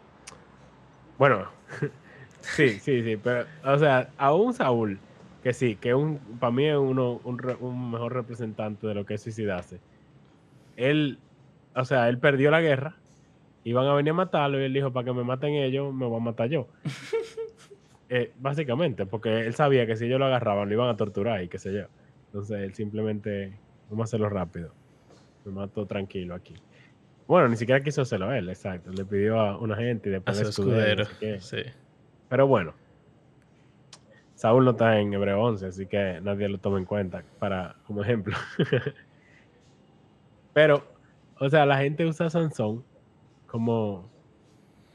Bueno, 1.18 1.48
sí, 2.42 2.70
sí, 2.80 3.04
sí, 3.04 3.18
pero, 3.18 3.46
o 3.64 3.78
sea, 3.78 4.10
aún 4.18 4.54
Saúl, 4.54 5.00
que 5.44 5.54
sí, 5.54 5.76
que 5.76 5.94
un, 5.94 6.18
para 6.40 6.52
mí 6.52 6.66
es 6.66 6.76
uno, 6.78 7.20
un 7.24 7.92
mejor 7.92 8.14
representante 8.14 8.88
de 8.88 8.96
lo 8.96 9.06
que 9.06 9.16
es 9.16 9.22
suicidarse. 9.22 9.80
Él, 10.76 11.20
o 11.76 11.86
sea, 11.86 12.10
él 12.10 12.18
perdió 12.18 12.50
la 12.52 12.62
guerra, 12.62 12.96
iban 13.64 13.88
a 13.88 13.94
venir 13.94 14.12
a 14.12 14.16
matarlo 14.16 14.60
y 14.60 14.64
él 14.66 14.74
dijo, 14.74 14.92
para 14.92 15.06
que 15.06 15.14
me 15.14 15.24
maten 15.24 15.54
ellos, 15.54 15.94
me 15.94 16.06
voy 16.06 16.18
a 16.20 16.24
matar 16.24 16.50
yo. 16.50 16.68
Eh, 18.10 18.32
básicamente, 18.38 19.08
porque 19.08 19.40
él 19.48 19.56
sabía 19.56 19.88
que 19.88 19.96
si 19.96 20.06
ellos 20.06 20.20
lo 20.20 20.26
agarraban, 20.28 20.68
lo 20.70 20.76
iban 20.76 20.88
a 20.90 20.96
torturar 20.98 21.42
y 21.42 21.48
qué 21.48 21.58
sé 21.58 21.74
yo. 21.74 21.86
Entonces, 22.34 22.62
él 22.62 22.74
simplemente, 22.74 23.54
vamos 23.92 24.06
a 24.06 24.06
hacerlo 24.06 24.28
rápido. 24.28 24.74
Me 25.46 25.52
mato 25.52 25.86
tranquilo 25.86 26.34
aquí. 26.34 26.56
Bueno, 27.28 27.48
ni 27.48 27.56
siquiera 27.58 27.84
quiso 27.84 28.02
hacerlo 28.02 28.34
él, 28.34 28.50
exacto. 28.50 28.92
Le 28.92 29.06
pidió 29.06 29.40
a 29.40 29.60
una 29.60 29.76
gente 29.76 30.10
y 30.10 30.14
A 30.14 30.16
después 30.16 30.38
su 30.38 30.44
al 30.44 30.50
escudero. 30.50 31.06
Sí. 31.40 31.62
Pero 32.30 32.48
bueno, 32.48 32.74
Saúl 34.34 34.66
no 34.66 34.72
está 34.72 35.00
en 35.00 35.14
Hebreo 35.14 35.44
11, 35.44 35.68
así 35.68 35.86
que 35.86 36.20
nadie 36.24 36.50
lo 36.50 36.58
toma 36.58 36.80
en 36.80 36.86
cuenta 36.86 37.24
para 37.38 37.76
como 37.86 38.02
ejemplo. 38.02 38.36
Pero, 40.54 40.84
o 41.38 41.48
sea, 41.52 41.68
la 41.68 41.78
gente 41.78 42.04
usa 42.04 42.26
a 42.26 42.30
Sansón 42.32 42.84
como, 43.46 44.10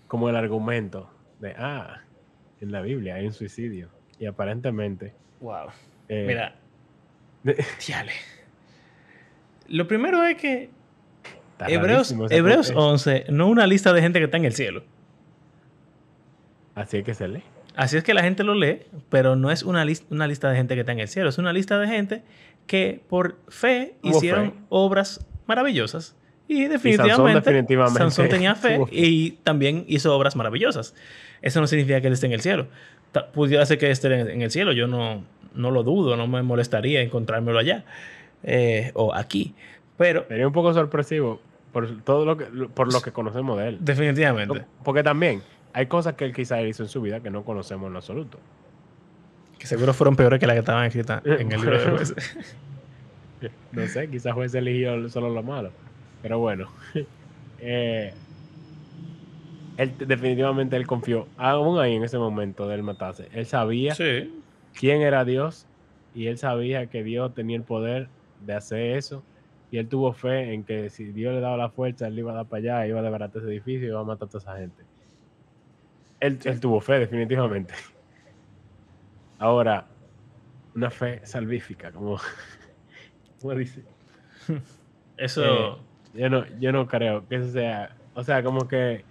como 0.08 0.28
el 0.28 0.34
argumento 0.34 1.08
de, 1.38 1.54
ah, 1.56 2.02
en 2.60 2.72
la 2.72 2.82
Biblia 2.82 3.14
hay 3.14 3.26
un 3.26 3.32
suicidio. 3.32 3.90
Y 4.18 4.26
aparentemente... 4.26 5.14
Wow. 5.40 5.68
eh, 6.08 6.24
Mira, 6.26 6.56
Diale. 7.44 8.12
Lo 9.68 9.86
primero 9.88 10.24
es 10.24 10.36
que 10.36 10.70
está 11.52 11.66
Hebreos, 11.68 12.10
Hebreos 12.30 12.72
contexto. 12.72 12.78
11 12.88 13.24
no 13.30 13.46
una 13.48 13.66
lista 13.66 13.92
de 13.92 14.00
gente 14.00 14.18
que 14.18 14.24
está 14.26 14.36
en 14.38 14.44
el 14.44 14.52
cielo. 14.54 14.82
Así 16.74 16.98
es 16.98 17.04
que 17.04 17.14
se 17.14 17.28
lee. 17.28 17.42
Así 17.76 17.96
es 17.96 18.02
que 18.04 18.14
la 18.14 18.22
gente 18.22 18.42
lo 18.44 18.54
lee, 18.54 18.80
pero 19.08 19.36
no 19.36 19.50
es 19.50 19.62
una, 19.62 19.84
lis- 19.84 20.04
una 20.10 20.26
lista 20.26 20.50
de 20.50 20.56
gente 20.56 20.74
que 20.74 20.80
está 20.80 20.92
en 20.92 21.00
el 21.00 21.08
cielo. 21.08 21.28
Es 21.28 21.38
una 21.38 21.52
lista 21.52 21.78
de 21.78 21.86
gente 21.86 22.22
que 22.66 23.00
por 23.08 23.36
fe 23.48 23.94
hicieron 24.02 24.50
fe. 24.52 24.56
obras 24.68 25.24
maravillosas. 25.46 26.16
Y 26.48 26.64
definitivamente, 26.64 27.14
Sansón 27.34 27.44
definitivamente 27.44 27.98
Sansón 27.98 28.28
tenía 28.28 28.54
fe 28.56 28.80
y 28.90 29.32
también 29.42 29.84
hizo 29.86 30.14
obras 30.16 30.34
maravillosas. 30.34 30.94
Eso 31.42 31.60
no 31.60 31.66
significa 31.66 32.00
que 32.00 32.06
él 32.08 32.12
esté 32.14 32.26
en 32.26 32.32
el 32.32 32.40
cielo. 32.40 32.66
Pudiera 33.32 33.64
ser 33.64 33.78
que 33.78 33.90
esté 33.90 34.12
en 34.20 34.42
el 34.42 34.50
cielo. 34.50 34.72
Yo 34.72 34.86
no, 34.86 35.24
no 35.54 35.70
lo 35.70 35.82
dudo, 35.82 36.16
no 36.16 36.26
me 36.26 36.42
molestaría 36.42 37.00
encontrármelo 37.02 37.58
allá 37.58 37.84
eh, 38.42 38.90
o 38.94 39.14
aquí. 39.14 39.54
Pero 39.96 40.24
Sería 40.28 40.46
un 40.46 40.52
poco 40.52 40.72
sorpresivo 40.74 41.40
por 41.72 42.02
todo 42.02 42.24
lo 42.24 42.36
que, 42.36 42.44
por 42.44 42.92
lo 42.92 43.00
que 43.00 43.12
conocemos 43.12 43.58
de 43.58 43.68
él. 43.68 43.78
definitivamente, 43.80 44.64
Porque 44.84 45.02
también 45.02 45.42
hay 45.72 45.86
cosas 45.86 46.14
que 46.14 46.24
él 46.24 46.32
quizá 46.32 46.62
hizo 46.62 46.82
en 46.82 46.88
su 46.88 47.00
vida 47.02 47.20
que 47.20 47.30
no 47.30 47.44
conocemos 47.44 47.90
en 47.90 47.96
absoluto. 47.96 48.38
que 49.58 49.66
seguro 49.66 49.92
fueron 49.92 50.16
peores 50.16 50.38
que 50.40 50.46
las 50.46 50.54
que 50.54 50.60
estaban 50.60 50.84
escritas 50.86 51.20
en 51.26 51.52
el 51.52 51.60
libro 51.60 51.78
de 51.78 51.90
jueces. 51.90 52.46
No 53.70 53.86
sé, 53.86 54.08
quizás 54.10 54.32
juez 54.34 54.52
eligió 54.54 55.08
solo 55.10 55.30
lo 55.30 55.42
malo. 55.42 55.70
Pero 56.22 56.38
bueno. 56.38 56.68
Eh, 57.60 58.14
él 59.76 59.92
definitivamente 59.98 60.76
él 60.76 60.86
confió. 60.86 61.26
Aún 61.36 61.80
ahí 61.80 61.96
en 61.96 62.04
ese 62.04 62.16
momento 62.16 62.68
del 62.68 62.84
matarse. 62.84 63.28
Él 63.32 63.46
sabía 63.46 63.96
Sí. 63.96 64.32
Quién 64.78 65.02
era 65.02 65.24
Dios. 65.24 65.66
Y 66.14 66.26
él 66.28 66.38
sabía 66.38 66.86
que 66.86 67.02
Dios 67.02 67.34
tenía 67.34 67.56
el 67.56 67.64
poder 67.64 68.08
de 68.44 68.54
hacer 68.54 68.96
eso. 68.96 69.22
Y 69.70 69.78
él 69.78 69.88
tuvo 69.88 70.12
fe 70.12 70.54
en 70.54 70.64
que 70.64 70.88
si 70.88 71.04
Dios 71.04 71.34
le 71.34 71.40
daba 71.40 71.56
la 71.56 71.68
fuerza, 71.68 72.06
él 72.06 72.18
iba 72.18 72.32
a 72.32 72.36
dar 72.36 72.46
para 72.46 72.60
allá, 72.60 72.86
iba 72.86 73.00
a 73.00 73.02
desbaratar 73.02 73.42
ese 73.42 73.50
edificio 73.50 73.86
y 73.86 73.90
iba 73.90 74.00
a 74.00 74.04
matar 74.04 74.28
a 74.28 74.30
toda 74.30 74.42
esa 74.42 74.56
gente. 74.56 74.82
Él, 76.20 76.38
él 76.44 76.60
tuvo 76.60 76.80
fe, 76.80 76.98
definitivamente. 77.00 77.74
Ahora, 79.38 79.86
una 80.74 80.90
fe 80.90 81.20
salvífica, 81.24 81.92
como, 81.92 82.18
como 83.40 83.54
dice. 83.54 83.84
Eso. 85.16 85.44
Eh, 85.44 85.76
yo 86.14 86.30
no, 86.30 86.46
yo 86.58 86.72
no 86.72 86.88
creo 86.88 87.28
que 87.28 87.36
eso 87.36 87.52
sea. 87.52 87.94
O 88.14 88.24
sea, 88.24 88.42
como 88.42 88.66
que. 88.66 89.04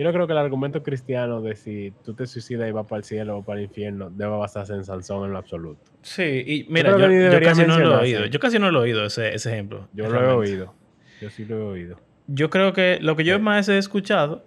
Yo 0.00 0.04
no 0.04 0.14
creo 0.14 0.26
que 0.26 0.32
el 0.32 0.38
argumento 0.38 0.82
cristiano 0.82 1.42
de 1.42 1.54
si 1.54 1.92
tú 2.02 2.14
te 2.14 2.26
suicidas 2.26 2.66
y 2.66 2.72
vas 2.72 2.86
para 2.86 3.00
el 3.00 3.04
cielo 3.04 3.36
o 3.36 3.42
para 3.42 3.58
el 3.58 3.66
infierno 3.66 4.08
deba 4.08 4.38
basarse 4.38 4.72
en 4.72 4.82
Sansón 4.82 5.26
en 5.26 5.32
lo 5.32 5.36
absoluto. 5.36 5.82
Sí, 6.00 6.42
y 6.46 6.66
mira, 6.70 6.92
yo, 6.92 7.38
casi 7.42 7.66
no 7.66 7.78
lo 7.78 7.96
he 7.96 7.98
oído. 7.98 8.24
Yo 8.24 8.40
casi 8.40 8.58
no 8.58 8.70
lo 8.70 8.78
he 8.78 8.82
oído 8.84 9.04
ese, 9.04 9.34
ese 9.34 9.52
ejemplo. 9.52 9.88
Yo 9.92 10.08
lo 10.08 10.18
he 10.22 10.32
oído. 10.32 10.74
Yo 11.20 11.28
sí 11.28 11.44
lo 11.44 11.58
he 11.58 11.62
oído. 11.64 12.00
Yo 12.28 12.48
creo 12.48 12.72
que 12.72 12.98
lo 13.02 13.14
que 13.14 13.24
yo 13.24 13.36
Sí. 13.36 13.42
más 13.42 13.68
he 13.68 13.76
escuchado, 13.76 14.42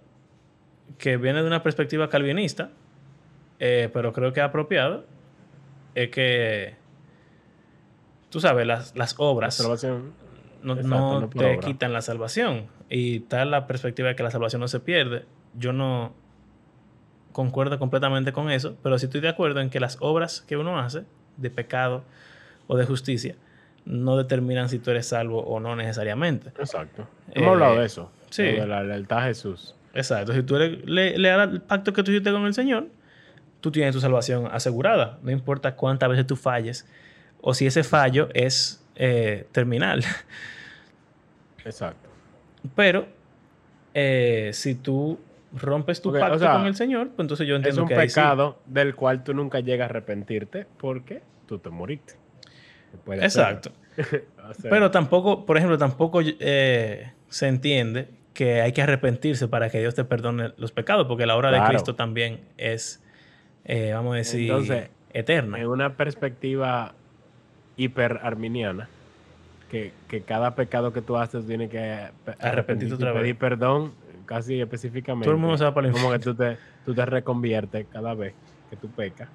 que 0.97 1.17
viene 1.17 1.43
de 1.43 1.45
una 1.45 1.61
perspectiva 1.61 2.09
calvinista, 2.09 2.71
eh, 3.59 3.91
pero 3.93 4.11
creo 4.11 4.33
que 4.33 4.41
apropiado, 4.41 5.05
es 5.93 6.09
que, 6.09 6.77
tú 8.31 8.39
sabes, 8.39 8.65
las, 8.65 8.95
las 8.95 9.15
La 9.19 9.23
obras 9.23 9.61
no, 10.63 10.73
exacto, 10.73 11.29
te 11.37 11.59
quitan 11.59 11.93
la 11.93 12.01
salvación. 12.01 12.65
Y 12.89 13.17
está 13.17 13.45
la 13.45 13.67
perspectiva 13.67 14.09
de 14.09 14.15
que 14.15 14.23
la 14.23 14.31
salvación 14.31 14.59
no 14.59 14.67
se 14.67 14.79
pierde. 14.79 15.25
Yo 15.57 15.73
no 15.73 16.13
concuerdo 17.31 17.79
completamente 17.79 18.31
con 18.31 18.49
eso, 18.51 18.75
pero 18.83 18.97
sí 18.99 19.05
estoy 19.05 19.21
de 19.21 19.29
acuerdo 19.29 19.59
en 19.59 19.69
que 19.69 19.79
las 19.79 19.97
obras 20.01 20.41
que 20.41 20.57
uno 20.57 20.77
hace 20.79 21.03
de 21.37 21.49
pecado 21.49 22.03
o 22.67 22.77
de 22.77 22.85
justicia 22.85 23.35
no 23.85 24.15
determinan 24.17 24.69
si 24.69 24.79
tú 24.79 24.91
eres 24.91 25.07
salvo 25.07 25.41
o 25.43 25.59
no 25.59 25.75
necesariamente. 25.75 26.49
Exacto. 26.59 27.03
Eh, 27.29 27.33
Hemos 27.39 27.49
hablado 27.53 27.79
de 27.79 27.85
eso. 27.85 28.11
sí. 28.29 28.43
lo 28.43 28.61
De 28.61 28.67
la 28.67 28.83
lealtad 28.83 29.19
a 29.19 29.23
Jesús. 29.23 29.75
Exacto. 29.93 30.33
Si 30.33 30.43
tú 30.43 30.55
eres 30.55 30.85
le- 30.85 31.17
leal 31.17 31.39
al 31.39 31.61
pacto 31.61 31.91
que 31.93 32.03
tú 32.03 32.11
hiciste 32.11 32.31
con 32.31 32.45
el 32.45 32.53
Señor, 32.53 32.87
tú 33.61 33.71
tienes 33.71 33.93
tu 33.93 33.99
salvación 33.99 34.47
asegurada. 34.51 35.17
No 35.23 35.31
importa 35.31 35.75
cuántas 35.75 36.09
veces 36.09 36.25
tú 36.27 36.35
falles 36.35 36.87
o 37.41 37.53
si 37.53 37.65
ese 37.65 37.83
fallo 37.83 38.29
es 38.33 38.83
eh, 38.95 39.47
terminal. 39.51 40.03
Exacto. 41.65 42.09
Pero 42.75 43.07
eh, 43.93 44.51
si 44.53 44.75
tú 44.75 45.19
rompes 45.53 46.01
tu 46.01 46.09
Ok, 46.09 46.15
o 46.15 46.19
pacto 46.19 46.39
sea, 46.39 46.51
con 46.53 46.65
el 46.65 46.75
Señor, 46.75 47.07
pues 47.09 47.19
entonces 47.25 47.47
yo 47.47 47.53
Es 47.55 47.59
entiendo 47.59 47.83
un 47.83 47.87
que 47.87 47.95
ahí 47.95 48.09
sí. 48.09 48.15
pecado 48.15 48.59
del 48.65 48.95
cual 48.95 49.23
tú 49.23 49.33
nunca 49.33 49.59
llegas 49.59 49.85
a 49.87 49.89
arrepentirte 49.89 50.65
porque 50.77 51.21
tú 51.47 51.59
te 51.59 51.69
moriste. 51.69 52.15
Exacto. 53.07 53.71
O 54.49 54.53
sea, 54.53 54.69
Pero 54.69 54.91
tampoco, 54.91 55.45
por 55.45 55.55
ejemplo, 55.55 55.77
tampoco 55.77 56.19
eh, 56.21 57.13
se 57.29 57.47
entiende 57.47 58.09
que 58.33 58.59
hay 58.61 58.73
que 58.73 58.81
arrepentirse 58.81 59.47
para 59.47 59.69
que 59.69 59.79
Dios 59.79 59.95
te 59.95 60.03
perdone 60.03 60.51
los 60.57 60.73
pecados, 60.73 61.07
porque 61.07 61.25
la 61.25 61.37
obra 61.37 61.49
de. 61.49 61.63
Cristo 61.63 61.95
también 61.95 62.41
es, 62.57 63.01
eh, 63.63 63.91
vamos 63.93 64.15
a 64.15 64.17
decir, 64.17 64.41
Entonces, 64.49 64.89
eterna. 65.13 65.59
en 65.59 65.67
una 65.67 65.95
perspectiva 65.95 66.93
hiperarminiana, 67.77 68.89
que, 69.69 69.91
que 70.07 70.21
cada 70.21 70.55
pecado 70.55 70.93
que 70.93 71.01
tú 71.01 71.17
haces 71.17 71.45
tiene 71.47 71.69
que 71.69 72.09
pe- 72.25 72.35
Arrepentirte 72.39 72.95
otra 72.95 73.11
vez. 73.13 73.21
pedir 73.21 73.37
perdón, 73.37 73.93
casi 74.25 74.59
específicamente. 74.59 75.25
Todo 75.25 75.35
el 75.35 75.41
mundo 75.41 75.57
se 75.57 75.63
va 75.63 75.73
para 75.73 75.87
el 75.87 75.93
Como 75.93 76.11
que 76.11 76.19
tú 76.19 76.35
te, 76.35 76.57
tú 76.85 76.93
te 76.93 77.05
reconviertes 77.05 77.85
cada 77.91 78.13
vez 78.13 78.33
que 78.69 78.75
tú 78.75 78.87
pecas. 78.89 79.29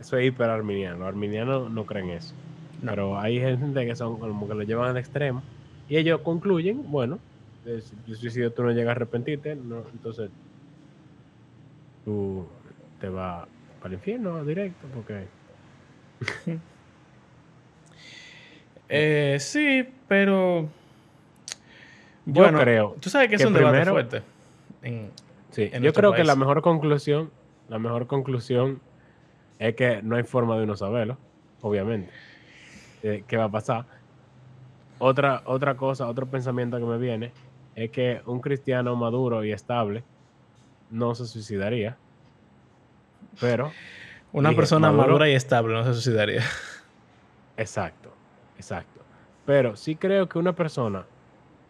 Eso 0.00 0.16
es 0.16 0.28
hiperarminiano. 0.28 0.98
Los 0.98 1.08
arminianos 1.08 1.70
no 1.70 1.84
creen 1.84 2.10
eso. 2.10 2.34
No. 2.82 2.90
Pero 2.90 3.18
hay 3.18 3.38
gente 3.40 3.86
que 3.86 3.94
son 3.94 4.18
como 4.18 4.48
que 4.48 4.54
lo 4.54 4.62
llevan 4.62 4.90
al 4.90 4.96
extremo. 4.96 5.42
Y 5.88 5.96
ellos 5.96 6.20
concluyen, 6.22 6.90
bueno, 6.90 7.18
eh, 7.66 7.82
si 8.06 8.14
suicidio 8.14 8.52
tú 8.52 8.62
no 8.62 8.70
llegas 8.70 8.88
a 8.88 8.92
arrepentirte, 8.92 9.56
no, 9.56 9.82
entonces 9.92 10.30
tú 12.04 12.46
te 13.00 13.08
vas 13.08 13.46
para 13.80 13.88
el 13.88 13.94
infierno 13.94 14.44
directo, 14.44 14.86
porque 14.94 15.26
Eh, 18.92 19.36
sí, 19.38 19.88
pero 20.08 20.68
Yo 22.26 22.42
Bueno, 22.42 22.60
creo. 22.60 22.96
Tú 23.00 23.08
sabes 23.10 23.28
que 23.28 23.36
es 23.36 23.44
un 23.44 23.52
debate 23.52 23.78
primero- 23.78 23.92
fuerte. 23.92 24.22
En- 24.82 25.10
Sí, 25.50 25.68
en 25.72 25.82
yo 25.82 25.92
creo 25.92 26.12
que 26.12 26.22
la 26.22 26.36
mejor 26.36 26.62
conclusión, 26.62 27.30
la 27.68 27.78
mejor 27.80 28.06
conclusión 28.06 28.80
es 29.58 29.74
que 29.74 30.00
no 30.02 30.14
hay 30.16 30.22
forma 30.22 30.56
de 30.56 30.62
uno 30.64 30.76
saberlo, 30.76 31.16
obviamente. 31.60 32.10
eh, 33.02 33.24
¿Qué 33.26 33.36
va 33.38 33.44
a 33.44 33.50
pasar? 33.50 33.84
Otra, 34.98 35.42
otra 35.46 35.74
cosa, 35.76 36.06
otro 36.06 36.26
pensamiento 36.26 36.78
que 36.78 36.84
me 36.84 36.98
viene 36.98 37.32
es 37.74 37.90
que 37.90 38.20
un 38.26 38.40
cristiano 38.40 38.94
maduro 38.94 39.42
y 39.42 39.52
estable 39.52 40.04
no 40.90 41.14
se 41.14 41.24
suicidaría. 41.26 41.96
Pero, 43.40 43.72
una 44.32 44.50
Dije, 44.50 44.60
persona 44.60 44.88
Maduro- 44.88 45.06
madura 45.08 45.28
y 45.30 45.34
estable 45.34 45.72
no 45.74 45.82
se 45.84 45.94
suicidaría. 45.94 46.42
exacto, 47.56 48.12
exacto. 48.56 49.00
Pero 49.46 49.76
sí 49.76 49.96
creo 49.96 50.28
que 50.28 50.38
una 50.38 50.52
persona 50.54 51.04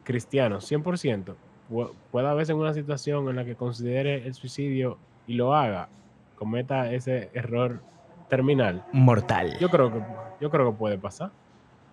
cristiano 0.05 0.59
100% 0.61 1.35
pu- 1.71 1.91
pueda 2.11 2.35
verse 2.35 2.53
en 2.53 2.59
una 2.59 2.75
situación 2.75 3.29
en 3.29 3.37
la 3.37 3.45
que 3.45 3.55
considere 3.55 4.27
el 4.27 4.35
suicidio 4.35 4.99
y 5.27 5.35
lo 5.35 5.55
haga, 5.55 5.89
cometa 6.37 6.93
ese 6.93 7.31
error 7.35 7.81
terminal. 8.29 8.85
Mortal. 8.93 9.57
Yo 9.59 9.69
creo 9.71 9.93
que, 9.93 10.01
yo 10.41 10.51
creo 10.51 10.71
que 10.73 10.79
puede 10.79 10.99
pasar. 10.99 11.31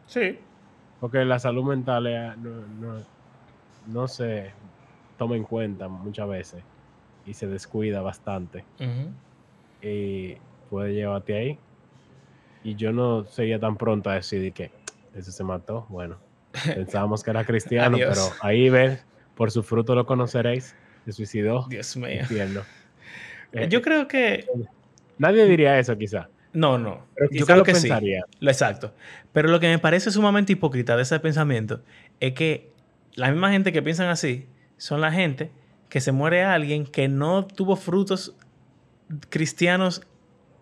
Sí. 0.05 0.39
Porque 0.99 1.23
la 1.25 1.37
salud 1.39 1.63
mental 1.63 2.03
no, 2.41 2.49
no- 2.79 3.03
no 3.87 4.07
se 4.07 4.51
toma 5.17 5.35
en 5.35 5.43
cuenta 5.43 5.87
muchas 5.87 6.27
veces 6.27 6.63
y 7.25 7.33
se 7.33 7.47
descuida 7.47 8.01
bastante 8.01 8.63
y 9.81 10.35
puede 10.69 10.93
llevarte 10.93 11.35
ahí. 11.37 11.59
Y 12.63 12.75
yo 12.75 12.91
no 12.91 13.23
sería 13.25 13.59
tan 13.59 13.77
pronto 13.77 14.09
a 14.09 14.15
decir 14.15 14.51
que 14.53 14.71
ese 15.15 15.31
se 15.31 15.43
mató. 15.43 15.85
Bueno, 15.89 16.17
pensábamos 16.65 17.23
que 17.23 17.29
era 17.31 17.45
cristiano, 17.45 17.97
pero 17.97 18.31
ahí 18.41 18.69
ves, 18.69 19.03
por 19.35 19.51
su 19.51 19.63
fruto 19.63 19.95
lo 19.95 20.05
conoceréis. 20.05 20.75
Se 21.05 21.11
suicidó. 21.13 21.65
Dios 21.69 21.95
mío. 21.95 22.21
Infierno. 22.21 22.61
Eh, 23.53 23.67
Yo 23.69 23.81
creo 23.81 24.07
que. 24.07 24.45
Nadie 25.17 25.45
diría 25.45 25.79
eso, 25.79 25.97
quizá. 25.97 26.29
No, 26.53 26.77
no. 26.77 27.05
Pero 27.15 27.29
Yo 27.31 27.45
creo 27.45 27.57
lo 27.57 27.63
que 27.63 27.75
sí. 27.75 27.81
pensaría. 27.87 28.25
Lo 28.39 28.51
exacto. 28.51 28.93
Pero 29.31 29.49
lo 29.49 29.59
que 29.59 29.67
me 29.67 29.79
parece 29.79 30.11
sumamente 30.11 30.53
hipócrita 30.53 30.95
de 30.95 31.03
ese 31.03 31.19
pensamiento 31.19 31.81
es 32.19 32.33
que 32.33 32.71
la 33.15 33.29
misma 33.31 33.51
gente 33.51 33.71
que 33.71 33.81
piensan 33.81 34.09
así 34.09 34.47
son 34.77 35.01
la 35.01 35.11
gente 35.11 35.51
que 35.89 36.01
se 36.01 36.11
muere 36.11 36.43
alguien 36.43 36.85
que 36.85 37.07
no 37.07 37.45
tuvo 37.45 37.75
frutos 37.75 38.35
cristianos 39.29 40.01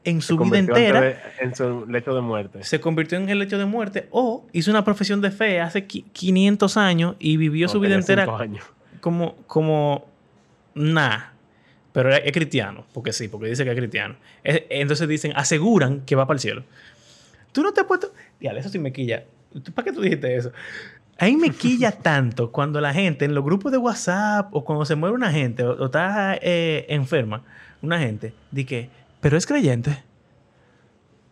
en 0.05 0.21
su 0.21 0.37
vida 0.37 0.57
entera, 0.59 1.01
de- 1.01 1.17
en 1.41 1.55
su 1.55 1.85
lecho 1.87 2.15
de 2.15 2.21
muerte. 2.21 2.63
se 2.63 2.79
convirtió 2.79 3.17
en 3.17 3.27
el 3.29 3.41
hecho 3.41 3.57
de 3.57 3.65
muerte 3.65 4.07
o 4.11 4.45
hizo 4.53 4.71
una 4.71 4.83
profesión 4.85 5.19
de 5.21 5.31
fe 5.31 5.59
hace 5.59 5.87
qui- 5.87 6.05
500 6.13 6.77
años 6.77 7.15
y 7.19 7.37
vivió 7.37 7.67
su 7.67 7.79
vida 7.79 7.95
entera 7.95 8.23
años. 8.37 8.63
como, 9.01 9.35
como 9.47 10.05
nada. 10.73 11.33
Pero 11.91 12.13
es, 12.13 12.31
cristiano, 12.33 12.85
porque 12.93 13.13
sí, 13.13 13.27
porque 13.29 13.47
dice 13.47 13.63
que 13.63 13.71
es 13.71 13.77
cristiano. 13.77 14.15
Es- 14.43 14.63
entonces 14.69 15.07
dicen, 15.07 15.31
aseguran 15.35 16.01
que 16.01 16.15
va 16.15 16.25
para 16.27 16.35
el 16.35 16.41
cielo. 16.41 16.63
Tú 17.51 17.63
no 17.63 17.71
te 17.73 17.81
has 17.81 17.87
puesto. 17.87 18.11
Diale, 18.39 18.59
eso 18.59 18.69
sí 18.69 18.79
me 18.79 18.91
quilla. 18.91 19.23
¿Tú- 19.63 19.71
¿Para 19.71 19.85
qué 19.85 19.91
tú 19.93 20.01
dijiste 20.01 20.35
eso? 20.35 20.51
Ahí 21.17 21.37
me 21.37 21.49
quilla 21.51 21.91
tanto 22.03 22.51
cuando 22.51 22.81
la 22.81 22.93
gente 22.93 23.23
en 23.23 23.33
los 23.33 23.45
grupos 23.45 23.71
de 23.71 23.77
WhatsApp 23.77 24.53
o 24.53 24.65
cuando 24.65 24.83
se 24.83 24.95
muere 24.95 25.15
una 25.15 25.31
gente 25.31 25.63
o, 25.63 25.71
o 25.71 25.85
está 25.85 26.37
eh, 26.41 26.85
enferma, 26.89 27.43
una 27.81 27.97
gente, 27.97 28.33
di 28.51 28.65
que, 28.65 28.89
pero 29.25 29.37
es 29.37 29.47
creyente. 29.47 30.03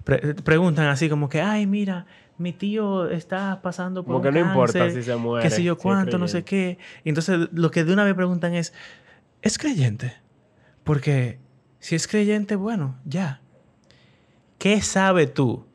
Pre- 0.03 0.33
preguntan 0.33 0.87
así 0.87 1.09
como 1.09 1.29
que, 1.29 1.41
ay, 1.41 1.67
mira, 1.67 2.07
mi 2.39 2.51
tío 2.51 3.07
está 3.07 3.61
pasando 3.61 4.03
por 4.03 4.13
Como 4.13 4.21
que 4.23 4.29
un 4.29 4.33
no 4.33 4.39
importa 4.39 4.89
si 4.89 5.03
se 5.03 5.15
muere. 5.15 5.47
yo 5.47 5.55
si 5.55 5.67
es 5.67 5.75
cuánto, 5.75 6.17
no 6.17 6.27
sé 6.27 6.43
qué. 6.43 6.79
Y 7.03 7.09
entonces 7.09 7.49
lo 7.53 7.69
que 7.69 7.83
de 7.83 7.93
una 7.93 8.03
vez 8.03 8.15
preguntan 8.15 8.55
es, 8.55 8.73
¿es 9.43 9.59
creyente? 9.59 10.11
Porque 10.83 11.37
si 11.77 11.93
es 11.93 12.07
creyente, 12.07 12.55
bueno, 12.55 12.95
ya. 13.05 13.41
¿Qué 14.57 14.81
sabe 14.81 15.27
tú 15.27 15.67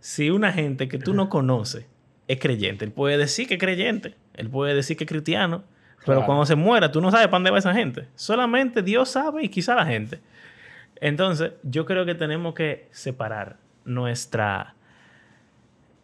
si 0.00 0.30
una 0.30 0.54
gente 0.54 0.88
que 0.88 0.96
tú 0.96 1.12
no 1.12 1.28
conoces 1.28 1.84
es 2.28 2.40
creyente? 2.40 2.86
Él 2.86 2.92
puede 2.92 3.18
decir 3.18 3.46
que 3.46 3.54
es 3.56 3.60
creyente, 3.60 4.16
él 4.32 4.48
puede 4.48 4.74
decir 4.74 4.96
que 4.96 5.04
es 5.04 5.08
cristiano, 5.10 5.64
pero 6.06 6.24
cuando 6.24 6.46
se 6.46 6.54
muera 6.54 6.90
tú 6.90 7.02
no 7.02 7.10
sabes 7.10 7.26
para 7.26 7.36
dónde 7.36 7.50
va 7.50 7.58
esa 7.58 7.74
gente. 7.74 8.08
Solamente 8.14 8.80
Dios 8.82 9.10
sabe 9.10 9.44
y 9.44 9.50
quizá 9.50 9.74
la 9.74 9.84
gente. 9.84 10.20
Entonces, 11.00 11.52
yo 11.62 11.86
creo 11.86 12.06
que 12.06 12.14
tenemos 12.14 12.54
que 12.54 12.88
separar 12.92 13.58
nuestra... 13.84 14.74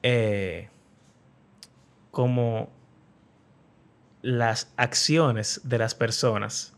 eh, 0.02 0.68
como 2.12 2.70
las 4.20 4.72
acciones 4.76 5.62
de 5.64 5.78
las 5.78 5.96
personas 5.96 6.74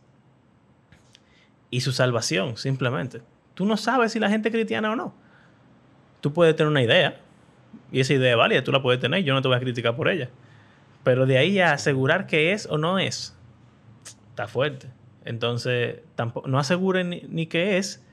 y 1.70 1.80
su 1.80 1.92
salvación, 1.92 2.56
simplemente. 2.56 3.20
Tú 3.54 3.66
no 3.66 3.76
sabes 3.76 4.12
si 4.12 4.20
la 4.20 4.30
gente 4.30 4.48
es 4.48 4.54
cristiana 4.54 4.92
o 4.92 4.96
no. 4.96 5.12
Tú 6.22 6.32
puedes 6.32 6.56
tener 6.56 6.70
una 6.70 6.82
idea 6.82 7.20
y 7.92 8.00
esa 8.00 8.14
idea 8.14 8.30
es 8.30 8.38
válida, 8.38 8.64
tú 8.64 8.72
la 8.72 8.80
puedes 8.80 9.00
tener, 9.00 9.22
yo 9.24 9.34
no 9.34 9.42
te 9.42 9.48
voy 9.48 9.56
a 9.56 9.60
criticar 9.60 9.94
por 9.94 10.08
ella. 10.08 10.30
Pero 11.02 11.26
de 11.26 11.36
ahí 11.36 11.58
a 11.58 11.72
asegurar 11.72 12.26
que 12.26 12.52
es 12.52 12.66
o 12.66 12.78
no 12.78 12.98
es, 12.98 13.36
está 14.30 14.46
fuerte. 14.46 14.88
Entonces, 15.25 16.01
tampoco, 16.14 16.49
no 16.49 16.59
aseguren 16.59 17.11
ni, 17.11 17.22
ni 17.29 17.47
que 17.47 17.79
es 17.79 18.05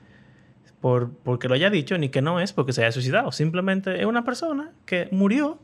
por, 0.80 1.12
porque 1.12 1.48
lo 1.48 1.54
haya 1.54 1.70
dicho, 1.70 1.96
ni 1.96 2.08
que 2.08 2.22
no 2.22 2.40
es 2.40 2.52
porque 2.52 2.72
se 2.72 2.82
haya 2.82 2.92
suicidado. 2.92 3.32
Simplemente 3.32 4.00
es 4.00 4.06
una 4.06 4.24
persona 4.24 4.72
que 4.84 5.08
murió. 5.12 5.58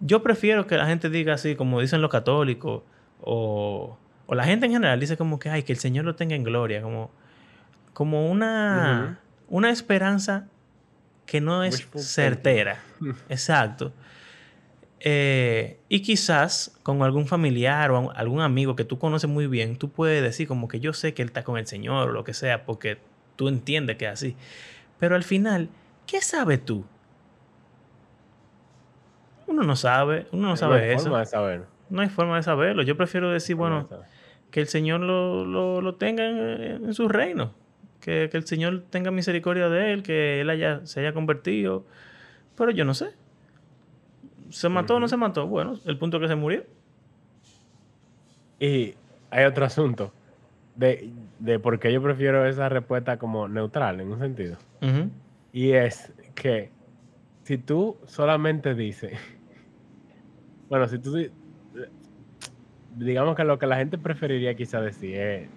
Yo 0.00 0.22
prefiero 0.22 0.66
que 0.66 0.76
la 0.76 0.86
gente 0.86 1.10
diga 1.10 1.34
así, 1.34 1.54
como 1.54 1.80
dicen 1.80 2.00
los 2.00 2.10
católicos, 2.10 2.82
o, 3.20 3.98
o 4.26 4.34
la 4.34 4.44
gente 4.44 4.66
en 4.66 4.72
general 4.72 4.98
dice 4.98 5.16
como 5.16 5.38
que, 5.38 5.50
ay, 5.50 5.62
que 5.62 5.72
el 5.72 5.78
Señor 5.78 6.04
lo 6.04 6.14
tenga 6.14 6.34
en 6.34 6.44
gloria, 6.44 6.82
como, 6.82 7.10
como 7.92 8.30
una, 8.30 9.20
una 9.48 9.70
esperanza 9.70 10.48
que 11.26 11.40
no 11.40 11.62
es 11.64 11.86
certera. 11.96 12.78
Exacto. 13.28 13.92
Eh, 15.08 15.78
y 15.88 16.00
quizás 16.02 16.76
con 16.82 17.00
algún 17.04 17.28
familiar 17.28 17.92
o 17.92 18.10
algún 18.10 18.40
amigo 18.40 18.74
que 18.74 18.84
tú 18.84 18.98
conoces 18.98 19.30
muy 19.30 19.46
bien, 19.46 19.76
tú 19.76 19.88
puedes 19.88 20.20
decir 20.20 20.48
como 20.48 20.66
que 20.66 20.80
yo 20.80 20.92
sé 20.92 21.14
que 21.14 21.22
él 21.22 21.28
está 21.28 21.44
con 21.44 21.58
el 21.58 21.66
Señor 21.68 22.08
o 22.08 22.12
lo 22.12 22.24
que 22.24 22.34
sea, 22.34 22.64
porque 22.64 22.98
tú 23.36 23.46
entiendes 23.46 23.98
que 23.98 24.06
es 24.06 24.10
así. 24.12 24.36
Pero 24.98 25.14
al 25.14 25.22
final, 25.22 25.68
¿qué 26.08 26.20
sabes 26.20 26.64
tú? 26.64 26.84
Uno 29.46 29.62
no 29.62 29.76
sabe, 29.76 30.26
uno 30.32 30.42
no 30.42 30.48
No 30.50 30.56
sabe 30.56 30.82
hay 30.86 30.90
eso. 30.94 31.04
forma 31.04 31.20
de 31.20 31.26
saber. 31.26 31.62
No 31.88 32.02
hay 32.02 32.08
forma 32.08 32.36
de 32.36 32.42
saberlo. 32.42 32.82
Yo 32.82 32.96
prefiero 32.96 33.30
decir, 33.30 33.54
bueno, 33.54 33.86
de 33.88 33.96
que 34.50 34.60
el 34.60 34.66
Señor 34.66 35.00
lo, 35.00 35.44
lo- 35.44 35.80
lo 35.80 35.94
tenga 35.94 36.26
en, 36.28 36.84
en 36.86 36.94
su 36.94 37.08
reino. 37.08 37.52
Que, 38.00 38.28
que 38.30 38.36
el 38.36 38.46
Señor 38.46 38.82
tenga 38.90 39.10
misericordia 39.12 39.68
de 39.68 39.92
él, 39.92 40.02
que 40.02 40.40
él 40.40 40.50
haya, 40.50 40.84
se 40.84 40.98
haya 41.00 41.12
convertido. 41.12 41.84
Pero 42.56 42.72
yo 42.72 42.84
no 42.84 42.94
sé. 42.94 43.10
¿Se 44.50 44.68
mató 44.68 44.96
o 44.96 45.00
no 45.00 45.08
se 45.08 45.16
mató? 45.16 45.46
Bueno, 45.46 45.74
el 45.84 45.98
punto 45.98 46.16
es 46.16 46.22
que 46.22 46.28
se 46.28 46.36
murió. 46.36 46.64
Y 48.58 48.94
hay 49.30 49.44
otro 49.44 49.66
asunto 49.66 50.12
de, 50.74 51.10
de 51.38 51.58
por 51.58 51.78
qué 51.78 51.92
yo 51.92 52.02
prefiero 52.02 52.46
esa 52.46 52.68
respuesta 52.68 53.18
como 53.18 53.48
neutral 53.48 54.00
en 54.00 54.12
un 54.12 54.18
sentido. 54.18 54.56
Y 55.52 55.72
es 55.72 56.12
que 56.34 56.70
si 57.44 57.58
tú 57.58 57.96
solamente 58.06 58.74
dices, 58.74 59.18
bueno, 60.68 60.86
si 60.88 60.98
tú 60.98 61.14
di- 61.14 61.30
digamos 62.96 63.36
que 63.36 63.44
lo 63.44 63.58
que 63.58 63.66
la 63.66 63.76
gente 63.76 63.98
preferiría 63.98 64.54
quizá 64.54 64.80
decir 64.80 65.16
es, 65.16 65.48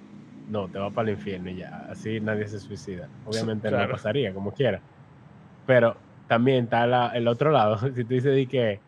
no, 0.50 0.68
te 0.68 0.80
va 0.80 0.90
para 0.90 1.10
el 1.10 1.16
infierno 1.16 1.50
y 1.50 1.58
ya, 1.58 1.86
así 1.90 2.20
nadie 2.20 2.48
se 2.48 2.60
suicida. 2.60 3.08
Obviamente 3.26 3.70
claro. 3.70 3.86
no 3.88 3.92
pasaría, 3.92 4.34
como 4.34 4.52
quiera. 4.52 4.82
Pero 5.66 5.96
también 6.30 6.64
está 6.66 6.88
la- 6.88 7.10
el 7.10 7.28
otro 7.28 7.52
lado, 7.52 7.78
si 7.96 8.04
tú 8.06 8.14
dices 8.14 8.34
di 8.34 8.48
que 8.48 8.80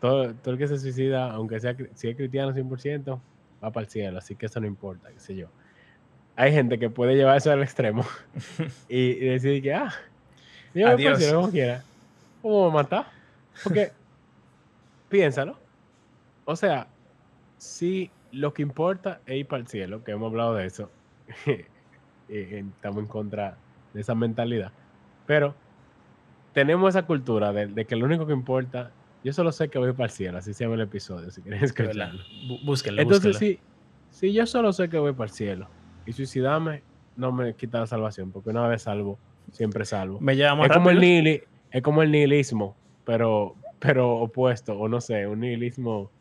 todo, 0.00 0.32
todo 0.36 0.52
el 0.54 0.58
que 0.58 0.66
se 0.68 0.78
suicida, 0.78 1.30
aunque 1.32 1.60
sea 1.60 1.76
si 1.94 2.08
es 2.08 2.16
cristiano 2.16 2.54
100%, 2.54 3.20
va 3.62 3.70
para 3.70 3.84
el 3.84 3.90
cielo, 3.90 4.16
así 4.18 4.34
que 4.36 4.46
eso 4.46 4.58
no 4.60 4.66
importa, 4.66 5.10
qué 5.12 5.20
sé 5.20 5.36
yo. 5.36 5.48
Hay 6.36 6.52
gente 6.52 6.78
que 6.78 6.88
puede 6.88 7.14
llevar 7.16 7.36
eso 7.36 7.52
al 7.52 7.62
extremo 7.62 8.06
y, 8.88 8.98
y 9.10 9.24
decir 9.26 9.62
que, 9.62 9.74
ah, 9.74 9.92
yo 10.72 10.86
voy 10.86 10.96
para 10.96 10.96
el 10.96 11.04
Adiós. 11.04 11.18
cielo 11.18 11.40
como 11.40 11.52
quiera. 11.52 11.84
¿Cómo 12.40 12.68
me 12.70 12.74
matar? 12.76 13.06
Porque, 13.62 13.90
piénsalo. 15.10 15.58
O 16.46 16.56
sea, 16.56 16.86
si 17.58 18.10
lo 18.32 18.54
que 18.54 18.62
importa 18.62 19.20
es 19.26 19.36
ir 19.36 19.46
para 19.46 19.60
el 19.60 19.66
cielo, 19.68 20.02
que 20.02 20.12
hemos 20.12 20.30
hablado 20.30 20.54
de 20.54 20.66
eso, 20.66 20.90
estamos 22.28 23.02
en 23.02 23.06
contra 23.08 23.58
de 23.92 24.00
esa 24.00 24.14
mentalidad, 24.14 24.72
pero 25.26 25.54
tenemos 26.52 26.90
esa 26.90 27.06
cultura 27.06 27.52
de, 27.52 27.66
de 27.66 27.86
que 27.86 27.96
lo 27.96 28.06
único 28.06 28.26
que 28.26 28.32
importa, 28.32 28.94
yo 29.22 29.32
solo 29.32 29.52
sé 29.52 29.68
que 29.70 29.78
voy 29.78 29.92
para 29.92 30.04
el 30.06 30.10
cielo, 30.10 30.38
así 30.38 30.54
se 30.54 30.64
llama 30.64 30.76
el 30.76 30.82
episodio, 30.82 31.30
si 31.30 31.42
quieren 31.42 31.62
escucharlo. 31.64 32.24
Bú- 32.30 32.58
Búsquenlo, 32.62 33.02
Entonces, 33.02 33.32
búsquenlo. 33.38 33.60
si, 34.10 34.26
si 34.28 34.32
yo 34.32 34.46
solo 34.46 34.72
sé 34.72 34.88
que 34.88 34.98
voy 34.98 35.12
para 35.12 35.26
el 35.26 35.30
cielo 35.34 35.70
y 36.04 36.12
suicidarme, 36.12 36.84
no 37.16 37.32
me 37.32 37.54
quita 37.54 37.80
la 37.80 37.86
salvación, 37.86 38.32
porque 38.32 38.50
una 38.50 38.66
vez 38.68 38.82
salvo, 38.82 39.20
siempre 39.52 39.84
salvo. 39.84 40.20
Me 40.20 40.36
lleva 40.36 40.54
más 40.54 40.66
Es 40.70 40.72
como, 40.76 40.90
el 40.90 41.42
es 41.70 41.82
como 41.82 42.02
el 42.02 42.10
nihilismo, 42.10 42.78
pero, 43.04 43.56
pero 43.78 44.16
opuesto, 44.16 44.78
o 44.78 44.88
no 44.88 45.00
sé, 45.00 45.26
un 45.26 45.40
nihilismo 45.40 46.12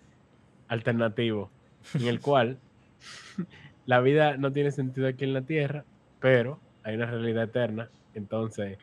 alternativo 0.68 1.54
en 1.94 2.08
el 2.08 2.20
cual 2.22 2.60
la 3.86 4.02
vida 4.02 4.38
no 4.38 4.52
tiene 4.54 4.72
sentido 4.72 5.08
aquí 5.08 5.24
en 5.24 5.34
la 5.34 5.42
tierra, 5.46 5.86
pero 6.20 6.62
hay 6.84 6.96
una 6.96 7.06
realidad 7.08 7.44
eterna. 7.46 7.90
Entonces, 8.14 8.78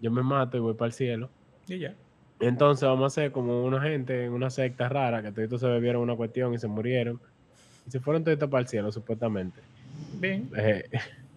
yo 0.00 0.10
me 0.10 0.22
mato 0.22 0.56
y 0.56 0.60
voy 0.60 0.74
para 0.74 0.86
el 0.88 0.92
cielo. 0.92 1.28
Y 1.68 1.78
ya. 1.78 1.94
Entonces 2.40 2.88
vamos 2.88 3.04
a 3.04 3.06
hacer 3.08 3.32
como 3.32 3.64
una 3.64 3.80
gente 3.82 4.24
en 4.24 4.32
una 4.32 4.48
secta 4.50 4.88
rara 4.88 5.22
que 5.22 5.30
todos 5.30 5.60
se 5.60 5.66
bebieron 5.66 6.02
una 6.02 6.16
cuestión 6.16 6.54
y 6.54 6.58
se 6.58 6.68
murieron. 6.68 7.20
Y 7.86 7.90
se 7.90 8.00
fueron 8.00 8.24
todos 8.24 8.38
para 8.48 8.62
el 8.62 8.68
cielo, 8.68 8.90
supuestamente. 8.92 9.60
Bien. 10.18 10.48
Eh, 10.56 10.88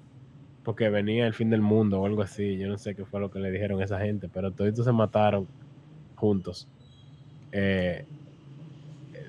porque 0.64 0.90
venía 0.90 1.28
el 1.28 1.34
fin 1.34 1.50
del 1.50 1.62
mundo 1.62 2.02
o 2.02 2.06
algo 2.06 2.22
así. 2.22 2.58
Yo 2.58 2.70
no 2.70 2.78
sé 2.78 2.96
qué 2.96 3.04
fue 3.06 3.20
lo 3.20 3.30
que 3.30 3.40
le 3.40 3.52
dijeron 3.52 3.82
a 3.82 3.86
esa 3.86 4.00
gente, 4.00 4.30
pero 4.34 4.52
todos 4.52 4.84
se 4.84 4.92
mataron 4.92 5.46
juntos. 6.16 6.68
Eh, 7.52 8.06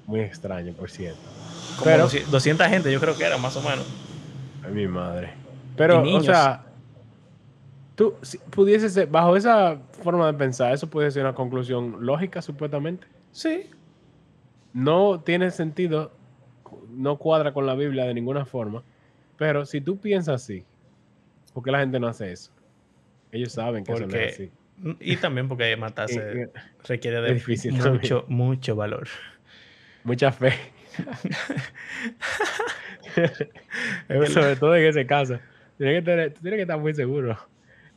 muy 0.07 0.21
extraño, 0.21 0.73
por 0.75 0.91
cierto. 0.91 1.19
Como 1.79 1.85
Pero- 1.85 2.09
200 2.31 2.67
gente, 2.69 2.93
yo 2.93 3.01
creo 3.01 3.17
que 3.17 3.25
era 3.25 3.37
más 3.37 3.57
o 3.57 3.63
menos. 3.63 3.85
Ay, 4.65 4.73
mi 4.73 4.87
madre. 4.87 5.31
Pero, 5.77 6.07
Y 6.07 6.15
o 6.15 6.21
sea, 6.21 6.65
tú 7.95 8.15
si 8.23 8.39
pudiese 8.39 8.89
ser, 8.89 9.07
bajo 9.09 9.37
esa 9.37 9.79
forma 10.03 10.27
de 10.31 10.35
pensar, 10.39 10.73
eso 10.73 10.89
puede 10.89 11.11
ser 11.11 11.23
una 11.23 11.35
conclusión 11.35 12.05
lógica, 12.05 12.43
supuestamente. 12.43 13.07
Sí. 13.33 13.71
No 14.73 15.21
tiene 15.21 15.51
sentido, 15.51 16.13
no 16.91 17.17
cuadra 17.19 17.53
con 17.53 17.67
la 17.67 17.75
Biblia 17.75 18.05
de 18.05 18.15
ninguna 18.15 18.45
forma. 18.45 18.83
Pero 19.37 19.65
si 19.67 19.81
tú 19.81 19.99
piensas 19.99 20.43
así, 20.43 20.65
¿por 21.53 21.63
qué 21.63 21.71
la 21.71 21.81
gente 21.81 21.99
no 22.01 22.07
hace 22.09 22.33
eso? 22.33 22.51
Ellos 23.33 23.53
saben 23.53 23.85
que 23.85 23.93
eso 23.93 24.07
no 24.07 24.15
es 24.17 24.35
así. 24.35 24.51
Y 25.01 25.17
también 25.17 25.49
porque 25.49 25.77
matarse 25.77 26.49
Y- 26.55 26.89
requiere 26.89 27.21
de 27.21 27.35
difícil 27.35 27.75
mucho, 27.75 28.25
mucho 28.29 28.75
valor. 28.77 29.07
mucha 30.03 30.33
fe. 30.33 30.53
Sobre 34.29 34.57
todo 34.57 34.75
en 34.77 34.85
ese 34.87 35.07
caso. 35.07 35.39
Tienes 35.79 36.01
que 36.01 36.11
tener- 36.11 36.33
tú 36.35 36.41
tienes 36.41 36.59
que 36.59 36.63
estar 36.63 36.79
muy 36.79 36.95
seguro 36.95 37.37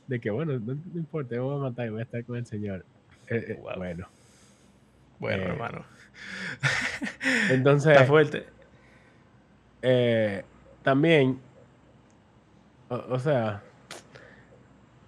de 0.08 0.20
que, 0.20 0.30
bueno, 0.32 0.54
no, 0.60 0.74
no 0.76 1.00
importa, 1.00 1.36
yo 1.36 1.42
me 1.44 1.48
voy 1.54 1.58
a 1.68 1.70
matar 1.70 1.88
y 1.88 1.90
voy 1.92 2.00
a 2.00 2.04
estar 2.04 2.26
con 2.26 2.38
el 2.38 2.46
Señor. 2.46 2.86
Eh, 3.30 3.46
eh, 3.50 3.58
Wow. 3.62 3.76
Bueno, 3.78 4.08
Bueno, 5.20 5.44
Eh, 5.44 5.48
hermano. 5.48 5.86
entonces, 7.52 7.92
Está 7.92 8.06
fuerte. 8.06 8.46
eh, 9.82 10.44
también, 10.84 11.40
o, 12.90 12.96
o 13.16 13.20
sea, 13.20 13.64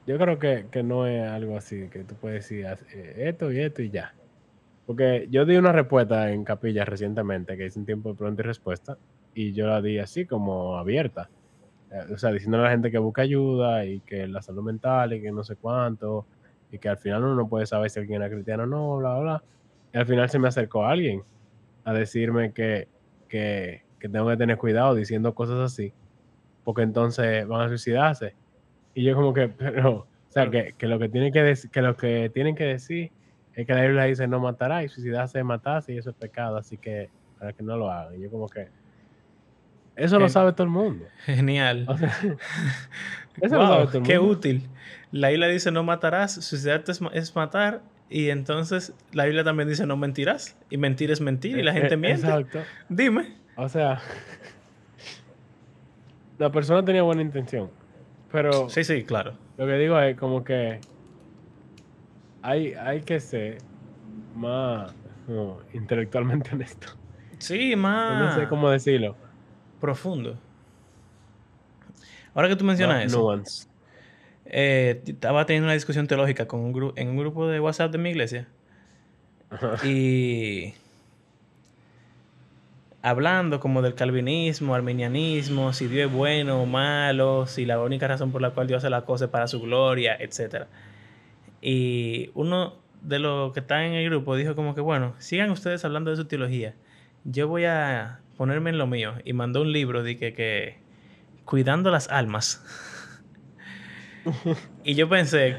yo 0.05 0.17
creo 0.17 0.39
que, 0.39 0.67
que 0.71 0.83
no 0.83 1.07
es 1.07 1.21
algo 1.27 1.57
así, 1.57 1.87
que 1.89 2.03
tú 2.03 2.15
puedes 2.15 2.43
decir 2.43 2.65
"Haz, 2.67 2.81
eh, 2.93 3.29
esto 3.29 3.51
y 3.51 3.59
esto 3.59 3.81
y 3.81 3.89
ya. 3.91 4.13
Porque 4.85 5.27
yo 5.29 5.45
di 5.45 5.55
una 5.55 5.71
respuesta 5.71 6.31
en 6.31 6.43
Capilla 6.43 6.83
recientemente, 6.83 7.55
que 7.57 7.67
hice 7.67 7.79
un 7.79 7.85
tiempo 7.85 8.09
de 8.09 8.15
pregunta 8.15 8.41
y 8.41 8.45
respuesta, 8.45 8.97
y 9.33 9.53
yo 9.53 9.67
la 9.67 9.81
di 9.81 9.99
así 9.99 10.25
como 10.25 10.77
abierta. 10.77 11.29
Eh, 11.91 12.13
o 12.13 12.17
sea, 12.17 12.31
diciendo 12.31 12.57
a 12.59 12.63
la 12.63 12.71
gente 12.71 12.91
que 12.91 12.97
busca 12.97 13.23
ayuda 13.23 13.85
y 13.85 13.99
que 14.01 14.27
la 14.27 14.41
salud 14.41 14.63
mental 14.63 15.13
y 15.13 15.21
que 15.21 15.31
no 15.31 15.43
sé 15.43 15.55
cuánto, 15.55 16.25
y 16.71 16.77
que 16.77 16.89
al 16.89 16.97
final 16.97 17.23
uno 17.23 17.35
no 17.35 17.47
puede 17.49 17.65
saber 17.65 17.89
si 17.89 17.99
alguien 17.99 18.21
es 18.21 18.31
cristiano 18.31 18.63
o 18.63 18.65
no, 18.67 18.97
bla, 18.97 19.13
bla, 19.15 19.21
bla. 19.21 19.43
Y 19.93 19.97
al 19.97 20.05
final 20.05 20.29
se 20.29 20.39
me 20.39 20.47
acercó 20.47 20.85
alguien 20.85 21.23
a 21.83 21.93
decirme 21.93 22.53
que, 22.53 22.87
que, 23.27 23.83
que 23.99 24.09
tengo 24.09 24.29
que 24.29 24.37
tener 24.37 24.57
cuidado 24.57 24.93
diciendo 24.93 25.33
cosas 25.33 25.59
así, 25.59 25.93
porque 26.63 26.83
entonces 26.83 27.47
van 27.47 27.61
a 27.61 27.69
suicidarse. 27.69 28.35
Y 28.93 29.03
yo 29.03 29.15
como 29.15 29.33
que, 29.33 29.47
pero, 29.57 29.91
o 29.91 30.07
sea, 30.31 30.49
que, 30.49 30.75
que 30.77 30.87
lo 30.87 30.99
que 30.99 31.09
tienen 31.09 31.33
que 31.33 31.41
decir, 31.41 31.71
que 31.71 31.81
lo 31.81 31.95
que 31.95 32.29
tienen 32.31 32.55
que 32.55 32.65
decir 32.65 33.11
es 33.55 33.65
que 33.65 33.73
la 33.73 33.81
Biblia 33.81 34.03
dice 34.03 34.27
no 34.27 34.39
matará 34.39 34.83
y 34.83 34.89
suicidarse 34.89 35.39
es 35.39 35.45
matarse 35.45 35.93
y 35.93 35.97
eso 35.97 36.11
es 36.11 36.15
pecado, 36.15 36.57
así 36.57 36.77
que 36.77 37.09
para 37.39 37.53
que 37.53 37.63
no 37.63 37.77
lo 37.77 37.89
hagan. 37.89 38.15
Y 38.15 38.21
yo 38.21 38.29
como 38.29 38.47
que 38.47 38.69
eso 39.99 40.19
lo 40.19 40.25
Eh, 40.25 40.29
sabe 40.29 40.51
todo 40.53 40.63
el 40.63 40.69
mundo. 40.69 41.05
Genial. 41.25 41.85
O 41.87 41.97
sea, 41.97 42.09
eso 43.41 43.55
Wow, 43.55 43.59
lo 43.59 43.67
sabe 43.67 43.85
todo 43.87 43.97
el 43.99 44.03
qué 44.03 44.19
mundo. 44.19 44.33
útil. 44.33 44.67
La 45.11 45.29
Biblia 45.29 45.47
dice 45.47 45.71
no 45.71 45.83
matarás, 45.83 46.33
suicidarte 46.33 46.91
es, 46.91 46.99
es 47.13 47.35
matar. 47.35 47.81
Y 48.11 48.29
entonces 48.29 48.93
la 49.11 49.25
Biblia 49.25 49.43
también 49.43 49.69
dice 49.69 49.85
no 49.85 49.97
mentirás. 49.97 50.57
Y 50.69 50.77
mentir 50.77 51.11
es 51.11 51.21
mentir 51.21 51.57
y 51.57 51.63
la 51.63 51.73
gente 51.73 51.93
Eh, 51.93 51.97
miente. 51.97 52.27
Exacto. 52.27 52.59
Dime. 52.89 53.35
O 53.55 53.67
sea, 53.69 54.01
la 56.37 56.51
persona 56.51 56.83
tenía 56.83 57.03
buena 57.03 57.21
intención, 57.21 57.69
pero 58.31 58.69
Sí, 58.69 58.83
sí, 58.83 59.03
claro. 59.03 59.33
Lo 59.57 59.65
que 59.65 59.73
digo 59.73 59.99
es 59.99 60.17
como 60.17 60.43
que 60.43 60.79
hay, 62.41 62.73
hay 62.73 63.01
que 63.01 63.19
ser 63.19 63.57
más 64.35 64.93
intelectualmente 65.73 66.49
honesto. 66.55 66.87
Sí, 67.39 67.71
No 67.75 67.81
más 67.83 68.35
sé 68.35 68.47
cómo 68.47 68.69
decirlo. 68.69 69.15
Profundo. 69.79 70.37
Ahora 72.33 72.47
que 72.47 72.55
tú 72.55 72.65
mencionas 72.65 72.97
Más 72.97 73.05
eso, 73.05 73.43
eh, 74.45 75.01
estaba 75.05 75.45
teniendo 75.45 75.67
una 75.67 75.73
discusión 75.73 76.07
teológica 76.07 76.47
con 76.47 76.61
un 76.61 76.93
en 76.95 77.09
un 77.09 77.17
grupo 77.17 77.47
de 77.47 77.59
WhatsApp 77.59 77.91
de 77.91 77.97
mi 77.97 78.09
iglesia. 78.09 78.47
Y 79.83 80.73
hablando 83.01 83.59
como 83.59 83.81
del 83.81 83.95
calvinismo, 83.95 84.75
arminianismo, 84.75 85.73
si 85.73 85.87
Dios 85.87 86.07
es 86.09 86.13
bueno 86.13 86.61
o 86.61 86.65
malo, 86.65 87.47
si 87.47 87.65
la 87.65 87.79
única 87.81 88.07
razón 88.07 88.31
por 88.31 88.41
la 88.41 88.51
cual 88.51 88.67
Dios 88.67 88.79
hace 88.79 88.89
las 88.89 89.03
cosas 89.03 89.27
es 89.27 89.31
para 89.31 89.47
su 89.47 89.61
gloria, 89.61 90.15
etc. 90.19 90.65
Y 91.61 92.31
uno 92.33 92.75
de 93.01 93.19
los 93.19 93.53
que 93.53 93.59
está 93.59 93.85
en 93.85 93.93
el 93.93 94.09
grupo 94.09 94.35
dijo 94.35 94.55
como 94.55 94.75
que, 94.75 94.81
bueno, 94.81 95.13
sigan 95.19 95.51
ustedes 95.51 95.85
hablando 95.85 96.11
de 96.11 96.17
su 96.17 96.25
teología. 96.25 96.75
Yo 97.23 97.47
voy 97.47 97.65
a 97.65 98.19
ponerme 98.39 98.69
en 98.69 98.77
lo 98.77 98.87
mío. 98.87 99.15
Y 99.25 99.33
mandó 99.33 99.61
un 99.61 99.73
libro 99.73 100.01
de 100.01 100.17
que, 100.17 100.33
que 100.33 100.77
Cuidando 101.43 101.91
las 101.91 102.07
almas. 102.07 102.63
y 104.85 104.95
yo 104.95 105.09
pensé, 105.09 105.57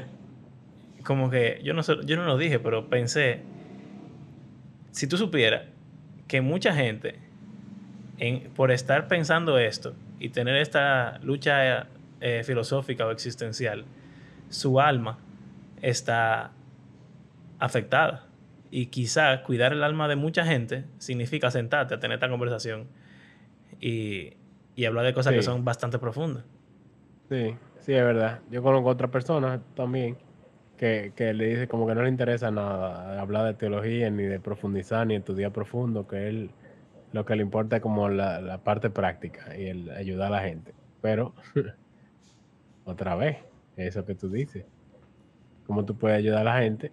como 1.03 1.29
que, 1.29 1.61
yo 1.63 1.75
no, 1.75 1.83
sé- 1.83 1.99
yo 2.05 2.15
no 2.15 2.25
lo 2.25 2.39
dije, 2.39 2.57
pero 2.57 2.89
pensé, 2.89 3.41
si 4.91 5.05
tú 5.05 5.15
supieras 5.15 5.65
que 6.27 6.41
mucha 6.41 6.73
gente, 6.73 7.19
en, 8.17 8.49
por 8.55 8.71
estar 8.71 9.07
pensando 9.07 9.59
esto 9.59 9.93
y 10.19 10.29
tener 10.29 10.55
esta 10.55 11.19
lucha 11.21 11.85
eh, 12.19 12.41
filosófica 12.43 13.05
o 13.05 13.11
existencial, 13.11 13.85
su 14.49 14.79
alma 14.81 15.19
está 15.83 16.49
afectada. 17.59 18.25
Y 18.71 18.87
quizá 18.87 19.43
cuidar 19.43 19.73
el 19.73 19.83
alma 19.83 20.07
de 20.07 20.15
mucha 20.15 20.45
gente 20.45 20.85
significa 20.97 21.51
sentarte 21.51 21.93
a 21.93 21.99
tener 21.99 22.15
esta 22.15 22.29
conversación 22.29 22.87
y, 23.79 24.33
y 24.75 24.85
hablar 24.85 25.05
de 25.05 25.13
cosas 25.13 25.33
que 25.33 25.43
son 25.43 25.65
bastante 25.65 25.99
profundas. 25.99 26.45
Sí, 27.29 27.55
sí, 27.79 27.93
es 27.93 28.03
verdad. 28.03 28.39
Yo 28.49 28.63
conozco 28.63 28.89
otra 28.89 29.09
persona 29.09 29.61
también 29.75 30.17
que, 30.77 31.11
que 31.15 31.33
le 31.33 31.47
dice 31.47 31.67
como 31.67 31.85
que 31.85 31.93
no 31.93 32.03
le 32.03 32.09
interesa 32.09 32.49
nada 32.49 33.21
hablar 33.21 33.45
de 33.45 33.53
teología, 33.53 34.09
ni 34.09 34.23
de 34.23 34.39
profundizar, 34.39 35.05
ni 35.05 35.15
estudiar 35.15 35.51
profundo, 35.51 36.07
que 36.07 36.29
él 36.29 36.51
lo 37.11 37.25
que 37.25 37.35
le 37.35 37.41
importa 37.41 37.77
es 37.77 37.81
como 37.81 38.09
la, 38.09 38.39
la 38.41 38.57
parte 38.59 38.89
práctica 38.89 39.57
y 39.57 39.65
el 39.65 39.89
ayudar 39.91 40.27
a 40.27 40.37
la 40.37 40.41
gente. 40.41 40.73
Pero, 41.01 41.33
otra 42.85 43.15
vez, 43.15 43.37
eso 43.75 44.05
que 44.05 44.15
tú 44.15 44.29
dices. 44.29 44.65
¿Cómo 45.67 45.85
tú 45.85 45.97
puedes 45.97 46.17
ayudar 46.17 46.41
a 46.47 46.55
la 46.55 46.61
gente? 46.61 46.91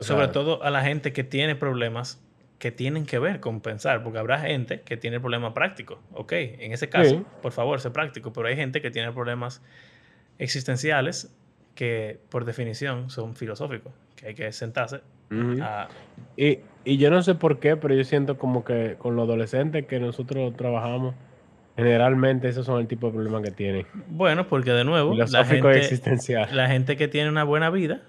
Sobre 0.00 0.28
todo 0.28 0.62
a 0.62 0.70
la 0.70 0.82
gente 0.82 1.12
que 1.12 1.24
tiene 1.24 1.56
problemas 1.56 2.22
que 2.58 2.72
tienen 2.72 3.06
que 3.06 3.18
ver 3.20 3.38
con 3.40 3.60
pensar, 3.60 4.02
porque 4.02 4.18
habrá 4.18 4.40
gente 4.40 4.80
que 4.80 4.96
tiene 4.96 5.20
problemas 5.20 5.52
prácticos, 5.52 5.98
ok, 6.12 6.32
en 6.32 6.72
ese 6.72 6.88
caso, 6.88 7.10
Sí. 7.10 7.24
por 7.40 7.52
favor, 7.52 7.80
sé 7.80 7.90
práctico, 7.90 8.32
pero 8.32 8.48
hay 8.48 8.56
gente 8.56 8.82
que 8.82 8.90
tiene 8.90 9.12
problemas 9.12 9.62
existenciales 10.38 11.32
que 11.76 12.18
por 12.30 12.44
definición 12.44 13.10
son 13.10 13.36
filosóficos, 13.36 13.92
que 14.16 14.28
hay 14.28 14.34
que 14.34 14.50
sentarse 14.52 15.02
a... 15.62 15.88
Y, 16.36 16.58
y 16.84 16.96
yo 16.96 17.10
no 17.10 17.22
sé 17.22 17.36
por 17.36 17.60
qué, 17.60 17.76
pero 17.76 17.94
yo 17.94 18.02
siento 18.02 18.38
como 18.38 18.64
que 18.64 18.96
con 18.98 19.14
los 19.14 19.28
adolescentes 19.28 19.86
que 19.86 20.00
nosotros 20.00 20.56
trabajamos, 20.56 21.14
generalmente 21.78 22.48
esos 22.48 22.66
son 22.66 22.80
el 22.80 22.88
tipo 22.88 23.06
de 23.06 23.12
problemas 23.12 23.40
que 23.42 23.52
tienen. 23.52 23.86
Bueno, 24.08 24.48
porque 24.48 24.72
de 24.72 24.82
nuevo, 24.82 25.14
la 25.14 25.44
gente, 25.44 25.78
existencial. 25.78 26.48
la 26.52 26.66
gente 26.66 26.96
que 26.96 27.06
tiene 27.06 27.28
una 27.28 27.44
buena 27.44 27.70
vida, 27.70 28.00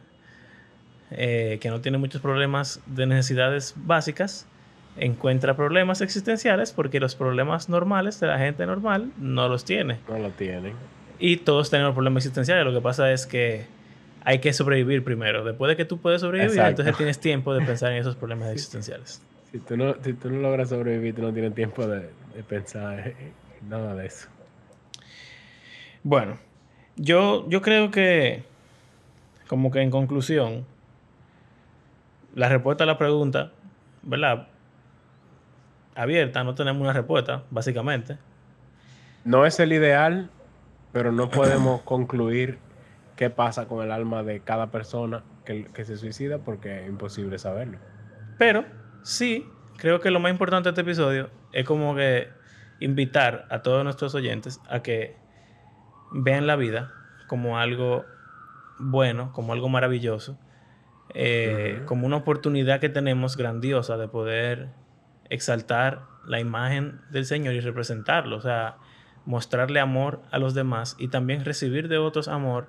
eh, 1.12 1.60
que 1.62 1.70
no 1.70 1.80
tiene 1.80 2.00
muchos 2.00 2.20
problemas 2.20 2.82
de 2.88 3.06
necesidades 3.06 3.76
básicas, 3.78 4.48
encuentra 4.98 5.56
problemas 5.56 6.02
existenciales 6.02 6.72
porque 6.72 7.00
los 7.00 7.14
problemas 7.14 7.70
normales 7.70 8.20
de 8.20 8.26
la 8.26 8.40
gente 8.40 8.66
normal 8.66 9.12
no 9.20 9.48
los 9.48 9.66
tiene. 9.66 10.00
No 10.10 10.18
lo 10.18 10.32
tienen. 10.32 10.74
Y 11.20 11.38
todos 11.38 11.70
tenemos 11.70 11.94
problemas 11.94 12.26
existenciales. 12.26 12.66
Lo 12.66 12.74
que 12.74 12.82
pasa 12.82 13.12
es 13.12 13.28
que 13.28 13.68
hay 14.24 14.40
que 14.40 14.52
sobrevivir 14.52 15.04
primero. 15.04 15.44
Después 15.44 15.70
de 15.70 15.78
que 15.78 15.86
tú 15.86 16.00
puedes 16.00 16.22
sobrevivir, 16.22 16.54
Exacto. 16.54 16.82
entonces 16.82 16.98
tienes 16.98 17.20
tiempo 17.20 17.54
de 17.54 17.64
pensar 17.64 17.92
en 17.92 18.00
esos 18.00 18.16
problemas 18.16 18.50
existenciales. 18.52 19.22
Si 19.52 19.60
tú 19.60 19.78
no, 19.78 19.94
si 20.02 20.14
tú 20.14 20.32
no 20.32 20.40
logras 20.40 20.70
sobrevivir, 20.70 21.14
tú 21.14 21.22
no 21.22 21.32
tienes 21.32 21.54
tiempo 21.54 21.86
de, 21.86 22.10
de 22.36 22.44
pensar 22.48 23.10
en 23.10 23.49
nada 23.68 23.95
de 23.95 24.07
eso. 24.07 24.28
Bueno, 26.03 26.38
yo, 26.95 27.47
yo 27.49 27.62
creo 27.62 27.91
que, 27.91 28.43
como 29.47 29.72
que 29.72 29.82
en 29.82 29.91
conclusión, 29.91 30.66
la 32.36 32.47
respuesta 32.49 32.84
a 32.84 32.88
la 32.88 32.97
pregunta 32.97 33.51
¿verdad? 34.01 34.47
Abierta, 35.95 36.43
no 36.43 36.55
tenemos 36.55 36.82
una 36.82 36.93
respuesta, 36.93 37.43
básicamente. 37.49 38.18
No 39.26 39.45
es 39.45 39.60
el 39.60 39.74
ideal, 39.74 40.30
pero 40.91 41.12
no 41.12 41.30
podemos 41.30 41.82
concluir 41.84 42.57
qué 43.16 43.30
pasa 43.30 43.68
con 43.68 43.84
el 43.84 43.91
alma 43.91 44.24
de 44.24 44.39
cada 44.39 44.68
persona 44.68 45.24
que, 45.43 45.66
que 45.66 45.84
se 45.84 45.97
suicida 45.97 46.39
porque 46.39 46.84
es 46.84 46.89
imposible 46.89 47.38
saberlo. 47.38 47.78
Pero 48.38 48.66
sí, 49.03 49.45
creo 49.78 49.99
que 49.99 50.12
lo 50.12 50.20
más 50.20 50.32
importante 50.32 50.70
de 50.70 50.72
este 50.72 50.82
episodio 50.82 51.30
es 51.51 51.66
como 51.66 51.95
que 51.95 52.30
invitar 52.80 53.46
a 53.50 53.62
todos 53.62 53.84
nuestros 53.84 54.16
oyentes 54.16 54.60
a 54.70 54.82
que 54.82 55.16
vean 56.12 56.48
la 56.48 56.56
vida 56.56 56.92
como 57.28 57.60
algo 57.60 58.06
bueno, 58.80 59.32
como 59.34 59.54
algo 59.54 59.70
maravilloso, 59.70 60.40
eh, 61.14 61.82
como 61.86 62.08
una 62.08 62.18
oportunidad 62.18 62.80
que 62.80 62.90
tenemos 62.90 63.36
grandiosa 63.36 63.98
de 63.98 64.08
poder 64.08 64.70
exaltar 65.30 66.04
la 66.26 66.40
imagen 66.40 67.02
del 67.12 67.26
Señor 67.26 67.54
y 67.54 67.60
representarlo, 67.60 68.38
o 68.38 68.42
sea, 68.42 68.78
mostrarle 69.26 69.80
amor 69.80 70.22
a 70.32 70.40
los 70.40 70.54
demás 70.54 70.96
y 70.98 71.10
también 71.10 71.46
recibir 71.46 71.88
de 71.88 71.98
otros 71.98 72.28
amor 72.28 72.68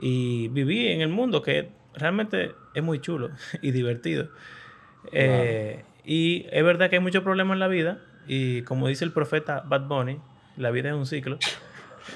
y 0.00 0.48
vivir 0.48 0.92
en 0.92 1.00
el 1.00 1.08
mundo 1.08 1.42
que 1.42 1.70
realmente 1.94 2.54
es 2.74 2.82
muy 2.82 3.00
chulo 3.00 3.30
y 3.62 3.70
divertido. 3.70 4.28
Eh, 5.12 5.84
y 6.04 6.46
es 6.50 6.64
verdad 6.64 6.90
que 6.90 6.96
hay 6.96 7.02
muchos 7.02 7.22
problemas 7.22 7.54
en 7.56 7.60
la 7.60 7.68
vida 7.68 8.00
y 8.28 8.62
como 8.62 8.86
dice 8.86 9.04
el 9.04 9.12
profeta 9.12 9.62
Bad 9.66 9.88
Bunny, 9.88 10.20
la 10.58 10.70
vida 10.70 10.90
es 10.90 10.94
un 10.94 11.06
ciclo. 11.06 11.38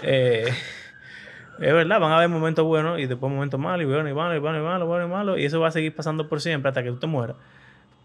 Eh, 0.03 0.47
es 1.59 1.73
verdad, 1.73 1.99
van 1.99 2.13
a 2.13 2.19
haber 2.19 2.29
momentos 2.29 2.65
buenos 2.65 3.01
y 3.01 3.07
después 3.07 3.33
momentos 3.33 3.59
malos 3.59 3.83
y 3.83 3.87
buenos 3.87 4.11
y 4.11 4.15
malos 4.15 4.37
y 4.37 4.41
malos 4.41 4.61
y 4.61 4.65
malos, 4.65 4.89
bueno 4.89 5.07
y 5.07 5.09
malos. 5.09 5.39
Y 5.39 5.45
eso 5.47 5.59
va 5.59 5.69
a 5.69 5.71
seguir 5.73 5.95
pasando 5.95 6.29
por 6.29 6.41
siempre 6.41 6.69
hasta 6.69 6.83
que 6.83 6.91
tú 6.91 6.99
te 6.99 7.07
mueras. 7.07 7.37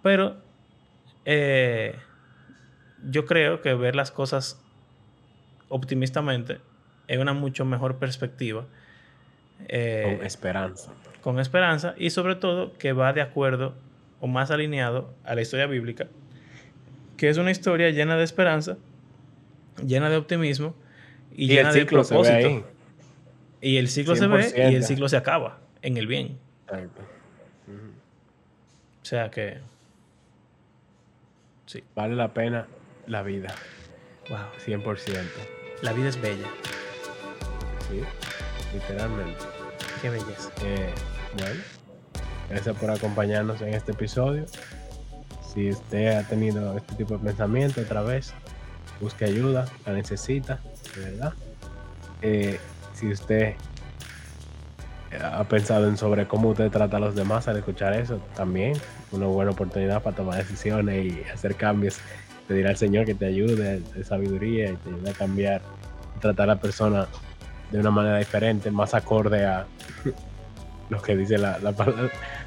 Pero 0.01 0.37
eh, 1.25 1.95
yo 3.03 3.25
creo 3.25 3.61
que 3.61 3.73
ver 3.73 3.95
las 3.95 4.11
cosas 4.11 4.61
optimistamente 5.67 6.59
es 7.07 7.19
una 7.19 7.33
mucho 7.33 7.65
mejor 7.65 7.97
perspectiva. 7.97 8.65
Eh, 9.67 10.15
con 10.17 10.25
esperanza. 10.25 10.93
Con 11.21 11.39
esperanza 11.39 11.93
y 11.97 12.11
sobre 12.11 12.35
todo 12.35 12.73
que 12.77 12.93
va 12.93 13.11
de 13.11 13.21
acuerdo 13.21 13.75
o 14.21 14.27
más 14.27 14.49
alineado 14.49 15.13
a 15.25 15.35
la 15.35 15.41
historia 15.41 15.67
bíblica, 15.67 16.07
que 17.17 17.29
es 17.29 17.37
una 17.37 17.51
historia 17.51 17.89
llena 17.89 18.15
de 18.15 18.23
esperanza, 18.23 18.77
llena 19.83 20.09
de 20.09 20.17
optimismo 20.17 20.75
y, 21.31 21.47
llena 21.47 21.73
de 21.73 21.85
propósito. 21.85 22.65
Y 23.59 23.77
el 23.77 23.89
ciclo 23.89 24.15
se 24.15 24.27
ve 24.27 24.53
y 24.55 24.75
el 24.75 24.83
ciclo 24.83 25.09
se 25.09 25.17
acaba 25.17 25.59
en 25.81 25.97
el 25.97 26.07
bien. 26.07 26.37
O 29.01 29.05
sea 29.05 29.31
que. 29.31 29.57
Sí. 31.65 31.83
Vale 31.95 32.15
la 32.15 32.33
pena 32.33 32.67
la 33.07 33.23
vida. 33.23 33.53
Wow. 34.29 34.39
100%. 34.65 35.23
La 35.81 35.93
vida 35.93 36.09
es 36.09 36.21
bella. 36.21 36.47
Sí, 37.89 38.01
literalmente. 38.73 39.43
Qué 40.01 40.09
belleza. 40.09 40.51
Eh, 40.63 40.93
bueno, 41.37 41.61
gracias 42.49 42.75
por 42.77 42.91
acompañarnos 42.91 43.61
en 43.61 43.73
este 43.73 43.93
episodio. 43.93 44.45
Si 45.57 45.71
usted 45.71 46.09
ha 46.09 46.21
tenido 46.21 46.77
este 46.77 46.93
tipo 46.93 47.17
de 47.17 47.25
pensamiento 47.25 47.81
otra 47.81 48.03
vez, 48.03 48.31
busque 49.01 49.25
ayuda, 49.25 49.65
la 49.87 49.93
necesita, 49.93 50.59
de 50.95 51.01
verdad. 51.01 51.33
Eh, 52.21 52.59
si 52.93 53.07
usted 53.11 53.55
ha 55.19 55.43
pensado 55.45 55.87
en 55.87 55.97
sobre 55.97 56.27
cómo 56.27 56.49
usted 56.49 56.69
trata 56.69 56.97
a 56.97 56.99
los 56.99 57.15
demás 57.15 57.47
al 57.47 57.57
escuchar 57.57 57.93
eso, 57.95 58.21
también 58.35 58.73
una 59.11 59.25
buena 59.25 59.49
oportunidad 59.49 60.03
para 60.03 60.15
tomar 60.15 60.37
decisiones 60.37 61.07
y 61.07 61.23
hacer 61.23 61.55
cambios. 61.55 61.97
Pedir 62.47 62.67
al 62.67 62.77
Señor 62.77 63.07
que 63.07 63.15
te 63.15 63.25
ayude 63.25 63.79
de 63.79 64.03
sabiduría 64.03 64.69
y 64.69 64.75
te 64.75 64.89
ayude 64.91 65.09
a 65.09 65.13
cambiar, 65.13 65.61
tratar 66.21 66.51
a 66.51 66.53
la 66.53 66.61
persona 66.61 67.07
de 67.71 67.79
una 67.79 67.89
manera 67.89 68.19
diferente, 68.19 68.69
más 68.69 68.93
acorde 68.93 69.43
a 69.43 69.65
lo 70.91 71.01
que 71.01 71.17
dice 71.17 71.39
la, 71.39 71.57
la, 71.57 71.73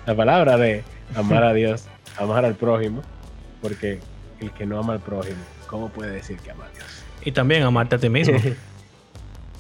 la 0.06 0.14
palabra 0.14 0.56
de 0.58 0.84
amar 1.16 1.42
a 1.42 1.52
Dios, 1.52 1.88
amar 2.20 2.44
al 2.44 2.54
prójimo, 2.54 3.02
porque 3.60 4.00
el 4.40 4.52
que 4.52 4.66
no 4.66 4.78
ama 4.78 4.94
al 4.94 5.00
prójimo, 5.00 5.38
¿cómo 5.66 5.88
puede 5.88 6.12
decir 6.12 6.38
que 6.38 6.50
ama 6.50 6.66
a 6.66 6.70
Dios? 6.70 6.86
Y 7.24 7.32
también 7.32 7.62
amarte 7.62 7.96
a 7.96 7.98
ti 7.98 8.08
mismo. 8.08 8.38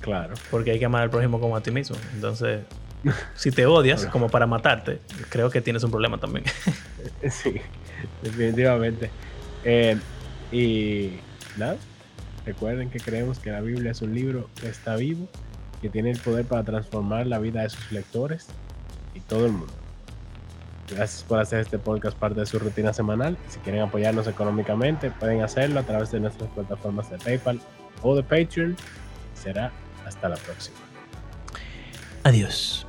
Claro. 0.00 0.32
Porque 0.50 0.70
hay 0.70 0.78
que 0.78 0.86
amar 0.86 1.02
al 1.02 1.10
prójimo 1.10 1.38
como 1.38 1.54
a 1.54 1.60
ti 1.60 1.70
mismo. 1.70 1.94
Entonces, 2.14 2.62
si 3.36 3.50
te 3.50 3.66
odias 3.66 4.06
como 4.06 4.30
para 4.30 4.46
matarte, 4.46 4.98
creo 5.28 5.50
que 5.50 5.60
tienes 5.60 5.84
un 5.84 5.90
problema 5.90 6.18
también. 6.18 6.44
sí, 7.30 7.56
definitivamente. 8.22 9.10
Eh, 9.62 9.98
y 10.50 11.18
nada, 11.58 11.76
recuerden 12.46 12.88
que 12.88 12.98
creemos 12.98 13.38
que 13.38 13.50
la 13.50 13.60
Biblia 13.60 13.90
es 13.90 14.00
un 14.00 14.14
libro 14.14 14.48
que 14.58 14.68
está 14.68 14.96
vivo, 14.96 15.28
que 15.82 15.90
tiene 15.90 16.10
el 16.10 16.18
poder 16.18 16.46
para 16.46 16.64
transformar 16.64 17.26
la 17.26 17.38
vida 17.38 17.62
de 17.62 17.68
sus 17.68 17.92
lectores 17.92 18.46
y 19.14 19.20
todo 19.20 19.46
el 19.46 19.52
mundo. 19.52 19.72
Gracias 20.90 21.22
por 21.22 21.38
hacer 21.38 21.60
este 21.60 21.78
podcast 21.78 22.16
parte 22.16 22.40
de 22.40 22.46
su 22.46 22.58
rutina 22.58 22.92
semanal. 22.92 23.36
Si 23.48 23.58
quieren 23.60 23.82
apoyarnos 23.82 24.26
económicamente, 24.26 25.10
pueden 25.10 25.42
hacerlo 25.42 25.80
a 25.80 25.82
través 25.84 26.10
de 26.10 26.20
nuestras 26.20 26.50
plataformas 26.50 27.10
de 27.10 27.18
PayPal 27.18 27.60
o 28.02 28.16
de 28.16 28.22
Patreon. 28.22 28.76
Será 29.34 29.72
hasta 30.04 30.28
la 30.28 30.36
próxima. 30.36 30.78
Adiós. 32.24 32.86